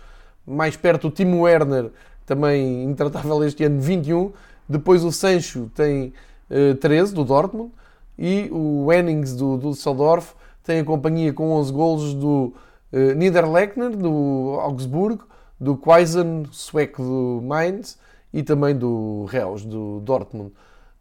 mais 0.47 0.77
perto 0.77 1.09
o 1.09 1.11
Timo 1.11 1.41
Werner, 1.41 1.91
também 2.25 2.85
intratável 2.85 3.43
este 3.43 3.65
ano, 3.65 3.81
21. 3.81 4.31
Depois 4.67 5.03
o 5.03 5.11
Sancho 5.11 5.69
tem 5.75 6.13
uh, 6.49 6.71
eh, 6.71 6.73
13, 6.75 7.13
do 7.13 7.25
Dortmund, 7.25 7.71
e 8.17 8.47
o 8.49 8.91
Hennings, 8.93 9.35
do, 9.35 9.57
do 9.57 9.71
Düsseldorf, 9.71 10.33
tem 10.69 10.81
a 10.81 10.85
companhia 10.85 11.33
com 11.33 11.51
11 11.53 11.73
gols 11.73 12.13
do 12.13 12.53
uh, 12.93 13.15
Niederlechner, 13.15 13.89
do 13.89 14.55
Augsburgo, 14.61 15.27
do 15.59 15.75
Quaisen, 15.75 16.43
sueco 16.51 17.01
do 17.01 17.41
Mainz, 17.43 17.97
e 18.31 18.43
também 18.43 18.77
do 18.77 19.25
Reus, 19.25 19.65
do 19.65 19.99
Dortmund. 20.01 20.51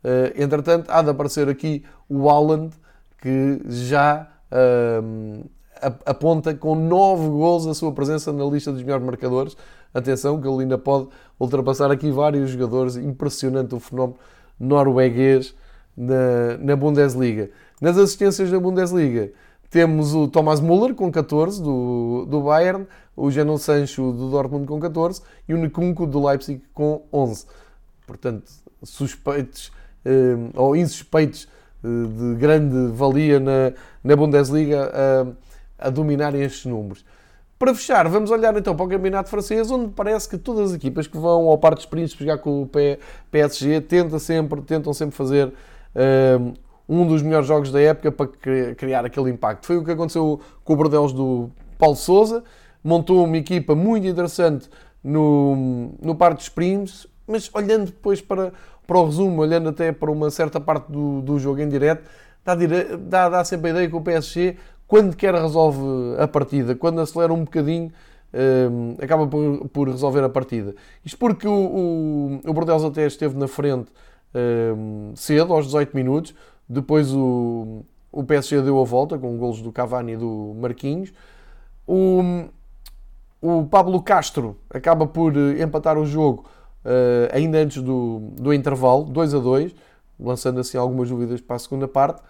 Uh, 0.03 0.33
entretanto, 0.43 0.91
há 0.91 1.03
de 1.03 1.11
aparecer 1.11 1.51
aqui 1.51 1.85
o 2.09 2.31
Haaland, 2.31 2.71
que 3.21 3.61
já 3.67 4.27
uh, 4.51 5.51
aponta 6.07 6.55
com 6.55 6.75
9 6.75 7.29
gols 7.29 7.67
a 7.67 7.75
sua 7.75 7.93
presença 7.93 8.33
na 8.33 8.47
lista 8.47 8.73
dos 8.73 8.83
melhores 8.83 9.05
marcadores. 9.05 9.55
Atenção, 9.93 10.41
que 10.41 10.49
ele 10.49 10.63
ainda 10.63 10.79
pode 10.79 11.09
ultrapassar 11.39 11.91
aqui 11.91 12.11
vários 12.11 12.49
jogadores. 12.49 12.97
Impressionante 12.97 13.75
o 13.75 13.81
fenómeno 13.81 14.17
norueguês 14.59 15.55
na, 15.95 16.57
na 16.59 16.75
Bundesliga. 16.75 17.51
Nas 17.83 17.99
assistências 17.99 18.51
da 18.51 18.59
Bundesliga, 18.59 19.31
temos 19.71 20.15
o 20.15 20.29
Thomas 20.29 20.61
Müller 20.61 20.95
com 20.95 21.11
14 21.11 21.63
do, 21.63 22.27
do 22.29 22.41
Bayern, 22.43 22.87
o 23.17 23.31
Jadon 23.31 23.59
Sancho 23.59 24.13
do 24.13 24.31
Dortmund 24.31 24.67
com 24.67 24.81
14 24.81 25.23
e 25.49 25.55
o 25.55 25.59
Nkunku 25.59 26.07
do 26.07 26.25
Leipzig 26.25 26.63
com 26.73 27.03
11. 27.13 27.47
Portanto, 28.07 28.51
suspeitos 28.83 29.71
eh, 30.05 30.37
ou 30.55 30.75
insuspeitos 30.75 31.49
eh, 31.85 31.89
de 31.89 32.39
grande 32.39 32.93
valia 32.93 33.39
na, 33.39 33.73
na 34.03 34.17
Bundesliga 34.17 34.91
a, 35.79 35.87
a 35.87 35.91
dominarem 35.91 36.43
estes 36.43 36.65
números. 36.65 37.05
Para 37.59 37.75
fechar, 37.75 38.09
vamos 38.09 38.31
olhar 38.31 38.57
então 38.57 38.77
para 38.77 38.87
o 38.87 38.89
campeonato 38.89 39.29
francês, 39.29 39.69
onde 39.71 39.91
parece 39.93 40.29
que 40.29 40.39
todas 40.39 40.71
as 40.71 40.77
equipas 40.77 41.09
que 41.09 41.19
vão 41.19 41.49
ao 41.49 41.59
Parque 41.59 41.79
dos 41.79 41.87
Príncipes 41.87 42.25
jogar 42.25 42.39
com 42.39 42.63
o 42.63 42.71
PSG 43.33 43.81
tentam 43.81 44.19
sempre, 44.21 44.63
tentam 44.63 44.95
sempre 44.95 45.17
fazer 45.17 45.49
uh, 45.49 46.55
um 46.89 47.07
dos 47.07 47.23
melhores 47.23 47.47
jogos 47.47 47.71
da 47.71 47.81
época 47.81 48.11
para 48.11 48.75
criar 48.75 49.05
aquele 49.05 49.31
impacto. 49.31 49.67
Foi 49.67 49.77
o 49.77 49.85
que 49.85 49.91
aconteceu 49.91 50.41
com 50.65 50.73
o 50.73 50.77
Bordeaux 50.77 51.13
do 51.13 51.51
Paulo 51.77 51.97
Souza, 51.97 52.43
montou 52.83 53.25
uma 53.25 53.37
equipa 53.37 53.75
muito 53.75 54.07
interessante 54.07 54.71
no, 55.05 55.93
no 56.01 56.15
Parque 56.15 56.39
dos 56.39 56.49
Príncipes, 56.49 57.07
mas 57.27 57.51
olhando 57.53 57.87
depois 57.87 58.21
para, 58.21 58.53
para 58.87 58.99
o 58.99 59.05
resumo, 59.05 59.43
olhando 59.43 59.69
até 59.69 59.93
para 59.93 60.11
uma 60.11 60.31
certa 60.31 60.59
parte 60.59 60.91
do, 60.91 61.21
do 61.21 61.39
jogo 61.39 61.61
em 61.61 61.69
direto, 61.69 62.09
dá, 62.45 62.55
dá, 62.97 63.29
dá 63.29 63.45
sempre 63.45 63.69
a 63.69 63.71
ideia 63.75 63.89
que 63.89 63.97
o 63.97 64.01
PSG, 64.01 64.57
quando 64.87 65.15
quer, 65.15 65.35
resolve 65.35 65.81
a 66.19 66.27
partida, 66.27 66.75
quando 66.75 67.01
acelera 67.01 67.33
um 67.33 67.45
bocadinho, 67.45 67.93
um, 68.33 68.95
acaba 69.03 69.27
por, 69.27 69.69
por, 69.69 69.89
resolver 69.89 70.25
a 70.25 70.29
partida. 70.29 70.75
Isto 71.05 71.19
porque 71.19 71.47
o, 71.47 71.53
o, 71.53 72.41
o 72.47 72.53
Bordeaux 72.53 72.85
até 72.85 73.07
esteve 73.07 73.37
na 73.37 73.49
frente 73.49 73.91
um, 74.35 75.13
cedo, 75.15 75.53
aos 75.53 75.67
18 75.67 75.95
minutos, 75.95 76.35
depois 76.69 77.15
o, 77.15 77.85
o 78.13 78.25
PSG 78.25 78.63
deu 78.63 78.81
a 78.81 78.85
volta 78.85 79.19
com 79.19 79.37
golos 79.39 79.63
do 79.63 79.73
Cavani 79.73 80.13
e 80.13 80.17
do 80.17 80.55
Marquinhos. 80.61 81.13
O, 81.87 82.45
o 83.41 83.65
Pablo 83.67 84.03
Castro 84.03 84.57
acaba 84.69 85.07
por 85.07 85.37
eh, 85.37 85.63
empatar 85.63 85.97
o 85.97 86.05
jogo 86.05 86.45
uh, 86.85 87.35
ainda 87.35 87.59
antes 87.59 87.83
do, 87.83 88.21
do 88.33 88.53
intervalo, 88.53 89.05
2 89.05 89.35
a 89.35 89.39
2, 89.39 89.75
lançando 90.19 90.61
assim 90.61 90.77
algumas 90.77 91.09
dúvidas 91.09 91.41
para 91.41 91.57
a 91.57 91.59
segunda 91.59 91.89
parte. 91.89 92.23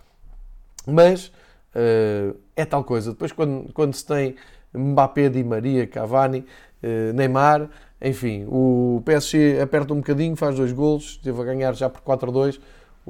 Mas 0.86 1.28
uh, 1.74 2.36
é 2.54 2.64
tal 2.64 2.84
coisa. 2.84 3.10
Depois, 3.12 3.32
quando, 3.32 3.72
quando 3.72 3.94
se 3.94 4.06
tem 4.06 4.36
Mbappé, 4.72 5.28
Di 5.28 5.42
Maria, 5.42 5.86
Cavani, 5.86 6.44
uh, 6.82 7.12
Neymar, 7.12 7.68
enfim, 8.00 8.46
o 8.48 9.02
PSG 9.04 9.60
aperta 9.60 9.92
um 9.92 9.96
bocadinho, 9.96 10.36
faz 10.36 10.56
dois 10.56 10.72
golos, 10.72 11.18
esteve 11.18 11.40
a 11.40 11.44
ganhar 11.44 11.74
já 11.74 11.90
por 11.90 12.00
4 12.02 12.30
a 12.30 12.32
2. 12.32 12.60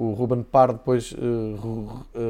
O 0.01 0.13
Ruben 0.13 0.45
Parr 0.45 0.73
depois 0.73 1.13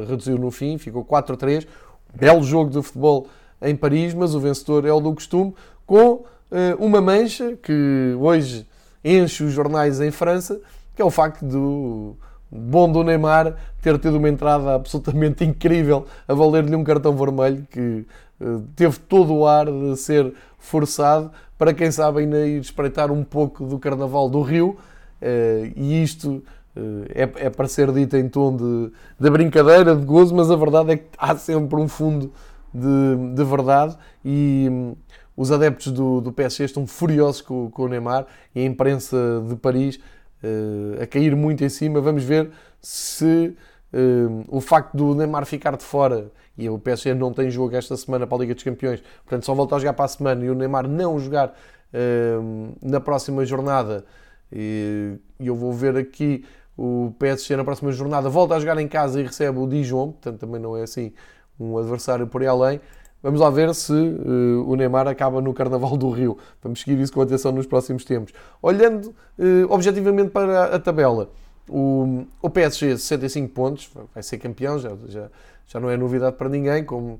reduziu 0.07 0.39
no 0.39 0.49
fim, 0.49 0.77
ficou 0.79 1.03
4 1.03 1.35
a 1.35 1.37
3. 1.37 1.67
Belo 2.15 2.41
jogo 2.41 2.71
de 2.71 2.81
futebol 2.81 3.27
em 3.61 3.75
Paris, 3.75 4.13
mas 4.13 4.33
o 4.33 4.39
vencedor 4.39 4.85
é 4.85 4.91
o 4.91 4.99
do 4.99 5.13
costume, 5.13 5.53
com 5.85 6.13
uh, 6.13 6.25
uma 6.79 7.01
mancha 7.01 7.57
que 7.61 8.15
hoje 8.19 8.67
enche 9.03 9.43
os 9.43 9.51
jornais 9.51 9.99
em 10.01 10.11
França, 10.11 10.59
que 10.95 11.01
é 11.01 11.05
o 11.05 11.09
facto 11.09 11.45
do 11.45 12.15
bom 12.51 12.91
do 12.91 13.03
Neymar 13.03 13.55
ter 13.81 13.97
tido 13.99 14.17
uma 14.17 14.29
entrada 14.29 14.73
absolutamente 14.73 15.43
incrível 15.45 16.05
a 16.27 16.33
valer-lhe 16.33 16.75
um 16.75 16.83
cartão 16.83 17.15
vermelho 17.15 17.67
que 17.69 18.05
uh, 18.41 18.61
teve 18.75 18.99
todo 18.99 19.33
o 19.33 19.47
ar 19.47 19.65
de 19.65 19.95
ser 19.97 20.33
forçado 20.57 21.31
para 21.57 21.73
quem 21.73 21.91
sabe 21.91 22.21
ainda 22.21 22.45
ir 22.47 22.59
espreitar 22.59 23.11
um 23.11 23.23
pouco 23.23 23.65
do 23.65 23.77
Carnaval 23.77 24.29
do 24.29 24.41
Rio 24.41 24.77
uh, 25.21 25.73
e 25.75 26.01
isto 26.01 26.43
é, 27.13 27.45
é, 27.45 27.49
para 27.49 27.67
ser 27.67 27.91
dito 27.91 28.15
em 28.15 28.29
tom 28.29 28.55
de, 28.55 28.91
de 29.19 29.29
brincadeira, 29.29 29.95
de 29.95 30.05
gozo, 30.05 30.35
mas 30.35 30.49
a 30.51 30.55
verdade 30.55 30.91
é 30.91 30.97
que 30.97 31.07
há 31.17 31.35
sempre 31.35 31.79
um 31.79 31.87
fundo 31.87 32.31
de, 32.73 33.33
de 33.35 33.43
verdade 33.43 33.97
e 34.23 34.67
hum, 34.69 34.95
os 35.35 35.51
adeptos 35.51 35.91
do, 35.91 36.21
do 36.21 36.31
PSG 36.31 36.65
estão 36.65 36.85
furiosos 36.85 37.41
com, 37.41 37.69
com 37.71 37.83
o 37.83 37.87
Neymar 37.87 38.25
e 38.53 38.61
a 38.61 38.65
imprensa 38.65 39.43
de 39.47 39.55
Paris 39.55 39.95
uh, 40.43 41.01
a 41.01 41.07
cair 41.07 41.35
muito 41.35 41.63
em 41.63 41.69
cima. 41.69 42.01
Vamos 42.01 42.23
ver 42.23 42.51
se 42.81 43.55
uh, 43.93 44.45
o 44.47 44.61
facto 44.61 44.95
do 44.95 45.15
Neymar 45.15 45.45
ficar 45.45 45.75
de 45.75 45.83
fora 45.83 46.31
e 46.57 46.69
o 46.69 46.77
PSG 46.77 47.13
não 47.13 47.33
tem 47.33 47.49
jogo 47.49 47.75
esta 47.75 47.95
semana 47.95 48.27
para 48.27 48.37
a 48.37 48.41
Liga 48.41 48.53
dos 48.53 48.63
Campeões, 48.63 49.01
portanto 49.23 49.45
só 49.45 49.53
volta 49.53 49.77
a 49.77 49.79
jogar 49.79 49.93
para 49.93 50.05
a 50.05 50.09
semana 50.09 50.43
e 50.43 50.49
o 50.49 50.55
Neymar 50.55 50.87
não 50.87 51.17
jogar 51.17 51.53
na 52.81 52.99
próxima 52.99 53.45
jornada. 53.45 54.05
E 54.51 55.15
eu 55.39 55.55
vou 55.55 55.71
ver 55.71 55.95
aqui 55.95 56.43
o 56.79 57.13
PSG 57.19 57.57
na 57.57 57.65
próxima 57.65 57.91
jornada 57.91 58.29
volta 58.29 58.55
a 58.55 58.59
jogar 58.59 58.79
em 58.79 58.87
casa 58.87 59.19
e 59.19 59.23
recebe 59.23 59.59
o 59.59 59.67
Dijon, 59.67 60.13
portanto 60.13 60.39
também 60.39 60.61
não 60.61 60.77
é 60.77 60.83
assim 60.83 61.11
um 61.59 61.77
adversário 61.77 62.25
por 62.25 62.41
aí 62.41 62.47
além. 62.47 62.79
Vamos 63.21 63.41
lá 63.41 63.49
ver 63.49 63.75
se 63.75 63.91
uh, 63.91 64.63
o 64.65 64.77
Neymar 64.77 65.05
acaba 65.05 65.41
no 65.41 65.53
Carnaval 65.53 65.97
do 65.97 66.09
Rio. 66.09 66.37
Vamos 66.63 66.79
seguir 66.79 66.97
isso 67.01 67.11
com 67.11 67.19
atenção 67.19 67.51
nos 67.51 67.67
próximos 67.67 68.05
tempos. 68.05 68.33
Olhando 68.61 69.07
uh, 69.37 69.69
objetivamente 69.69 70.29
para 70.29 70.73
a, 70.73 70.79
tabela, 70.79 71.29
o, 71.67 72.23
o, 72.41 72.49
PSG 72.49 72.97
65 72.97 73.53
pontos, 73.53 73.91
vai 74.13 74.23
ser 74.23 74.37
campeão, 74.37 74.79
já, 74.79 74.91
já, 75.07 75.27
já 75.67 75.79
não 75.81 75.89
é 75.89 75.97
novidade 75.97 76.37
para 76.37 76.47
ninguém. 76.47 76.85
Como 76.85 77.19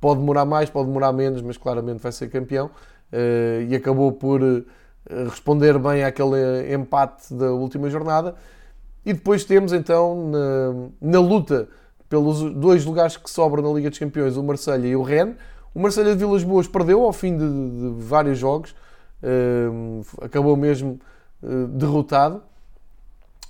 pode 0.00 0.20
demorar 0.20 0.46
mais, 0.46 0.70
pode 0.70 0.86
demorar 0.86 1.12
menos, 1.12 1.42
mas 1.42 1.58
claramente 1.58 1.98
vai 1.98 2.10
ser 2.10 2.30
campeão. 2.30 2.70
Uh, 3.12 3.68
e 3.68 3.76
acabou 3.76 4.12
por 4.12 4.40
responder 5.28 5.78
bem 5.78 6.02
àquele 6.02 6.72
empate 6.72 7.34
da 7.34 7.52
última 7.52 7.90
jornada. 7.90 8.34
E 9.04 9.12
depois 9.12 9.44
temos 9.44 9.72
então 9.72 10.30
na, 10.30 11.10
na 11.10 11.20
luta 11.20 11.68
pelos 12.08 12.40
dois 12.54 12.84
lugares 12.84 13.16
que 13.16 13.28
sobram 13.28 13.62
na 13.62 13.70
Liga 13.70 13.90
dos 13.90 13.98
Campeões, 13.98 14.36
o 14.36 14.42
Marselha 14.42 14.86
e 14.86 14.96
o 14.96 15.02
Rennes. 15.02 15.36
O 15.74 15.80
Marselha 15.80 16.12
de 16.12 16.18
Vilas 16.18 16.44
Boas 16.44 16.68
perdeu 16.68 17.02
ao 17.02 17.12
fim 17.12 17.36
de, 17.36 17.44
de 17.44 18.02
vários 18.04 18.38
jogos, 18.38 18.74
uh, 19.22 20.24
acabou 20.24 20.56
mesmo 20.56 21.00
uh, 21.42 21.66
derrotado. 21.66 22.40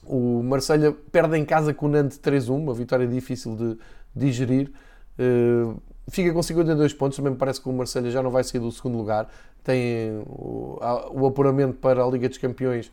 O 0.06 0.42
Marselha 0.42 0.92
perde 1.12 1.36
em 1.36 1.44
casa 1.44 1.74
com 1.74 1.86
o 1.86 1.88
Nantes 1.88 2.18
3-1, 2.18 2.50
uma 2.50 2.74
vitória 2.74 3.06
difícil 3.06 3.54
de 3.54 3.78
digerir. 4.16 4.72
Uh, 5.18 5.80
fica 6.08 6.32
com 6.32 6.42
52 6.42 6.94
pontos, 6.94 7.16
também 7.16 7.32
me 7.32 7.38
parece 7.38 7.60
que 7.60 7.68
o 7.68 7.72
Marselha 7.72 8.10
já 8.10 8.22
não 8.22 8.30
vai 8.30 8.42
sair 8.42 8.60
do 8.60 8.72
segundo 8.72 8.96
lugar. 8.96 9.28
Tem 9.62 10.22
o, 10.26 10.78
o 11.12 11.26
apuramento 11.26 11.74
para 11.74 12.02
a 12.02 12.08
Liga 12.08 12.28
dos 12.28 12.38
Campeões 12.38 12.90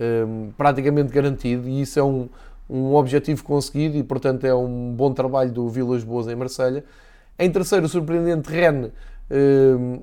um, 0.00 0.50
praticamente 0.56 1.12
garantido 1.12 1.68
e 1.68 1.80
isso 1.80 1.98
é 1.98 2.02
um, 2.02 2.28
um 2.68 2.94
objetivo 2.94 3.42
conseguido 3.44 3.96
e, 3.96 4.02
portanto, 4.02 4.44
é 4.44 4.54
um 4.54 4.92
bom 4.92 5.12
trabalho 5.12 5.50
do 5.50 5.68
Vilas 5.68 6.04
Boas 6.04 6.26
em 6.28 6.34
Marselha. 6.34 6.84
Em 7.38 7.50
terceiro, 7.50 7.86
o 7.86 7.88
surpreendente 7.88 8.50
Rennes 8.50 8.90
um, 9.30 10.00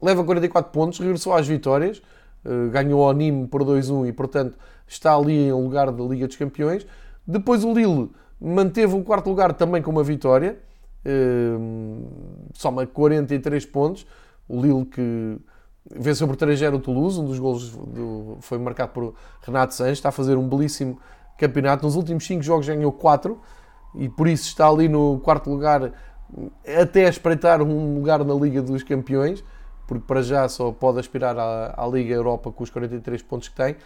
leva 0.00 0.24
44 0.24 0.72
pontos, 0.72 0.98
regressou 0.98 1.32
às 1.32 1.46
vitórias, 1.46 2.02
uh, 2.44 2.70
ganhou 2.70 3.02
ao 3.02 3.12
Nîmes 3.12 3.48
por 3.48 3.62
2-1 3.64 4.08
e, 4.08 4.12
portanto, 4.12 4.58
está 4.86 5.14
ali 5.14 5.48
em 5.48 5.52
lugar 5.52 5.90
da 5.90 6.04
Liga 6.04 6.26
dos 6.26 6.36
Campeões. 6.36 6.86
Depois 7.26 7.64
o 7.64 7.72
Lille 7.72 8.10
manteve 8.40 8.94
o 8.94 9.02
quarto 9.02 9.30
lugar 9.30 9.54
também 9.54 9.80
com 9.80 9.90
uma 9.90 10.02
vitória, 10.02 10.58
um, 11.06 12.06
soma 12.52 12.86
43 12.86 13.64
pontos. 13.66 14.06
O 14.46 14.60
Lille 14.60 14.84
que 14.84 15.38
venceu 15.90 16.26
por 16.26 16.36
3-0 16.36 16.74
o 16.74 16.78
Toulouse, 16.78 17.20
um 17.20 17.24
dos 17.24 17.38
golos 17.38 17.70
do, 17.70 18.38
foi 18.40 18.58
marcado 18.58 18.92
por 18.92 19.14
Renato 19.42 19.74
Sanches, 19.74 19.98
está 19.98 20.08
a 20.08 20.12
fazer 20.12 20.36
um 20.36 20.48
belíssimo 20.48 20.98
campeonato. 21.38 21.84
Nos 21.84 21.96
últimos 21.96 22.26
5 22.26 22.42
jogos 22.42 22.66
ganhou 22.66 22.92
4 22.92 23.38
e 23.96 24.08
por 24.08 24.26
isso 24.26 24.48
está 24.48 24.68
ali 24.68 24.88
no 24.88 25.20
quarto 25.20 25.50
lugar 25.50 25.92
até 26.80 27.06
a 27.06 27.08
espreitar 27.08 27.62
um 27.62 27.94
lugar 27.94 28.24
na 28.24 28.34
Liga 28.34 28.62
dos 28.62 28.82
Campeões, 28.82 29.44
porque 29.86 30.04
para 30.06 30.22
já 30.22 30.48
só 30.48 30.72
pode 30.72 30.98
aspirar 30.98 31.38
à, 31.38 31.74
à 31.76 31.86
Liga 31.86 32.14
Europa 32.14 32.50
com 32.50 32.64
os 32.64 32.70
43 32.70 33.22
pontos 33.22 33.48
que 33.48 33.54
tem. 33.54 33.76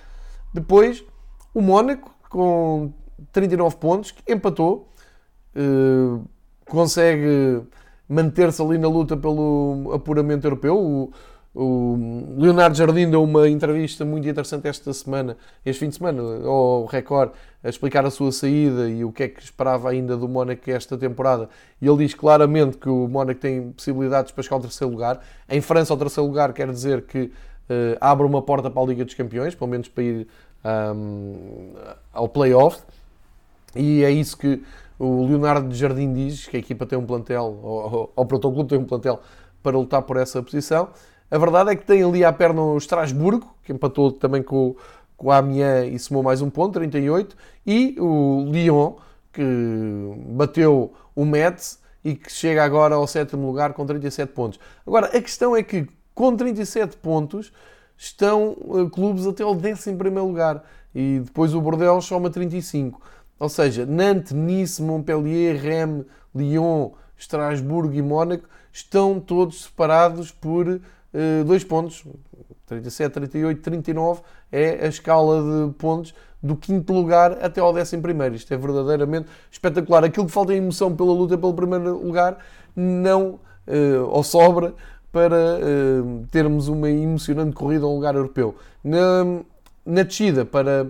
Depois, 0.55 1.05
o 1.53 1.61
Mónaco, 1.61 2.15
com 2.31 2.93
39 3.33 3.77
pontos, 3.77 4.15
empatou, 4.27 4.89
eh, 5.55 6.21
consegue 6.67 7.63
manter-se 8.09 8.63
ali 8.63 8.79
na 8.79 8.89
luta 8.89 9.17
pelo 9.17 9.91
apuramento 9.93 10.47
europeu. 10.47 10.79
O, 10.79 11.13
o 11.61 12.37
Leonardo 12.37 12.77
Jardim 12.77 13.11
deu 13.11 13.21
uma 13.21 13.49
entrevista 13.49 14.05
muito 14.05 14.29
interessante 14.29 14.69
esta 14.69 14.93
semana, 14.93 15.37
este 15.67 15.81
fim 15.81 15.89
de 15.89 15.97
semana, 15.97 16.23
ao 16.47 16.87
Record, 16.87 17.33
a 17.65 17.69
explicar 17.69 18.07
a 18.07 18.13
sua 18.13 18.31
saída 18.31 18.89
e 18.89 19.05
o 19.05 19.11
que 19.11 19.25
é 19.25 19.29
que 19.29 19.43
esperava 19.43 19.91
ainda 19.91 20.17
do 20.17 20.29
Mónaco 20.29 20.71
esta 20.71 20.97
temporada. 20.97 21.49
E 21.83 21.89
ele 21.89 22.07
diz 22.07 22.15
claramente 22.15 22.77
que 22.77 22.89
o 22.89 23.09
Mónaco 23.09 23.41
tem 23.41 23.73
possibilidades 23.73 24.31
para 24.31 24.45
chegar 24.45 24.55
ao 24.55 24.63
terceiro 24.63 24.93
lugar. 24.93 25.21
Em 25.49 25.61
França, 25.61 25.93
ao 25.93 25.99
terceiro 25.99 26.29
lugar 26.29 26.53
quer 26.53 26.71
dizer 26.71 27.03
que 27.03 27.23
uh, 27.23 27.33
abre 28.01 28.25
uma 28.25 28.41
porta 28.41 28.71
para 28.71 28.81
a 28.81 28.87
Liga 28.87 29.05
dos 29.05 29.15
Campeões, 29.15 29.57
pelo 29.57 29.69
menos 29.69 29.89
para 29.89 30.05
ir 30.05 30.29
um, 30.95 31.73
ao 32.13 32.29
play-off. 32.29 32.81
E 33.75 34.05
é 34.05 34.13
isso 34.13 34.39
que 34.39 34.63
o 34.97 35.27
Leonardo 35.27 35.75
Jardim 35.75 36.13
diz, 36.13 36.47
que 36.47 36.57
a 36.57 36.61
equipa 36.61 36.87
tem 36.87 36.97
um 36.97 37.05
plantel, 37.05 37.59
ou, 37.65 38.13
ou 38.15 38.23
o 38.23 38.27
Protocolo 38.27 38.65
tem 38.65 38.79
um 38.79 38.85
plantel 38.85 39.21
para 39.61 39.77
lutar 39.77 40.03
por 40.03 40.17
essa 40.17 40.41
posição. 40.41 40.91
A 41.31 41.37
verdade 41.37 41.71
é 41.71 41.77
que 41.77 41.85
tem 41.85 42.03
ali 42.03 42.25
à 42.25 42.33
perna 42.33 42.63
o 42.63 42.79
Estrasburgo, 42.79 43.55
que 43.63 43.73
empatou 43.73 44.13
também 44.13 44.43
com, 44.43 44.75
com 45.17 45.31
a 45.31 45.39
Amiens 45.39 45.93
e 45.93 45.99
somou 45.99 46.23
mais 46.23 46.41
um 46.41 46.49
ponto, 46.49 46.75
38, 46.75 47.37
e 47.67 47.97
o 47.99 48.47
Lyon, 48.51 48.95
que 49.33 49.43
bateu 50.31 50.93
o 51.15 51.25
Metz 51.25 51.81
e 52.03 52.15
que 52.15 52.33
chega 52.33 52.65
agora 52.65 52.95
ao 52.95 53.07
sétimo 53.07 53.47
lugar 53.47 53.75
com 53.75 53.85
37 53.85 54.33
pontos. 54.33 54.59
Agora, 54.87 55.07
a 55.09 55.21
questão 55.21 55.55
é 55.55 55.63
que 55.63 55.87
com 56.15 56.35
37 56.35 56.97
pontos 56.97 57.53
estão 57.97 58.57
uh, 58.61 58.89
clubes 58.89 59.27
até 59.27 59.43
ao 59.43 59.53
11 59.53 59.93
lugar 60.21 60.65
e 60.95 61.21
depois 61.25 61.55
o 61.55 61.61
Bordeaux 61.61 62.05
soma 62.05 62.31
35. 62.31 63.01
Ou 63.39 63.49
seja, 63.49 63.85
Nantes, 63.85 64.33
Nice, 64.33 64.83
Montpellier, 64.83 65.61
Rennes, 65.61 66.07
Lyon, 66.35 66.91
Estrasburgo 67.17 67.95
e 67.95 68.03
Mónaco 68.03 68.49
estão 68.73 69.21
todos 69.21 69.65
separados 69.65 70.31
por 70.31 70.81
dois 71.45 71.65
pontos. 71.65 72.05
37, 72.67 73.13
38, 73.13 73.63
39 73.63 74.21
é 74.53 74.85
a 74.85 74.89
escala 74.89 75.43
de 75.43 75.73
pontos 75.75 76.15
do 76.43 76.55
quinto 76.55 76.93
lugar 76.93 77.39
até 77.43 77.61
ao 77.61 77.73
décimo 77.73 78.03
primeiro. 78.03 78.35
Isto 78.35 78.53
é 78.55 78.57
verdadeiramente 78.57 79.29
espetacular. 79.51 80.05
Aquilo 80.05 80.27
que 80.27 80.33
falta 80.33 80.53
em 80.53 80.59
emoção 80.59 80.95
pela 80.95 81.13
luta 81.13 81.37
pelo 81.37 81.55
primeiro 81.55 81.99
lugar 81.99 82.39
não 82.77 83.41
uh, 83.67 84.05
ou 84.11 84.23
sobra 84.23 84.75
para 85.11 85.35
uh, 85.35 86.27
termos 86.31 86.69
uma 86.69 86.91
emocionante 86.91 87.53
corrida 87.53 87.85
a 87.87 87.89
um 87.89 87.95
lugar 87.95 88.15
europeu. 88.15 88.55
Na, 88.85 89.25
na 89.85 90.03
descida 90.03 90.45
para 90.45 90.87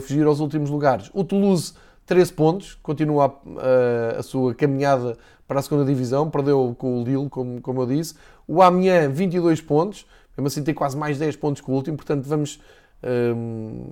fugir 0.00 0.26
aos 0.26 0.40
últimos 0.40 0.70
lugares, 0.70 1.10
o 1.12 1.22
Toulouse 1.22 1.74
13 2.06 2.32
pontos, 2.32 2.78
continua 2.82 3.26
a, 3.26 4.16
a, 4.16 4.20
a, 4.20 4.22
sua 4.22 4.54
caminhada 4.54 5.18
para 5.46 5.58
a 5.58 5.62
segunda 5.62 5.84
divisão, 5.84 6.30
perdeu 6.30 6.74
com 6.78 7.02
o 7.02 7.04
Lille, 7.04 7.28
como, 7.28 7.60
como 7.60 7.82
eu 7.82 7.86
disse. 7.86 8.14
O 8.46 8.62
Amiens 8.62 9.10
22 9.10 9.60
pontos, 9.60 10.06
mesmo 10.36 10.46
assim 10.46 10.62
tem 10.62 10.74
quase 10.74 10.96
mais 10.96 11.18
10 11.18 11.36
pontos 11.36 11.62
que 11.62 11.70
o 11.70 11.74
último, 11.74 11.96
portanto 11.96 12.24
vamos 12.24 12.60
um, 13.02 13.84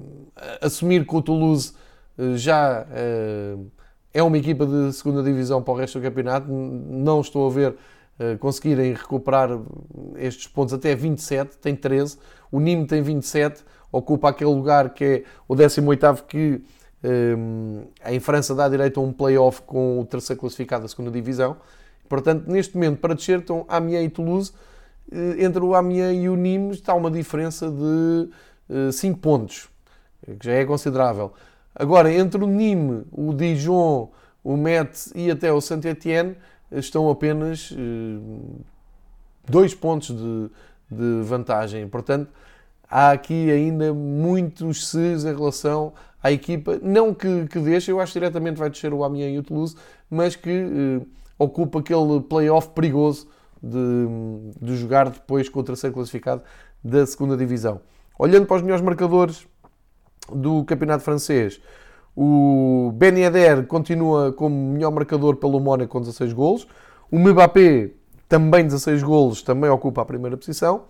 assumir 0.61 1.07
que 1.07 1.15
o 1.15 1.23
Toulouse 1.23 1.73
eh, 2.19 2.37
já 2.37 2.83
uh, 2.83 3.71
é 4.13 4.23
uma 4.23 4.39
equipa 4.39 4.67
de 4.67 4.93
segunda 4.93 5.23
divisão 5.23 5.63
para 5.63 5.75
o 5.75 5.77
resto 5.77 5.99
do 5.99 6.03
campeonato. 6.03 6.51
Não 6.51 7.21
estou 7.21 7.49
a 7.49 7.51
ver 7.51 7.71
uh, 7.71 8.39
conseguirem 8.39 8.93
recuperar 8.93 9.51
estes 10.17 10.47
pontos 10.47 10.73
até 10.73 10.95
27, 10.95 11.59
tem 11.59 11.75
13. 11.75 12.19
O 12.51 12.61
Nîmes 12.61 12.89
tem 12.89 13.03
27, 13.03 13.65
ocupa 13.91 14.29
aquele 14.31 14.51
lugar 14.51 14.91
que 14.91 15.05
é 15.05 15.25
o 15.49 15.55
18º 15.55 16.23
que 16.27 16.63
um, 17.05 17.85
em 18.07 18.19
França 18.19 18.55
dá 18.55 18.69
direito 18.69 18.99
a 18.99 19.03
um 19.03 19.13
play-off 19.13 19.63
com 19.63 20.01
o 20.01 20.07
terceiro 20.07 20.41
classificado 20.41 20.83
da 20.83 20.89
segunda 20.89 21.11
divisão. 21.11 21.57
Portanto, 22.09 22.51
neste 22.51 22.75
momento, 22.75 22.99
para 23.01 23.15
descer 23.15 23.41
estão 23.41 23.65
Amiens 23.69 24.07
e 24.07 24.09
Toulouse. 24.09 24.53
Entre 25.39 25.63
o 25.63 25.75
Amiens 25.75 26.23
e 26.23 26.29
o 26.29 26.37
Nîmes 26.37 26.77
está 26.77 26.95
uma 26.95 27.11
diferença 27.11 27.71
de 27.71 28.93
5 28.93 29.19
pontos, 29.19 29.69
que 30.41 30.47
já 30.47 30.53
é 30.53 30.65
considerável. 30.65 31.33
Agora, 31.75 32.13
entre 32.13 32.43
o 32.43 32.47
Nîmes, 32.47 33.05
o 33.13 33.35
Dijon, 33.35 34.11
o 34.43 34.57
Metz 34.57 35.13
e 35.15 35.31
até 35.31 35.53
o 35.53 35.61
Saint-Étienne, 35.61 36.37
estão 36.71 37.09
apenas 37.11 37.73
2 39.49 39.73
uh, 39.73 39.77
pontos 39.77 40.09
de, 40.09 40.51
de, 40.91 41.23
vantagem. 41.23 41.89
Portanto, 41.89 42.29
há 42.89 43.11
aqui 43.11 43.51
ainda 43.51 43.93
muitos 43.93 44.89
ses 44.89 45.25
em 45.25 45.35
relação 45.35 45.93
à 46.23 46.31
equipa. 46.31 46.79
Não 46.83 47.13
que, 47.13 47.47
que 47.47 47.59
deixe, 47.59 47.91
eu 47.91 48.01
acho 48.01 48.13
que 48.13 48.19
diretamente 48.19 48.59
vai 48.59 48.71
descer 48.71 48.93
o 48.93 49.03
Amiens 49.03 49.35
e 49.35 49.39
o 49.39 49.43
Toulouse, 49.43 49.77
mas 50.09 50.37
que 50.37 51.03
ocupa 51.45 51.81
aquele 51.81 52.21
play-off 52.21 52.71
perigoso 52.71 53.29
de, 53.63 54.07
de 54.61 54.77
jogar 54.77 55.09
depois 55.09 55.49
com 55.49 55.61
o 55.61 55.63
terceiro 55.63 55.95
classificado 55.95 56.43
da 56.83 57.07
segunda 57.07 57.37
divisão. 57.37 57.81
Olhando 58.19 58.47
para 58.47 58.57
os 58.57 58.63
melhores 58.63 58.85
marcadores 58.85 59.47
do 60.33 60.65
campeonato 60.65 61.03
francês, 61.03 61.61
o 62.17 62.93
Ben 62.95 63.19
Yedder 63.19 63.67
continua 63.67 64.33
como 64.33 64.55
melhor 64.55 64.93
marcador 64.93 65.37
pelo 65.37 65.59
Mónaco 65.59 65.93
com 65.93 66.01
16 66.01 66.33
golos. 66.33 66.67
O 67.11 67.19
Mbappé, 67.19 67.91
também 68.29 68.65
16 68.65 69.03
golos, 69.03 69.43
também 69.43 69.69
ocupa 69.69 70.03
a 70.03 70.05
primeira 70.05 70.37
posição. 70.37 70.85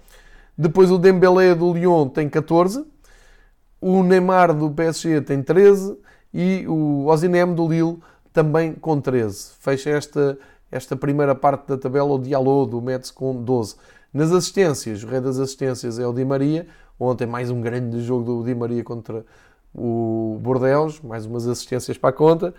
Depois 0.57 0.91
o 0.91 0.99
Dembélé 0.99 1.55
do 1.55 1.73
Lyon 1.73 2.09
tem 2.09 2.29
14. 2.29 2.85
O 3.81 4.03
Neymar 4.03 4.55
do 4.55 4.71
PSG 4.71 5.21
tem 5.23 5.43
13. 5.43 5.97
E 6.33 6.67
o 6.67 7.07
Ozinem 7.07 7.55
do 7.55 7.69
Lille 7.69 7.99
também 8.35 8.75
com 8.75 9.01
13. 9.01 9.53
Fecha 9.61 9.89
esta, 9.89 10.39
esta 10.71 10.95
primeira 10.95 11.35
parte 11.35 11.69
da 11.69 11.79
tabela 11.79 12.13
o 12.13 12.19
Diallo 12.19 12.67
do 12.67 12.83
Metz 12.83 13.11
com 13.11 13.43
12. 13.43 13.77
Nas 14.13 14.31
assistências, 14.31 15.03
o 15.03 15.07
rei 15.07 15.21
das 15.21 15.39
assistências 15.39 15.99
é 15.99 16.07
o 16.07 16.13
Di 16.13 16.25
Maria, 16.25 16.67
Ontem 16.99 17.27
mais 17.27 17.51
um 17.51 17.61
grande 17.61 18.01
jogo 18.03 18.25
do 18.25 18.45
Di 18.45 18.55
Maria 18.55 18.85
contra 18.85 19.25
o 19.75 20.39
Bordeaux, 20.41 21.01
mais 21.03 21.27
umas 21.27 21.47
assistências 21.47 21.99
para 21.99 22.11
a 22.11 22.13
conta. 22.13 22.55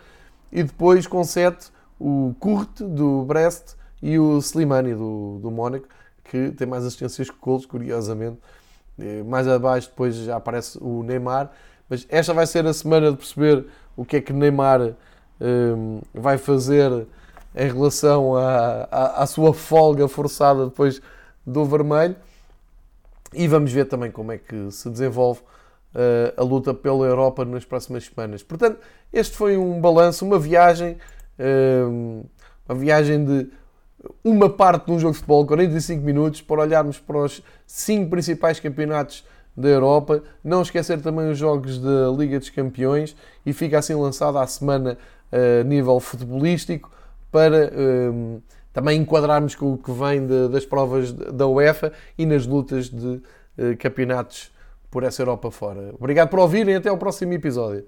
E 0.51 0.61
depois 0.61 1.07
com 1.07 1.23
7 1.23 1.71
o 1.97 2.35
Kurt 2.39 2.81
do 2.81 3.23
Brest 3.23 3.75
e 4.01 4.19
o 4.19 4.37
Slimani 4.39 4.93
do, 4.93 5.39
do 5.41 5.49
Mónaco, 5.49 5.87
que 6.25 6.51
tem 6.51 6.67
mais 6.67 6.83
assistências 6.85 7.29
que 7.29 7.37
golos, 7.39 7.65
curiosamente. 7.65 8.39
Mais 9.25 9.47
abaixo 9.47 9.89
depois 9.89 10.15
já 10.15 10.35
aparece 10.35 10.77
o 10.81 11.01
Neymar. 11.03 11.51
Mas 11.89 12.05
esta 12.09 12.33
vai 12.33 12.45
ser 12.45 12.65
a 12.65 12.73
semana 12.73 13.11
de 13.11 13.17
perceber 13.17 13.65
o 13.95 14.03
que 14.03 14.17
é 14.17 14.21
que 14.21 14.33
Neymar 14.33 14.95
um, 15.39 16.01
vai 16.13 16.37
fazer 16.37 17.07
em 17.55 17.67
relação 17.67 18.35
à, 18.35 18.87
à, 18.91 19.23
à 19.23 19.25
sua 19.25 19.53
folga 19.53 20.07
forçada 20.07 20.65
depois 20.65 21.01
do 21.45 21.63
vermelho. 21.65 22.15
e 23.33 23.47
vamos 23.47 23.71
ver 23.71 23.85
também 23.85 24.11
como 24.11 24.31
é 24.31 24.37
que 24.37 24.71
se 24.71 24.89
desenvolve 24.89 25.41
uh, 25.95 26.33
a 26.41 26.43
luta 26.43 26.73
pela 26.73 27.05
Europa 27.05 27.45
nas 27.45 27.65
próximas 27.65 28.05
semanas. 28.05 28.43
Portanto, 28.43 28.79
este 29.11 29.35
foi 29.35 29.57
um 29.57 29.79
balanço, 29.79 30.25
uma 30.25 30.39
viagem, 30.39 30.97
uh, 31.39 32.25
uma 32.67 32.77
viagem 32.77 33.23
de 33.23 33.49
uma 34.23 34.49
parte 34.49 34.85
de 34.85 34.91
um 34.91 34.99
jogo 34.99 35.13
de 35.13 35.19
futebol, 35.19 35.45
45 35.45 36.03
minutos, 36.03 36.41
para 36.41 36.61
olharmos 36.61 36.99
para 36.99 37.17
os 37.17 37.41
cinco 37.65 38.09
principais 38.09 38.59
campeonatos 38.59 39.25
da 39.55 39.69
Europa. 39.69 40.21
Não 40.43 40.61
esquecer 40.61 41.01
também 41.01 41.29
os 41.29 41.37
jogos 41.37 41.79
da 41.79 42.09
Liga 42.09 42.37
dos 42.37 42.49
Campeões 42.49 43.15
e 43.45 43.53
fica 43.53 43.79
assim 43.79 43.95
lançada 43.95 44.41
a 44.41 44.47
semana 44.47 44.97
a 45.31 45.63
nível 45.63 45.99
futebolístico 45.99 46.91
para 47.31 47.71
também 48.75 48.99
enquadrarmos 48.99 49.55
com 49.55 49.71
o 49.71 49.77
que 49.77 49.89
vem 49.89 50.27
de, 50.27 50.49
das 50.49 50.65
provas 50.65 51.13
da 51.13 51.47
UEFA 51.47 51.93
e 52.17 52.25
nas 52.25 52.45
lutas 52.45 52.89
de 52.89 53.07
uh, 53.07 53.77
campeonatos 53.79 54.51
por 54.91 55.03
essa 55.03 55.21
Europa 55.21 55.49
fora. 55.49 55.93
Obrigado 55.97 56.27
por 56.27 56.39
ouvirem 56.39 56.73
e 56.73 56.77
até 56.77 56.89
ao 56.89 56.97
próximo 56.97 57.31
episódio. 57.31 57.85